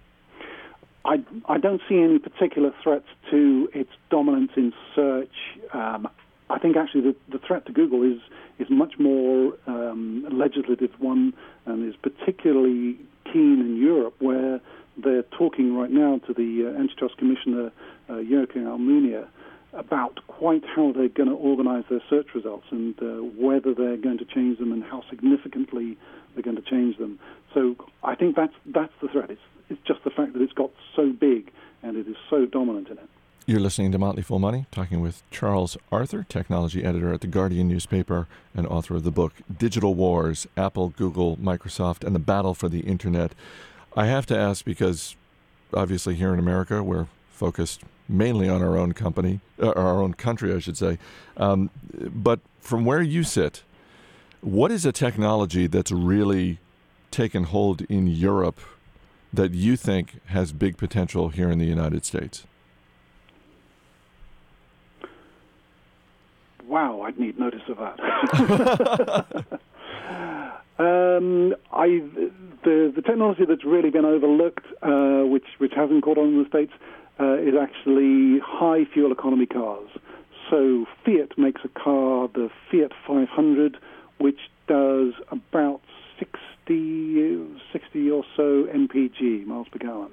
I, 1.09 1.25
I 1.49 1.57
don't 1.57 1.81
see 1.89 1.99
any 2.03 2.19
particular 2.19 2.71
threats 2.83 3.07
to 3.31 3.71
its 3.73 3.91
dominance 4.11 4.53
in 4.57 4.75
search. 4.95 5.33
Um, 5.73 6.07
I 6.51 6.59
think 6.59 6.77
actually 6.77 7.01
the, 7.01 7.17
the 7.33 7.39
threat 7.39 7.65
to 7.67 7.73
Google 7.73 8.03
is 8.03 8.21
is 8.59 8.69
much 8.69 8.95
more 8.99 9.55
um, 9.67 10.27
legislative 10.33 10.91
one 10.99 11.33
and 11.65 11.89
is 11.89 11.95
particularly 11.97 12.99
keen 13.33 13.61
in 13.61 13.77
Europe, 13.81 14.17
where 14.19 14.61
they're 15.03 15.23
talking 15.23 15.77
right 15.77 15.91
now 15.91 16.21
to 16.27 16.35
the 16.35 16.67
uh, 16.67 16.79
antitrust 16.79 17.17
commissioner 17.17 17.71
uh, 18.09 18.15
Almunia 18.15 19.29
about 19.73 20.19
quite 20.27 20.65
how 20.75 20.93
they're 20.93 21.09
going 21.09 21.29
to 21.29 21.35
organize 21.37 21.85
their 21.89 22.03
search 22.11 22.27
results 22.35 22.67
and 22.71 22.99
uh, 23.01 23.23
whether 23.41 23.73
they're 23.75 23.97
going 23.97 24.19
to 24.19 24.25
change 24.25 24.59
them 24.59 24.73
and 24.73 24.83
how 24.83 25.05
significantly 25.09 25.97
they're 26.35 26.43
going 26.43 26.57
to 26.57 26.71
change 26.71 26.99
them. 26.99 27.19
So 27.55 27.77
I 28.03 28.15
think 28.15 28.35
that's 28.35 28.55
that's 28.67 28.93
the 29.01 29.09
threat. 29.09 29.31
It's, 29.31 29.41
it's 29.71 29.81
just 29.87 30.03
the 30.05 30.11
fact 30.11 30.33
that 30.33 30.43
it's 30.43 30.53
got 30.53 30.71
so 30.95 31.13
big 31.13 31.51
and 31.83 31.97
it 31.97 32.09
is 32.09 32.17
so 32.29 32.47
dominant 32.47 32.89
in 32.89 32.99
it. 32.99 33.09
You're 33.47 33.61
listening 33.61 33.93
to 33.93 33.99
Motley 33.99 34.23
Fool 34.23 34.39
Money, 34.39 34.67
talking 34.71 35.01
with 35.01 35.23
Charles 35.31 35.79
Arthur, 35.91 36.27
technology 36.29 36.85
editor 36.85 37.15
at 37.15 37.23
the 37.23 37.27
Guardian 37.27 37.67
newspaper 37.67 38.29
and 38.55 38.67
author 38.67 38.97
of 38.97 39.05
the 39.05 39.11
book 39.11 39.33
Digital 39.57 39.95
Wars 39.95 40.47
Apple, 40.57 40.91
Google, 40.91 41.39
Microsoft, 41.39 42.05
and 42.05 42.15
the 42.15 42.21
Battle 42.21 42.53
for 42.53 42.69
the 42.69 42.81
Internet. 42.81 43.33
I 43.97 44.07
have 44.07 44.27
to 44.27 44.39
ask 44.39 44.67
because 44.67 45.17
obviously 45.73 46.15
here 46.15 46.33
in 46.35 46.39
America, 46.39 46.83
we're 46.83 47.07
focused 47.31 47.83
mainly 48.07 48.51
on 48.51 48.63
our 48.63 48.77
own 48.77 48.93
company, 48.93 49.41
uh, 49.63 49.71
our 49.71 50.03
own 50.03 50.13
country, 50.13 50.53
I 50.53 50.59
should 50.59 50.77
say. 50.77 50.99
Um, 51.39 51.71
but 51.95 52.41
from 52.59 52.85
where 52.85 53.03
you 53.03 53.23
sit, 53.23 53.63
what 54.41 54.71
is 54.71 54.85
a 54.85 54.93
technology 54.93 55.67
that's 55.67 55.91
really 55.91 56.59
taken 57.11 57.45
hold 57.45 57.81
in 57.83 58.07
Europe 58.07 58.61
that 59.33 59.53
you 59.53 59.77
think 59.77 60.21
has 60.27 60.53
big 60.53 60.77
potential 60.77 61.29
here 61.29 61.51
in 61.51 61.59
the 61.59 61.67
United 61.67 62.05
States? 62.05 62.47
wow, 66.69 67.01
I'd 67.03 67.19
need 67.19 67.39
notice 67.39 67.63
of 67.69 67.79
that. 67.79 67.99
um, 70.79 71.55
I, 71.73 72.03
the, 72.65 72.93
the 72.95 73.03
technology 73.03 73.45
that's 73.49 73.65
really 73.65 73.91
been 73.91 74.05
overlooked, 74.05 74.67
uh, 74.83 75.27
which, 75.27 75.47
which 75.59 75.73
hasn't 75.75 76.05
caught 76.05 76.19
on 76.19 76.29
in 76.29 76.43
the 76.43 76.49
States, 76.49 76.73
uh, 77.19 77.39
is 77.39 77.55
actually 77.61 78.39
high 78.45 78.85
fuel 78.93 79.11
economy 79.11 79.47
cars. 79.47 79.89
So 80.51 80.87
Fiat 81.05 81.37
makes 81.37 81.63
a 81.65 81.69
car, 81.69 82.29
the 82.29 82.51
Fiat 82.71 82.93
500, 83.07 83.79
which 84.19 84.39
does 84.67 85.15
about 85.31 85.81
60, 86.69 87.63
60 87.73 88.11
or 88.11 88.25
so 88.37 88.65
mpg, 88.65 89.47
miles 89.47 89.69
per 89.69 89.79
gallon. 89.79 90.11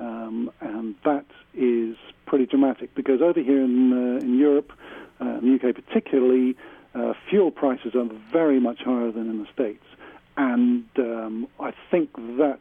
Um, 0.00 0.50
and 0.60 0.94
that 1.04 1.26
is 1.54 1.96
pretty 2.26 2.46
dramatic 2.46 2.94
because 2.94 3.20
over 3.20 3.40
here 3.40 3.62
in, 3.62 3.92
uh, 3.92 4.20
in 4.20 4.38
Europe, 4.38 4.72
uh, 5.20 5.38
in 5.42 5.58
the 5.58 5.68
UK 5.68 5.74
particularly, 5.74 6.56
uh, 6.94 7.14
fuel 7.28 7.50
prices 7.50 7.94
are 7.94 8.08
very 8.32 8.60
much 8.60 8.80
higher 8.82 9.10
than 9.10 9.28
in 9.28 9.42
the 9.42 9.48
States. 9.52 9.84
And 10.36 10.84
um, 10.98 11.48
I 11.58 11.72
think 11.90 12.14
that 12.38 12.60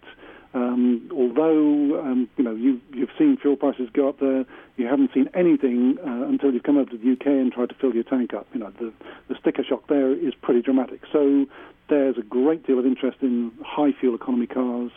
um, 0.56 1.10
although 1.12 2.02
um, 2.02 2.28
you 2.38 2.44
know 2.44 2.56
you, 2.56 2.82
you've 2.92 3.12
seen 3.20 3.38
fuel 3.38 3.56
prices 3.56 3.90
go 3.94 4.10
up 4.10 4.20
there, 4.20 4.46
you 4.78 4.88
haven't 4.88 5.12
seen 5.14 5.30
anything 5.36 5.98
uh, 6.00 6.28
until 6.28 6.52
you've 6.52 6.64
come 6.64 6.78
over 6.78 6.90
to 6.90 6.98
the 6.98 7.12
UK 7.12 7.28
and 7.28 7.52
tried 7.52 7.70
to 7.70 7.76
fill 7.76 7.94
your 7.94 8.04
tank 8.04 8.34
up. 8.34 8.48
You 8.54 8.62
know 8.62 8.72
the 8.80 8.92
the 9.28 9.36
sticker 9.40 9.64
shock 9.64 9.88
there 9.88 10.12
is 10.12 10.34
pretty 10.34 10.64
dramatic. 10.64 11.02
So 11.12 11.46
there's 11.90 12.18
a 12.18 12.24
great 12.24 12.66
deal 12.66 12.80
of 12.80 12.86
interest 12.86 13.18
in 13.22 13.52
high 13.64 13.92
fuel 14.00 14.16
economy 14.16 14.48
cars, 14.48 14.92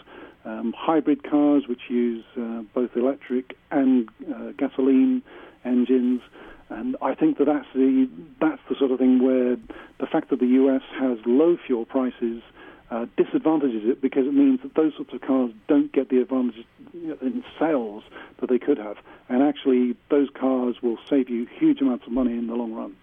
um, 0.44 0.74
hybrid 0.76 1.22
cars 1.22 1.64
which 1.68 1.82
use 1.88 2.24
uh, 2.36 2.62
both 2.74 2.90
electric 2.96 3.56
and 3.70 4.08
uh, 4.34 4.52
gasoline 4.56 5.22
engines. 5.64 6.20
And 6.68 6.96
I 7.02 7.14
think 7.14 7.38
that 7.38 7.46
that's 7.46 7.66
the 7.74 8.08
that's 8.40 8.60
the 8.68 8.76
sort 8.76 8.92
of 8.92 8.98
thing 8.98 9.22
where 9.22 9.56
the 9.98 10.06
fact 10.06 10.30
that 10.30 10.38
the 10.38 10.46
US 10.46 10.82
has 10.98 11.18
low 11.26 11.56
fuel 11.66 11.84
prices 11.84 12.42
uh, 12.90 13.06
disadvantages 13.16 13.82
it 13.84 14.00
because 14.00 14.26
it 14.26 14.34
means 14.34 14.60
that 14.62 14.74
those 14.74 14.94
sorts 14.96 15.12
of 15.12 15.20
cars 15.20 15.50
don't 15.68 15.92
get 15.92 16.08
the 16.08 16.20
advantage 16.20 16.64
in 16.92 17.44
sales 17.58 18.02
that 18.40 18.48
they 18.48 18.58
could 18.58 18.78
have. 18.78 18.96
And 19.28 19.42
actually, 19.42 19.96
those 20.10 20.28
cars 20.30 20.76
will 20.82 20.98
save 21.08 21.28
you 21.28 21.46
huge 21.58 21.80
amounts 21.80 22.06
of 22.06 22.12
money 22.12 22.32
in 22.32 22.46
the 22.48 22.54
long 22.54 22.72
run. 22.72 22.96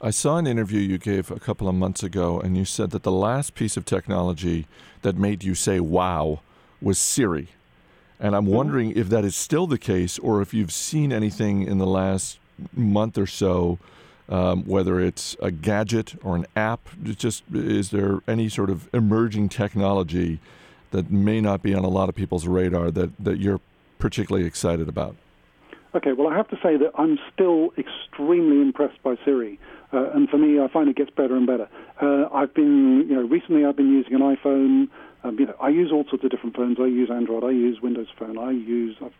I 0.00 0.10
saw 0.10 0.36
an 0.36 0.46
interview 0.46 0.78
you 0.78 0.98
gave 0.98 1.30
a 1.30 1.40
couple 1.40 1.68
of 1.68 1.74
months 1.74 2.04
ago, 2.04 2.38
and 2.38 2.56
you 2.56 2.64
said 2.64 2.90
that 2.90 3.02
the 3.02 3.10
last 3.10 3.56
piece 3.56 3.76
of 3.76 3.84
technology 3.84 4.66
that 5.02 5.16
made 5.16 5.42
you 5.42 5.56
say 5.56 5.80
wow 5.80 6.40
was 6.80 6.98
Siri. 6.98 7.48
And 8.20 8.36
I'm 8.36 8.46
wondering 8.46 8.92
if 8.96 9.08
that 9.08 9.24
is 9.24 9.34
still 9.34 9.66
the 9.66 9.78
case 9.78 10.18
or 10.18 10.40
if 10.40 10.54
you've 10.54 10.72
seen 10.72 11.12
anything 11.12 11.62
in 11.62 11.78
the 11.78 11.86
last 11.86 12.38
month 12.74 13.18
or 13.18 13.26
so 13.26 13.78
um, 14.28 14.64
whether 14.64 15.00
it's 15.00 15.36
a 15.40 15.50
gadget 15.50 16.14
or 16.22 16.36
an 16.36 16.46
app. 16.54 16.88
Just 17.02 17.44
is 17.52 17.90
there 17.90 18.20
any 18.28 18.48
sort 18.48 18.70
of 18.70 18.88
emerging 18.94 19.48
technology 19.48 20.38
that 20.90 21.10
may 21.10 21.40
not 21.40 21.62
be 21.62 21.74
on 21.74 21.84
a 21.84 21.88
lot 21.88 22.08
of 22.08 22.14
people's 22.14 22.46
radar 22.46 22.90
that, 22.90 23.10
that 23.18 23.38
you're 23.38 23.60
particularly 23.98 24.46
excited 24.46 24.88
about? 24.88 25.16
Okay, 25.94 26.12
well, 26.12 26.28
I 26.28 26.36
have 26.36 26.48
to 26.48 26.56
say 26.62 26.76
that 26.76 26.92
I'm 26.96 27.18
still 27.32 27.72
extremely 27.78 28.60
impressed 28.60 29.02
by 29.02 29.16
Siri. 29.24 29.58
Uh, 29.92 30.10
and 30.10 30.28
for 30.28 30.38
me, 30.38 30.60
I 30.60 30.68
find 30.68 30.88
it 30.88 30.96
gets 30.96 31.10
better 31.10 31.36
and 31.36 31.46
better. 31.46 31.68
Uh, 32.00 32.28
I've 32.32 32.54
been, 32.54 33.06
you 33.08 33.14
know, 33.14 33.22
recently 33.22 33.64
I've 33.64 33.76
been 33.76 33.90
using 33.90 34.14
an 34.14 34.20
iPhone. 34.20 34.88
Um, 35.24 35.38
you 35.38 35.46
know, 35.46 35.54
I 35.60 35.68
use 35.68 35.90
all 35.92 36.04
sorts 36.08 36.24
of 36.24 36.30
different 36.30 36.56
phones. 36.56 36.78
I 36.80 36.86
use 36.86 37.10
Android. 37.10 37.44
I 37.44 37.50
use 37.50 37.80
Windows 37.82 38.08
Phone. 38.18 38.38
I 38.38 38.50
use 38.50 38.96
I've 39.02 39.12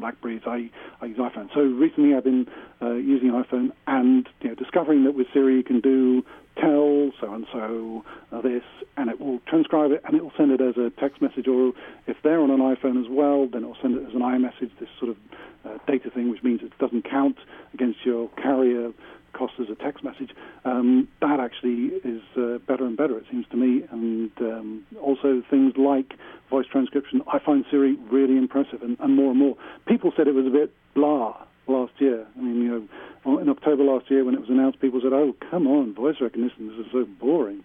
Blackberries. 0.00 0.42
I, 0.46 0.70
I 1.00 1.06
use 1.06 1.18
iPhone. 1.18 1.48
So 1.54 1.60
recently 1.60 2.14
I've 2.14 2.24
been 2.24 2.46
uh, 2.82 2.94
using 2.94 3.30
iPhone 3.30 3.70
and 3.86 4.28
you 4.40 4.50
know, 4.50 4.54
discovering 4.54 5.04
that 5.04 5.14
with 5.14 5.28
Siri 5.32 5.56
you 5.56 5.62
can 5.62 5.80
do 5.80 6.24
tell 6.60 7.10
so 7.20 7.34
and 7.34 7.46
so 7.52 8.04
this, 8.42 8.62
and 8.96 9.10
it 9.10 9.20
will 9.20 9.40
transcribe 9.48 9.90
it 9.90 10.02
and 10.04 10.16
it 10.16 10.22
will 10.22 10.32
send 10.36 10.52
it 10.52 10.60
as 10.60 10.76
a 10.76 10.90
text 11.00 11.22
message. 11.22 11.48
Or 11.48 11.72
if 12.06 12.16
they're 12.22 12.40
on 12.40 12.50
an 12.50 12.60
iPhone 12.60 13.00
as 13.00 13.08
well, 13.08 13.46
then 13.46 13.64
it 13.64 13.66
will 13.66 13.76
send 13.80 13.96
it 13.96 14.06
as 14.06 14.14
an 14.14 14.20
iMessage. 14.20 14.70
This 14.78 14.88
sort 14.98 15.10
of 15.10 15.16
uh, 15.64 15.78
data 15.86 16.10
thing, 16.10 16.30
which 16.30 16.42
means 16.42 16.60
it 16.62 16.76
doesn't 16.78 17.08
count 17.08 17.36
against 17.72 18.04
your 18.04 18.28
carrier 18.30 18.92
cost 19.34 19.54
as 19.60 19.66
a 19.70 19.74
text 19.74 20.04
message. 20.04 20.30
Um, 20.64 21.08
that 21.20 21.40
actually 21.40 21.96
is 22.04 22.22
uh, 22.36 22.58
better 22.66 22.86
and 22.86 22.96
better, 22.96 23.18
it 23.18 23.24
seems 23.30 23.46
to 23.50 23.56
me. 23.56 23.84
And 23.90 24.30
um, 24.40 24.86
also 25.00 25.42
things 25.50 25.74
like 25.76 26.14
voice 26.48 26.66
transcription, 26.70 27.22
I 27.32 27.38
find 27.38 27.64
Siri 27.70 27.96
really 28.10 28.36
impressive, 28.36 28.82
and, 28.82 28.96
and, 29.00 29.16
more 29.16 29.30
and 29.30 29.38
more. 29.38 29.56
People 29.86 30.12
said 30.16 30.28
it 30.28 30.34
was 30.34 30.46
a 30.46 30.50
bit 30.50 30.72
blah 30.94 31.36
last 31.66 31.92
year. 31.98 32.26
I 32.36 32.40
mean, 32.40 32.62
you 32.62 32.88
know, 33.24 33.38
in 33.38 33.48
October 33.48 33.82
last 33.82 34.10
year 34.10 34.24
when 34.24 34.34
it 34.34 34.40
was 34.40 34.50
announced, 34.50 34.80
people 34.80 35.00
said, 35.02 35.12
"Oh, 35.12 35.34
come 35.50 35.66
on, 35.66 35.94
voice 35.94 36.16
recognition, 36.20 36.68
this 36.68 36.86
is 36.86 36.92
so 36.92 37.04
boring." 37.04 37.64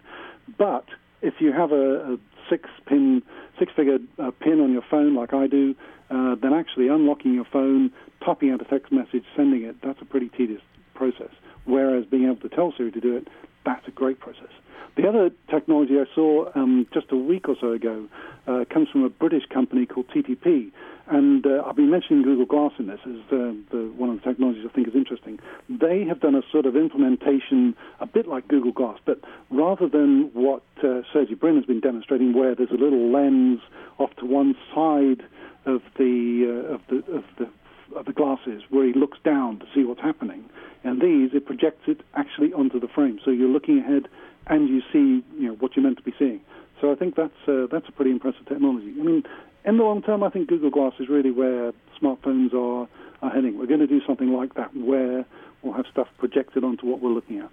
But 0.57 0.85
if 1.21 1.35
you 1.39 1.51
have 1.51 1.71
a, 1.71 2.13
a 2.13 2.17
six-pin, 2.49 3.21
six-figure 3.59 3.99
uh, 4.17 4.31
pin 4.39 4.59
on 4.61 4.71
your 4.71 4.83
phone 4.89 5.15
like 5.15 5.33
I 5.33 5.47
do, 5.47 5.75
uh, 6.09 6.35
then 6.41 6.53
actually 6.53 6.87
unlocking 6.87 7.33
your 7.33 7.45
phone, 7.45 7.91
typing 8.25 8.51
out 8.51 8.61
a 8.61 8.65
text 8.65 8.91
message, 8.91 9.23
sending 9.35 9.63
it, 9.63 9.75
that's 9.83 10.01
a 10.01 10.05
pretty 10.05 10.29
tedious 10.29 10.61
process. 10.99 11.33
Whereas 11.65 12.05
being 12.05 12.25
able 12.25 12.41
to 12.47 12.49
tell 12.49 12.73
Siri 12.75 12.91
to 12.91 12.99
do 12.99 13.15
it, 13.15 13.27
that's 13.65 13.87
a 13.87 13.91
great 13.91 14.19
process. 14.19 14.51
The 14.97 15.07
other 15.07 15.29
technology 15.49 15.93
I 15.97 16.13
saw 16.13 16.49
um, 16.55 16.85
just 16.93 17.07
a 17.11 17.15
week 17.15 17.47
or 17.47 17.55
so 17.59 17.71
ago 17.71 18.07
uh, 18.47 18.65
comes 18.73 18.89
from 18.89 19.03
a 19.03 19.09
British 19.09 19.43
company 19.53 19.85
called 19.85 20.07
TTP. 20.09 20.71
And 21.07 21.45
uh, 21.45 21.63
I've 21.65 21.77
been 21.77 21.89
mentioning 21.89 22.21
Google 22.21 22.45
Glass 22.45 22.73
in 22.77 22.87
this 22.87 22.99
as 23.05 23.21
uh, 23.31 23.53
the, 23.71 23.91
one 23.95 24.09
of 24.09 24.17
the 24.17 24.25
technologies 24.29 24.65
I 24.69 24.73
think 24.73 24.89
is 24.89 24.95
interesting. 24.95 25.39
They 25.69 26.03
have 26.03 26.19
done 26.19 26.35
a 26.35 26.41
sort 26.51 26.65
of 26.65 26.75
implementation 26.75 27.75
a 28.01 28.05
bit 28.05 28.27
like 28.27 28.47
Google 28.47 28.73
Glass, 28.73 28.99
but 29.05 29.21
rather 29.49 29.87
than 29.87 30.31
what 30.33 30.63
uh, 30.83 31.01
Sergey 31.13 31.33
Brin 31.33 31.55
has 31.55 31.65
been 31.65 31.79
demonstrating, 31.79 32.33
where 32.33 32.53
there's 32.53 32.71
a 32.71 32.81
little 32.85 33.11
lens 33.11 33.59
off 33.97 34.13
to 34.17 34.25
one 34.25 34.53
side 34.75 35.23
of 35.65 35.81
the, 35.97 36.67
uh, 36.69 36.75
of 36.75 36.81
the, 36.89 36.97
of 37.15 37.23
the 37.39 37.49
of 37.95 38.05
the 38.05 38.13
glasses 38.13 38.63
where 38.69 38.85
he 38.85 38.93
looks 38.93 39.17
down 39.23 39.59
to 39.59 39.65
see 39.73 39.83
what's 39.83 40.01
happening. 40.01 40.49
And 40.83 41.01
these, 41.01 41.31
it 41.33 41.45
projects 41.45 41.83
it 41.87 42.01
actually 42.15 42.53
onto 42.53 42.79
the 42.79 42.87
frame. 42.87 43.19
So 43.23 43.31
you're 43.31 43.49
looking 43.49 43.79
ahead 43.79 44.07
and 44.47 44.69
you 44.69 44.81
see 44.93 45.23
you 45.37 45.49
know, 45.49 45.53
what 45.55 45.75
you're 45.75 45.83
meant 45.83 45.97
to 45.97 46.03
be 46.03 46.13
seeing. 46.17 46.41
So 46.81 46.91
I 46.91 46.95
think 46.95 47.15
that's, 47.15 47.47
uh, 47.47 47.67
that's 47.71 47.87
a 47.89 47.91
pretty 47.91 48.11
impressive 48.11 48.45
technology. 48.47 48.93
I 48.99 49.03
mean, 49.03 49.23
in 49.65 49.77
the 49.77 49.83
long 49.83 50.01
term, 50.01 50.23
I 50.23 50.29
think 50.29 50.47
Google 50.47 50.69
Glass 50.69 50.93
is 50.99 51.09
really 51.09 51.31
where 51.31 51.73
smartphones 52.01 52.53
are, 52.53 52.87
are 53.21 53.29
heading. 53.29 53.57
We're 53.59 53.67
going 53.67 53.81
to 53.81 53.87
do 53.87 54.01
something 54.07 54.31
like 54.31 54.53
that 54.55 54.75
where 54.75 55.25
we'll 55.61 55.73
have 55.73 55.85
stuff 55.91 56.07
projected 56.17 56.63
onto 56.63 56.85
what 56.85 57.01
we're 57.01 57.11
looking 57.11 57.39
at. 57.39 57.49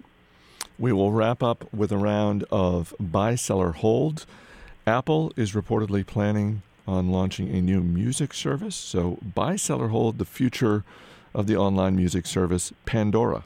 We 0.79 0.93
will 0.93 1.11
wrap 1.11 1.43
up 1.43 1.71
with 1.73 1.91
a 1.91 1.97
round 1.97 2.45
of 2.51 2.93
buy, 2.99 3.35
seller, 3.35 3.71
hold. 3.71 4.25
Apple 4.85 5.33
is 5.35 5.51
reportedly 5.51 6.05
planning 6.05 6.61
on 6.87 7.11
launching 7.11 7.49
a 7.49 7.61
new 7.61 7.81
music 7.81 8.33
service. 8.33 8.75
So, 8.75 9.19
buy, 9.35 9.55
sell, 9.55 9.81
or 9.81 9.89
hold 9.89 10.17
the 10.17 10.25
future 10.25 10.83
of 11.33 11.47
the 11.47 11.55
online 11.55 11.95
music 11.95 12.25
service 12.25 12.73
Pandora. 12.85 13.43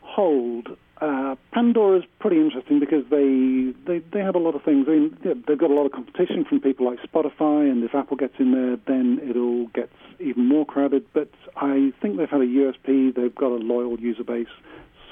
Hold. 0.00 0.76
Uh, 0.98 1.36
Pandora 1.52 1.98
is 1.98 2.04
pretty 2.20 2.40
interesting 2.40 2.80
because 2.80 3.04
they, 3.10 3.74
they 3.86 3.98
they 4.12 4.20
have 4.20 4.34
a 4.34 4.38
lot 4.38 4.54
of 4.54 4.62
things. 4.62 4.86
I 4.88 4.92
mean, 4.92 5.18
they've 5.46 5.58
got 5.58 5.70
a 5.70 5.74
lot 5.74 5.84
of 5.84 5.92
competition 5.92 6.46
from 6.48 6.60
people 6.60 6.86
like 6.86 6.98
Spotify, 7.02 7.70
and 7.70 7.84
if 7.84 7.94
Apple 7.94 8.16
gets 8.16 8.32
in 8.38 8.52
there, 8.52 8.78
then 8.86 9.20
it'll 9.28 9.66
get 9.68 9.90
even 10.20 10.48
more 10.48 10.64
crowded. 10.64 11.04
But 11.12 11.28
I 11.56 11.92
think 12.00 12.16
they've 12.16 12.30
had 12.30 12.40
a 12.40 12.46
USP. 12.46 13.14
They've 13.14 13.34
got 13.34 13.48
a 13.48 13.60
loyal 13.60 14.00
user 14.00 14.24
base, 14.24 14.46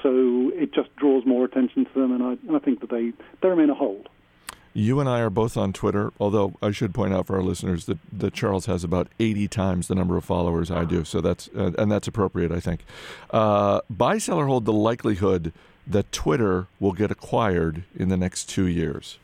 so 0.01 0.51
it 0.55 0.73
just 0.73 0.95
draws 0.95 1.23
more 1.23 1.45
attention 1.45 1.85
to 1.85 1.93
them, 1.93 2.11
and 2.11 2.23
I, 2.23 2.55
I 2.55 2.59
think 2.59 2.79
that 2.81 2.89
they 2.89 3.13
they 3.43 3.47
remain 3.47 3.69
a 3.69 3.75
hold. 3.75 4.09
You 4.77 4.99
and 4.99 5.07
I 5.07 5.21
are 5.21 5.29
both 5.29 5.55
on 5.55 5.71
Twitter, 5.71 6.11
although 6.19 6.55
I 6.61 6.71
should 6.71 6.93
point 6.93 7.13
out 7.13 7.27
for 7.27 7.37
our 7.37 7.41
listeners 7.41 7.85
that, 7.85 7.97
that 8.11 8.33
Charles 8.33 8.65
has 8.65 8.83
about 8.83 9.07
80 9.21 9.47
times 9.47 9.87
the 9.87 9.95
number 9.95 10.17
of 10.17 10.25
followers 10.25 10.69
I 10.69 10.83
do. 10.83 11.05
So 11.05 11.21
that's, 11.21 11.49
uh, 11.57 11.71
and 11.77 11.89
that's 11.89 12.09
appropriate, 12.09 12.51
I 12.51 12.59
think. 12.59 12.81
Uh, 13.31 13.79
buy, 13.89 14.17
sell, 14.17 14.37
or 14.37 14.47
hold 14.47 14.65
the 14.65 14.73
likelihood 14.73 15.53
that 15.87 16.11
Twitter 16.11 16.67
will 16.81 16.91
get 16.91 17.09
acquired 17.09 17.85
in 17.95 18.09
the 18.09 18.17
next 18.17 18.49
two 18.49 18.67
years? 18.67 19.17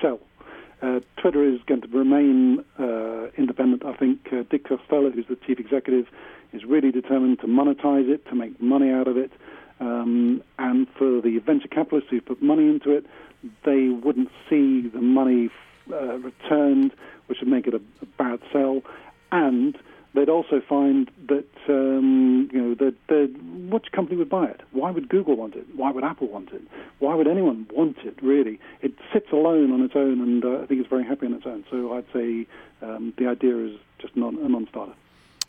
Sell. 0.00 0.18
Uh, 0.82 0.98
Twitter 1.16 1.44
is 1.44 1.60
going 1.66 1.82
to 1.82 1.88
remain 1.88 2.64
uh, 2.76 3.28
independent. 3.36 3.84
I 3.84 3.94
think 3.94 4.32
uh, 4.32 4.42
Dick 4.50 4.64
Costolo, 4.64 5.14
who's 5.14 5.26
the 5.28 5.36
chief 5.46 5.60
executive, 5.60 6.08
is 6.52 6.64
really 6.64 6.90
determined 6.90 7.38
to 7.38 7.46
monetize 7.46 8.08
it, 8.08 8.26
to 8.26 8.34
make 8.34 8.60
money 8.60 8.90
out 8.90 9.06
of 9.06 9.16
it. 9.16 9.30
Um, 9.78 10.42
and 10.58 10.88
for 10.98 11.20
the 11.20 11.35
venture 11.46 11.68
capitalists 11.68 12.10
who 12.10 12.20
put 12.20 12.42
money 12.42 12.68
into 12.68 12.90
it, 12.90 13.06
they 13.64 13.88
wouldn't 13.88 14.30
see 14.50 14.88
the 14.88 15.00
money 15.00 15.50
uh, 15.92 16.18
returned, 16.18 16.92
which 17.26 17.38
would 17.40 17.48
make 17.48 17.66
it 17.66 17.74
a, 17.74 17.80
a, 18.02 18.06
bad 18.18 18.40
sell, 18.52 18.82
and 19.30 19.78
they'd 20.14 20.28
also 20.28 20.60
find 20.68 21.10
that 21.28 21.46
um, 21.68 22.48
you 22.52 22.60
know 22.60 22.74
that, 22.74 22.94
which 23.70 23.92
company 23.92 24.16
would 24.16 24.28
buy 24.28 24.46
it? 24.46 24.60
Why 24.72 24.90
would 24.90 25.08
Google 25.08 25.36
want 25.36 25.54
it? 25.54 25.66
Why 25.74 25.90
would 25.90 26.04
Apple 26.04 26.28
want 26.28 26.50
it? 26.52 26.62
Why 26.98 27.14
would 27.14 27.28
anyone 27.28 27.68
want 27.72 27.98
it? 27.98 28.20
Really, 28.22 28.58
it 28.82 28.92
sits 29.12 29.30
alone 29.32 29.72
on 29.72 29.82
its 29.82 29.94
own, 29.94 30.20
and 30.20 30.44
uh, 30.44 30.62
I 30.62 30.66
think 30.66 30.80
it's 30.80 30.90
very 30.90 31.04
happy 31.04 31.26
on 31.26 31.34
its 31.34 31.46
own. 31.46 31.64
So 31.70 31.94
I'd 31.94 32.06
say 32.12 32.46
um, 32.82 33.12
the 33.16 33.28
idea 33.28 33.56
is 33.66 33.78
just 33.98 34.16
non, 34.16 34.36
a 34.38 34.48
non-starter. 34.48 34.94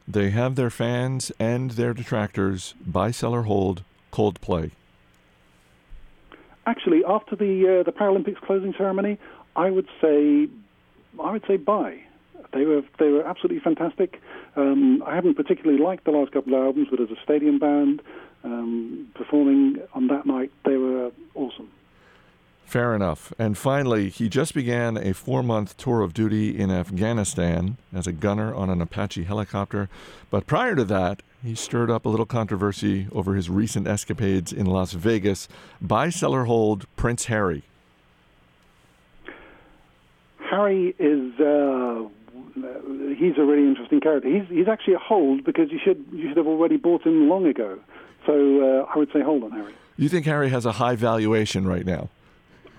They 0.08 0.30
have 0.30 0.56
their 0.56 0.70
fans 0.70 1.32
and 1.40 1.72
their 1.72 1.94
detractors. 1.94 2.76
Buy, 2.86 3.12
sell, 3.12 3.34
or 3.34 3.44
hold. 3.44 3.84
Coldplay 4.12 4.72
actually, 6.68 7.04
after 7.08 7.36
the 7.36 7.80
uh, 7.80 7.84
the 7.84 7.92
Paralympics 7.92 8.42
closing 8.42 8.74
ceremony, 8.78 9.18
I 9.56 9.72
would 9.72 9.88
say 10.02 10.48
I 11.24 11.32
would 11.32 11.44
say 11.48 11.58
bye. 11.58 12.00
They 12.54 12.66
were 12.66 12.82
they 13.00 13.10
were 13.10 13.26
absolutely 13.26 13.62
fantastic. 13.62 14.22
Um, 14.56 15.04
I 15.06 15.16
haven't 15.16 15.36
particularly 15.36 15.82
liked 15.82 16.06
the 16.06 16.12
last 16.12 16.32
couple 16.32 16.54
of 16.54 16.62
albums, 16.64 16.88
but 16.92 17.02
as 17.02 17.10
a 17.10 17.22
stadium 17.24 17.60
band 17.60 18.02
um, 18.44 19.08
performing 19.16 19.78
on 19.94 20.08
that 20.08 20.26
night, 20.26 20.52
they 20.66 20.78
were 20.78 21.12
awesome. 21.36 21.70
Fair 22.68 22.94
enough. 22.94 23.32
And 23.40 23.58
finally, 23.58 24.10
he 24.10 24.28
just 24.28 24.54
began 24.54 24.98
a 24.98 25.14
four 25.14 25.42
month 25.42 25.78
tour 25.78 26.02
of 26.02 26.14
duty 26.14 26.60
in 26.60 26.70
Afghanistan 26.70 27.78
as 27.94 28.08
a 28.08 28.12
gunner 28.12 28.54
on 28.54 28.70
an 28.70 28.82
Apache 28.82 29.24
helicopter. 29.24 29.88
But 30.30 30.48
prior 30.48 30.76
to 30.76 30.84
that, 30.84 31.22
he 31.42 31.56
stirred 31.56 31.90
up 31.90 32.06
a 32.06 32.10
little 32.10 32.26
controversy 32.26 33.08
over 33.14 33.36
his 33.36 33.50
recent 33.50 33.88
escapades 33.88 34.52
in 34.52 34.66
Las 34.66 34.92
Vegas. 34.92 35.48
Buy, 35.80 36.10
sell, 36.10 36.36
or 36.36 36.44
hold 36.44 36.86
Prince 36.98 37.26
Harry. 37.28 37.64
Harry 40.50 40.94
is 41.00 41.40
uh, 41.40 42.04
he's 43.18 43.38
a 43.38 43.46
really 43.46 43.66
interesting 43.66 44.02
character. 44.02 44.28
He's 44.28 44.50
he's 44.50 44.68
actually 44.68 44.96
a 44.96 45.00
hold 45.00 45.46
because 45.46 45.72
you 45.72 45.80
should 45.82 46.06
you 46.12 46.28
should 46.28 46.38
have 46.38 46.48
already 46.48 46.76
bought 46.76 47.04
him 47.04 47.30
long 47.30 47.46
ago. 47.46 47.80
So 48.26 48.34
uh, 48.84 48.92
I 48.94 48.98
would 48.98 49.14
say 49.14 49.22
hold 49.22 49.46
on 49.46 49.52
Harry. 49.52 49.74
You 49.96 50.10
think 50.10 50.26
Harry 50.26 50.50
has 50.50 50.66
a 50.66 50.74
high 50.74 50.98
valuation 50.98 51.66
right 51.66 51.86
now? 51.86 52.10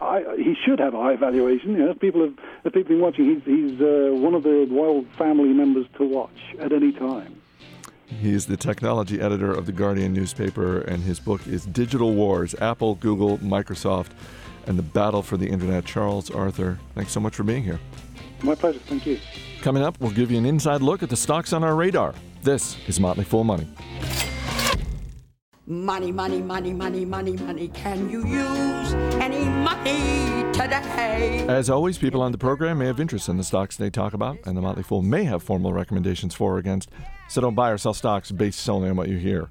I, 0.01 0.37
he 0.37 0.55
should 0.65 0.79
have 0.79 0.95
a 0.95 1.03
high 1.03 1.17
valuation. 1.17 1.73
You 1.73 1.79
know, 1.79 1.91
if 1.91 1.99
people 1.99 2.23
have 2.23 2.35
if 2.65 2.73
people 2.73 2.81
have 2.81 2.89
been 2.89 3.01
watching, 3.01 3.25
he's 3.25 3.45
he's 3.45 3.81
uh, 3.81 4.11
one 4.13 4.35
of 4.35 4.43
the 4.43 4.67
wild 4.71 5.07
family 5.19 5.53
members 5.53 5.87
to 5.99 6.05
watch 6.05 6.39
at 6.61 6.73
any 6.73 6.93
time. 6.93 7.41
He 8.07 8.33
is 8.33 8.47
the 8.47 8.57
technology 8.57 9.21
editor 9.21 9.53
of 9.53 9.67
the 9.67 9.73
Guardian 9.73 10.15
newspaper, 10.15 10.81
and 10.81 11.03
his 11.03 11.21
book 11.21 11.47
is 11.47 11.67
Digital 11.67 12.15
Wars 12.15 12.55
Apple, 12.61 12.95
Google, 12.95 13.39
Microsoft, 13.39 14.11
and 14.67 14.79
the 14.79 14.83
Battle 14.83 15.23
for 15.23 15.37
the 15.37 15.47
Internet. 15.47 15.85
Charles 15.85 16.31
Arthur, 16.31 16.79
thanks 16.95 17.13
so 17.13 17.21
much 17.21 17.35
for 17.35 17.43
being 17.43 17.63
here. 17.63 17.79
My 18.43 18.55
pleasure. 18.55 18.79
Thank 18.79 19.05
you. 19.07 19.19
Coming 19.63 19.83
up, 19.83 20.01
we'll 20.01 20.13
give 20.13 20.31
you 20.31 20.39
an 20.39 20.47
inside 20.47 20.81
look 20.81 21.03
at 21.03 21.11
the 21.11 21.17
stocks 21.17 21.53
on 21.53 21.65
our 21.65 21.75
radar. 21.75 22.15
This 22.43 22.77
is 22.87 23.01
Motley 23.01 23.25
Fool 23.25 23.45
Money. 23.45 23.67
Money, 25.71 26.11
money, 26.11 26.41
money, 26.41 26.73
money, 26.73 27.05
money, 27.05 27.37
money. 27.37 27.69
Can 27.69 28.09
you 28.09 28.27
use 28.27 28.95
any 29.21 29.45
money 29.45 30.51
today? 30.51 31.45
As 31.47 31.69
always, 31.69 31.99
people 31.99 32.23
on 32.23 32.33
the 32.33 32.39
program 32.39 32.79
may 32.79 32.87
have 32.87 32.99
interest 32.99 33.29
in 33.29 33.37
the 33.37 33.45
stocks 33.45 33.77
they 33.77 33.91
talk 33.91 34.15
about, 34.15 34.39
and 34.47 34.57
the 34.57 34.63
Motley 34.63 34.83
Fool 34.83 35.03
may 35.03 35.25
have 35.25 35.43
formal 35.43 35.75
recommendations 35.75 36.35
for 36.35 36.55
or 36.55 36.59
against. 36.59 36.89
So 37.29 37.43
don't 37.43 37.55
buy 37.55 37.69
or 37.69 37.77
sell 37.77 37.93
stocks 37.93 38.33
based 38.33 38.61
solely 38.61 38.89
on 38.89 38.97
what 38.97 39.11
you 39.11 39.19
hear. 39.19 39.51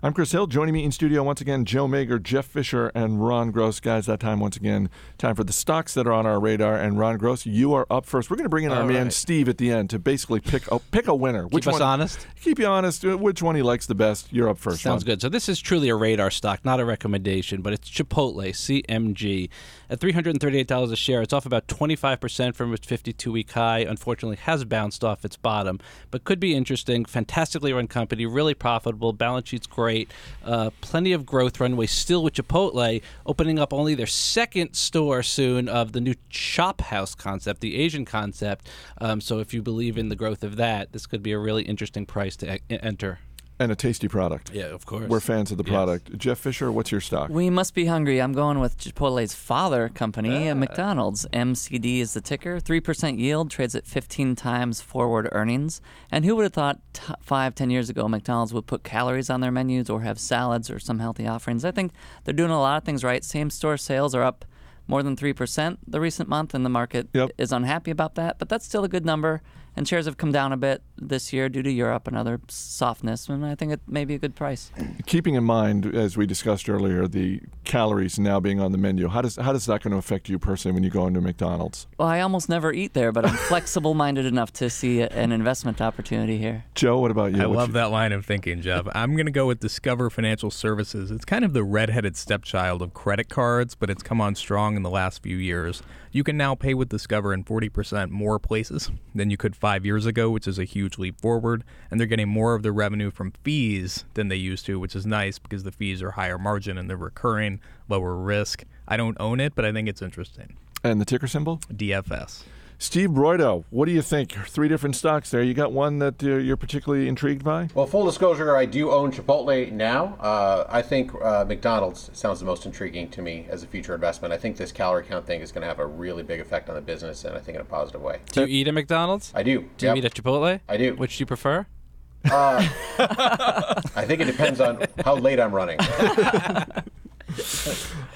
I'm 0.00 0.12
Chris 0.12 0.30
Hill. 0.30 0.46
Joining 0.46 0.74
me 0.74 0.84
in 0.84 0.92
studio 0.92 1.24
once 1.24 1.40
again, 1.40 1.64
Joe 1.64 1.88
Magyar, 1.88 2.20
Jeff 2.20 2.46
Fischer, 2.46 2.86
and 2.94 3.26
Ron 3.26 3.50
Gross. 3.50 3.80
Guys, 3.80 4.06
that 4.06 4.20
time 4.20 4.38
once 4.38 4.56
again, 4.56 4.90
time 5.18 5.34
for 5.34 5.42
the 5.42 5.52
stocks 5.52 5.92
that 5.94 6.06
are 6.06 6.12
on 6.12 6.24
our 6.24 6.38
radar. 6.38 6.76
And 6.76 6.96
Ron 7.00 7.18
Gross, 7.18 7.44
you 7.46 7.74
are 7.74 7.84
up 7.90 8.06
first. 8.06 8.30
We're 8.30 8.36
going 8.36 8.44
to 8.44 8.48
bring 8.48 8.62
in 8.64 8.70
our 8.70 8.82
All 8.82 8.86
man 8.86 9.04
right. 9.06 9.12
Steve 9.12 9.48
at 9.48 9.58
the 9.58 9.72
end 9.72 9.90
to 9.90 9.98
basically 9.98 10.38
pick 10.38 10.70
a, 10.70 10.78
pick 10.78 11.08
a 11.08 11.14
winner. 11.16 11.48
Keep 11.48 11.66
us 11.66 11.80
honest? 11.80 12.24
Keep 12.40 12.60
you 12.60 12.66
honest. 12.66 13.04
uh, 13.04 13.18
Which 13.18 13.42
one 13.42 13.56
he 13.56 13.62
likes 13.62 13.86
the 13.86 13.96
best? 13.96 14.32
You're 14.32 14.48
up 14.48 14.58
first. 14.58 14.82
Sounds 14.82 15.02
Ron. 15.02 15.06
good. 15.14 15.20
So 15.20 15.28
this 15.28 15.48
is 15.48 15.58
truly 15.58 15.88
a 15.88 15.96
radar 15.96 16.30
stock, 16.30 16.64
not 16.64 16.78
a 16.78 16.84
recommendation, 16.84 17.60
but 17.60 17.72
it's 17.72 17.90
Chipotle, 17.90 18.50
CMG, 18.50 19.48
at 19.90 20.00
$338 20.00 20.92
a 20.92 20.96
share. 20.96 21.22
It's 21.22 21.32
off 21.32 21.46
about 21.46 21.66
25% 21.66 22.54
from 22.54 22.74
its 22.74 22.86
52-week 22.86 23.52
high. 23.52 23.80
Unfortunately, 23.80 24.36
has 24.36 24.64
bounced 24.64 25.04
off 25.04 25.24
its 25.24 25.36
bottom, 25.36 25.80
but 26.10 26.24
could 26.24 26.40
be 26.40 26.54
interesting. 26.54 27.04
Fantastically 27.04 27.72
run 27.72 27.86
company, 27.86 28.26
really 28.26 28.54
profitable. 28.54 29.12
Balance 29.12 29.48
sheet's 29.48 29.66
great. 29.66 30.10
Uh, 30.44 30.70
plenty 30.80 31.12
of 31.12 31.24
growth 31.26 31.60
runway 31.60 31.86
still 31.86 32.22
with 32.22 32.34
Chipotle, 32.34 33.02
opening 33.26 33.58
up 33.58 33.72
only 33.72 33.94
their 33.94 34.06
second 34.06 34.74
store 34.74 35.22
soon 35.22 35.68
of 35.68 35.92
the 35.92 36.00
new 36.00 36.14
ShopHouse 36.30 37.16
concept, 37.16 37.60
the 37.60 37.76
Asian 37.76 38.04
concept. 38.04 38.68
Um, 39.00 39.20
so 39.20 39.38
if 39.38 39.54
you 39.54 39.62
believe 39.62 39.98
in 39.98 40.08
the 40.08 40.16
growth 40.16 40.44
of 40.44 40.56
that, 40.56 40.92
this 40.92 41.06
could 41.06 41.22
be 41.22 41.32
a 41.32 41.38
really 41.38 41.62
interesting 41.62 42.06
price 42.06 42.36
to 42.36 42.56
e- 42.56 42.60
enter. 42.68 43.18
And 43.60 43.72
a 43.72 43.76
tasty 43.76 44.06
product. 44.06 44.52
Yeah, 44.54 44.66
of 44.66 44.86
course. 44.86 45.08
We're 45.08 45.18
fans 45.18 45.50
of 45.50 45.58
the 45.58 45.64
Yes. 45.64 45.72
product. 45.72 46.16
Jeff 46.16 46.38
Fischer, 46.38 46.70
what's 46.70 46.92
your 46.92 47.00
stock? 47.00 47.28
We 47.30 47.50
must 47.50 47.74
be 47.74 47.86
hungry. 47.86 48.22
I'm 48.22 48.32
going 48.32 48.60
with 48.60 48.78
Chipotle's 48.78 49.34
father 49.34 49.88
company, 49.88 50.48
Ah. 50.48 50.52
uh, 50.52 50.54
McDonald's. 50.54 51.26
MCD 51.32 52.00
is 52.00 52.14
the 52.14 52.20
ticker. 52.20 52.60
3% 52.60 53.18
yield, 53.18 53.50
trades 53.50 53.74
at 53.74 53.84
15 53.84 54.36
times 54.36 54.80
forward 54.80 55.28
earnings. 55.32 55.80
And 56.12 56.24
who 56.24 56.36
would 56.36 56.44
have 56.44 56.52
thought 56.52 56.78
t- 56.92 57.12
five, 57.20 57.56
ten 57.56 57.68
years 57.70 57.90
ago 57.90 58.06
McDonald's 58.06 58.54
would 58.54 58.66
put 58.66 58.84
calories 58.84 59.28
on 59.28 59.40
their 59.40 59.50
menus 59.50 59.90
or 59.90 60.02
have 60.02 60.20
salads 60.20 60.70
or 60.70 60.78
some 60.78 61.00
healthy 61.00 61.26
offerings? 61.26 61.64
I 61.64 61.72
think 61.72 61.90
they're 62.24 62.34
doing 62.34 62.52
a 62.52 62.60
lot 62.60 62.76
of 62.78 62.84
things 62.84 63.02
right. 63.02 63.24
Same 63.24 63.50
store 63.50 63.76
sales 63.76 64.14
are 64.14 64.22
up 64.22 64.44
more 64.86 65.02
than 65.02 65.16
3% 65.16 65.78
the 65.86 66.00
recent 66.00 66.28
month, 66.28 66.54
and 66.54 66.64
the 66.64 66.70
market 66.70 67.08
Yep. 67.12 67.32
is 67.36 67.52
unhappy 67.52 67.90
about 67.90 68.14
that. 68.14 68.38
But 68.38 68.48
that's 68.48 68.64
still 68.64 68.84
a 68.84 68.88
good 68.88 69.04
number. 69.04 69.42
And 69.78 69.86
shares 69.86 70.06
have 70.06 70.16
come 70.16 70.32
down 70.32 70.52
a 70.52 70.56
bit 70.56 70.82
this 70.96 71.32
year 71.32 71.48
due 71.48 71.62
to 71.62 71.70
Europe 71.70 72.08
and 72.08 72.16
other 72.16 72.40
softness. 72.48 73.28
And 73.28 73.46
I 73.46 73.54
think 73.54 73.70
it 73.72 73.80
may 73.86 74.04
be 74.04 74.16
a 74.16 74.18
good 74.18 74.34
price. 74.34 74.72
Keeping 75.06 75.36
in 75.36 75.44
mind, 75.44 75.94
as 75.94 76.16
we 76.16 76.26
discussed 76.26 76.68
earlier, 76.68 77.06
the 77.06 77.40
calories 77.62 78.18
now 78.18 78.40
being 78.40 78.58
on 78.58 78.72
the 78.72 78.78
menu, 78.78 79.06
how 79.06 79.22
does 79.22 79.36
how 79.36 79.52
does 79.52 79.66
that 79.66 79.82
going 79.84 79.92
to 79.92 79.96
affect 79.98 80.28
you 80.28 80.36
personally 80.36 80.74
when 80.74 80.82
you 80.82 80.90
go 80.90 81.06
into 81.06 81.20
McDonald's? 81.20 81.86
Well, 81.96 82.08
I 82.08 82.18
almost 82.22 82.48
never 82.48 82.72
eat 82.72 82.94
there, 82.94 83.12
but 83.12 83.24
I'm 83.24 83.36
flexible 83.36 83.94
minded 83.94 84.26
enough 84.26 84.52
to 84.54 84.68
see 84.68 85.00
a- 85.02 85.06
an 85.10 85.30
investment 85.30 85.80
opportunity 85.80 86.38
here. 86.38 86.64
Joe, 86.74 86.98
what 86.98 87.12
about 87.12 87.32
you? 87.36 87.40
I 87.40 87.46
What's 87.46 87.56
love 87.58 87.68
your- 87.68 87.74
that 87.84 87.92
line 87.92 88.10
of 88.10 88.26
thinking, 88.26 88.60
Jeff. 88.62 88.84
I'm 88.96 89.14
going 89.14 89.26
to 89.26 89.32
go 89.32 89.46
with 89.46 89.60
Discover 89.60 90.10
Financial 90.10 90.50
Services. 90.50 91.12
It's 91.12 91.24
kind 91.24 91.44
of 91.44 91.52
the 91.52 91.62
redheaded 91.62 92.16
stepchild 92.16 92.82
of 92.82 92.94
credit 92.94 93.28
cards, 93.28 93.76
but 93.76 93.90
it's 93.90 94.02
come 94.02 94.20
on 94.20 94.34
strong 94.34 94.74
in 94.74 94.82
the 94.82 94.90
last 94.90 95.22
few 95.22 95.36
years. 95.36 95.84
You 96.10 96.24
can 96.24 96.36
now 96.36 96.54
pay 96.56 96.72
with 96.74 96.88
Discover 96.88 97.32
in 97.34 97.44
40% 97.44 98.10
more 98.10 98.38
places 98.40 98.90
than 99.14 99.28
you 99.30 99.36
could 99.36 99.54
five 99.68 99.84
years 99.84 100.06
ago, 100.06 100.30
which 100.30 100.48
is 100.48 100.58
a 100.58 100.64
huge 100.64 100.96
leap 100.96 101.20
forward. 101.20 101.62
And 101.90 102.00
they're 102.00 102.06
getting 102.06 102.30
more 102.30 102.54
of 102.54 102.62
the 102.62 102.72
revenue 102.72 103.10
from 103.10 103.34
fees 103.44 104.06
than 104.14 104.28
they 104.28 104.36
used 104.36 104.64
to, 104.64 104.80
which 104.80 104.96
is 104.96 105.04
nice 105.04 105.38
because 105.38 105.62
the 105.62 105.70
fees 105.70 106.02
are 106.02 106.12
higher 106.12 106.38
margin 106.38 106.78
and 106.78 106.88
they're 106.88 106.96
recurring, 106.96 107.60
lower 107.86 108.16
risk. 108.16 108.64
I 108.86 108.96
don't 108.96 109.18
own 109.20 109.40
it, 109.40 109.54
but 109.54 109.66
I 109.66 109.72
think 109.74 109.86
it's 109.86 110.00
interesting. 110.00 110.56
And 110.82 110.98
the 110.98 111.04
ticker 111.04 111.26
symbol? 111.26 111.58
DFS. 111.70 112.44
Steve 112.80 113.10
Broido, 113.10 113.64
what 113.70 113.86
do 113.86 113.92
you 113.92 114.00
think? 114.02 114.30
Three 114.46 114.68
different 114.68 114.94
stocks 114.94 115.30
there. 115.32 115.42
You 115.42 115.52
got 115.52 115.72
one 115.72 115.98
that 115.98 116.22
uh, 116.22 116.36
you're 116.36 116.56
particularly 116.56 117.08
intrigued 117.08 117.42
by? 117.42 117.68
Well, 117.74 117.86
full 117.86 118.06
disclosure, 118.06 118.56
I 118.56 118.66
do 118.66 118.92
own 118.92 119.10
Chipotle 119.10 119.72
now. 119.72 120.16
Uh, 120.20 120.64
I 120.68 120.80
think 120.82 121.10
uh, 121.20 121.44
McDonald's 121.44 122.08
sounds 122.12 122.38
the 122.38 122.46
most 122.46 122.66
intriguing 122.66 123.08
to 123.10 123.20
me 123.22 123.46
as 123.48 123.64
a 123.64 123.66
future 123.66 123.94
investment. 123.96 124.32
I 124.32 124.38
think 124.38 124.56
this 124.56 124.70
calorie 124.70 125.02
count 125.04 125.26
thing 125.26 125.40
is 125.40 125.50
going 125.50 125.62
to 125.62 125.68
have 125.68 125.80
a 125.80 125.86
really 125.86 126.22
big 126.22 126.38
effect 126.38 126.68
on 126.68 126.76
the 126.76 126.80
business, 126.80 127.24
and 127.24 127.36
I 127.36 127.40
think 127.40 127.56
in 127.56 127.60
a 127.62 127.64
positive 127.64 128.00
way. 128.00 128.20
Do 128.30 128.42
you 128.42 128.46
eat 128.46 128.68
at 128.68 128.74
McDonald's? 128.74 129.32
I 129.34 129.42
do. 129.42 129.68
Do 129.76 129.86
Yep. 129.86 129.96
you 129.96 129.98
eat 130.02 130.04
at 130.04 130.14
Chipotle? 130.14 130.60
I 130.68 130.76
do. 130.76 130.94
Which 130.94 131.16
do 131.18 131.22
you 131.22 131.26
prefer? 131.26 131.66
I 132.26 134.04
think 134.06 134.20
it 134.20 134.26
depends 134.26 134.60
on 134.60 134.84
how 135.04 135.16
late 135.16 135.40
I'm 135.40 135.52
running. 135.52 135.78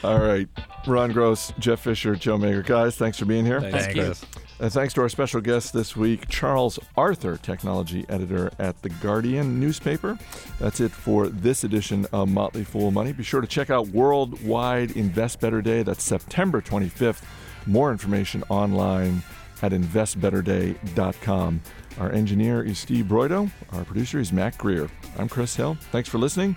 All 0.04 0.18
right. 0.18 0.48
Ron 0.86 1.12
Gross, 1.12 1.52
Jeff 1.58 1.80
Fischer, 1.80 2.16
Joe 2.16 2.38
Magyar. 2.38 2.62
Guys, 2.62 2.96
thanks 2.96 3.18
for 3.18 3.24
being 3.24 3.44
here. 3.46 3.60
Thanks, 3.60 3.86
Thanks. 3.86 3.94
Chris. 3.94 4.24
And 4.60 4.72
thanks 4.72 4.94
to 4.94 5.00
our 5.00 5.08
special 5.08 5.40
guest 5.40 5.72
this 5.72 5.96
week, 5.96 6.28
Charles 6.28 6.78
Arthur, 6.96 7.36
technology 7.36 8.04
editor 8.08 8.50
at 8.60 8.80
The 8.82 8.90
Guardian 8.90 9.58
newspaper. 9.58 10.16
That's 10.60 10.78
it 10.80 10.92
for 10.92 11.26
this 11.28 11.64
edition 11.64 12.06
of 12.12 12.28
Motley 12.28 12.62
Fool 12.62 12.90
Money. 12.92 13.12
Be 13.12 13.24
sure 13.24 13.40
to 13.40 13.46
check 13.46 13.70
out 13.70 13.88
Worldwide 13.88 14.92
Invest 14.92 15.40
Better 15.40 15.62
Day. 15.62 15.82
That's 15.82 16.02
September 16.04 16.60
25th. 16.60 17.22
More 17.66 17.90
information 17.90 18.44
online 18.48 19.22
at 19.62 19.72
investbetterday.com. 19.72 21.60
Our 21.98 22.10
engineer 22.12 22.62
is 22.62 22.78
Steve 22.78 23.06
Broido. 23.06 23.50
Our 23.72 23.84
producer 23.84 24.18
is 24.18 24.32
Mac 24.32 24.58
Greer. 24.58 24.88
I'm 25.18 25.28
Chris 25.28 25.56
Hill. 25.56 25.76
Thanks 25.90 26.08
for 26.08 26.18
listening. 26.18 26.56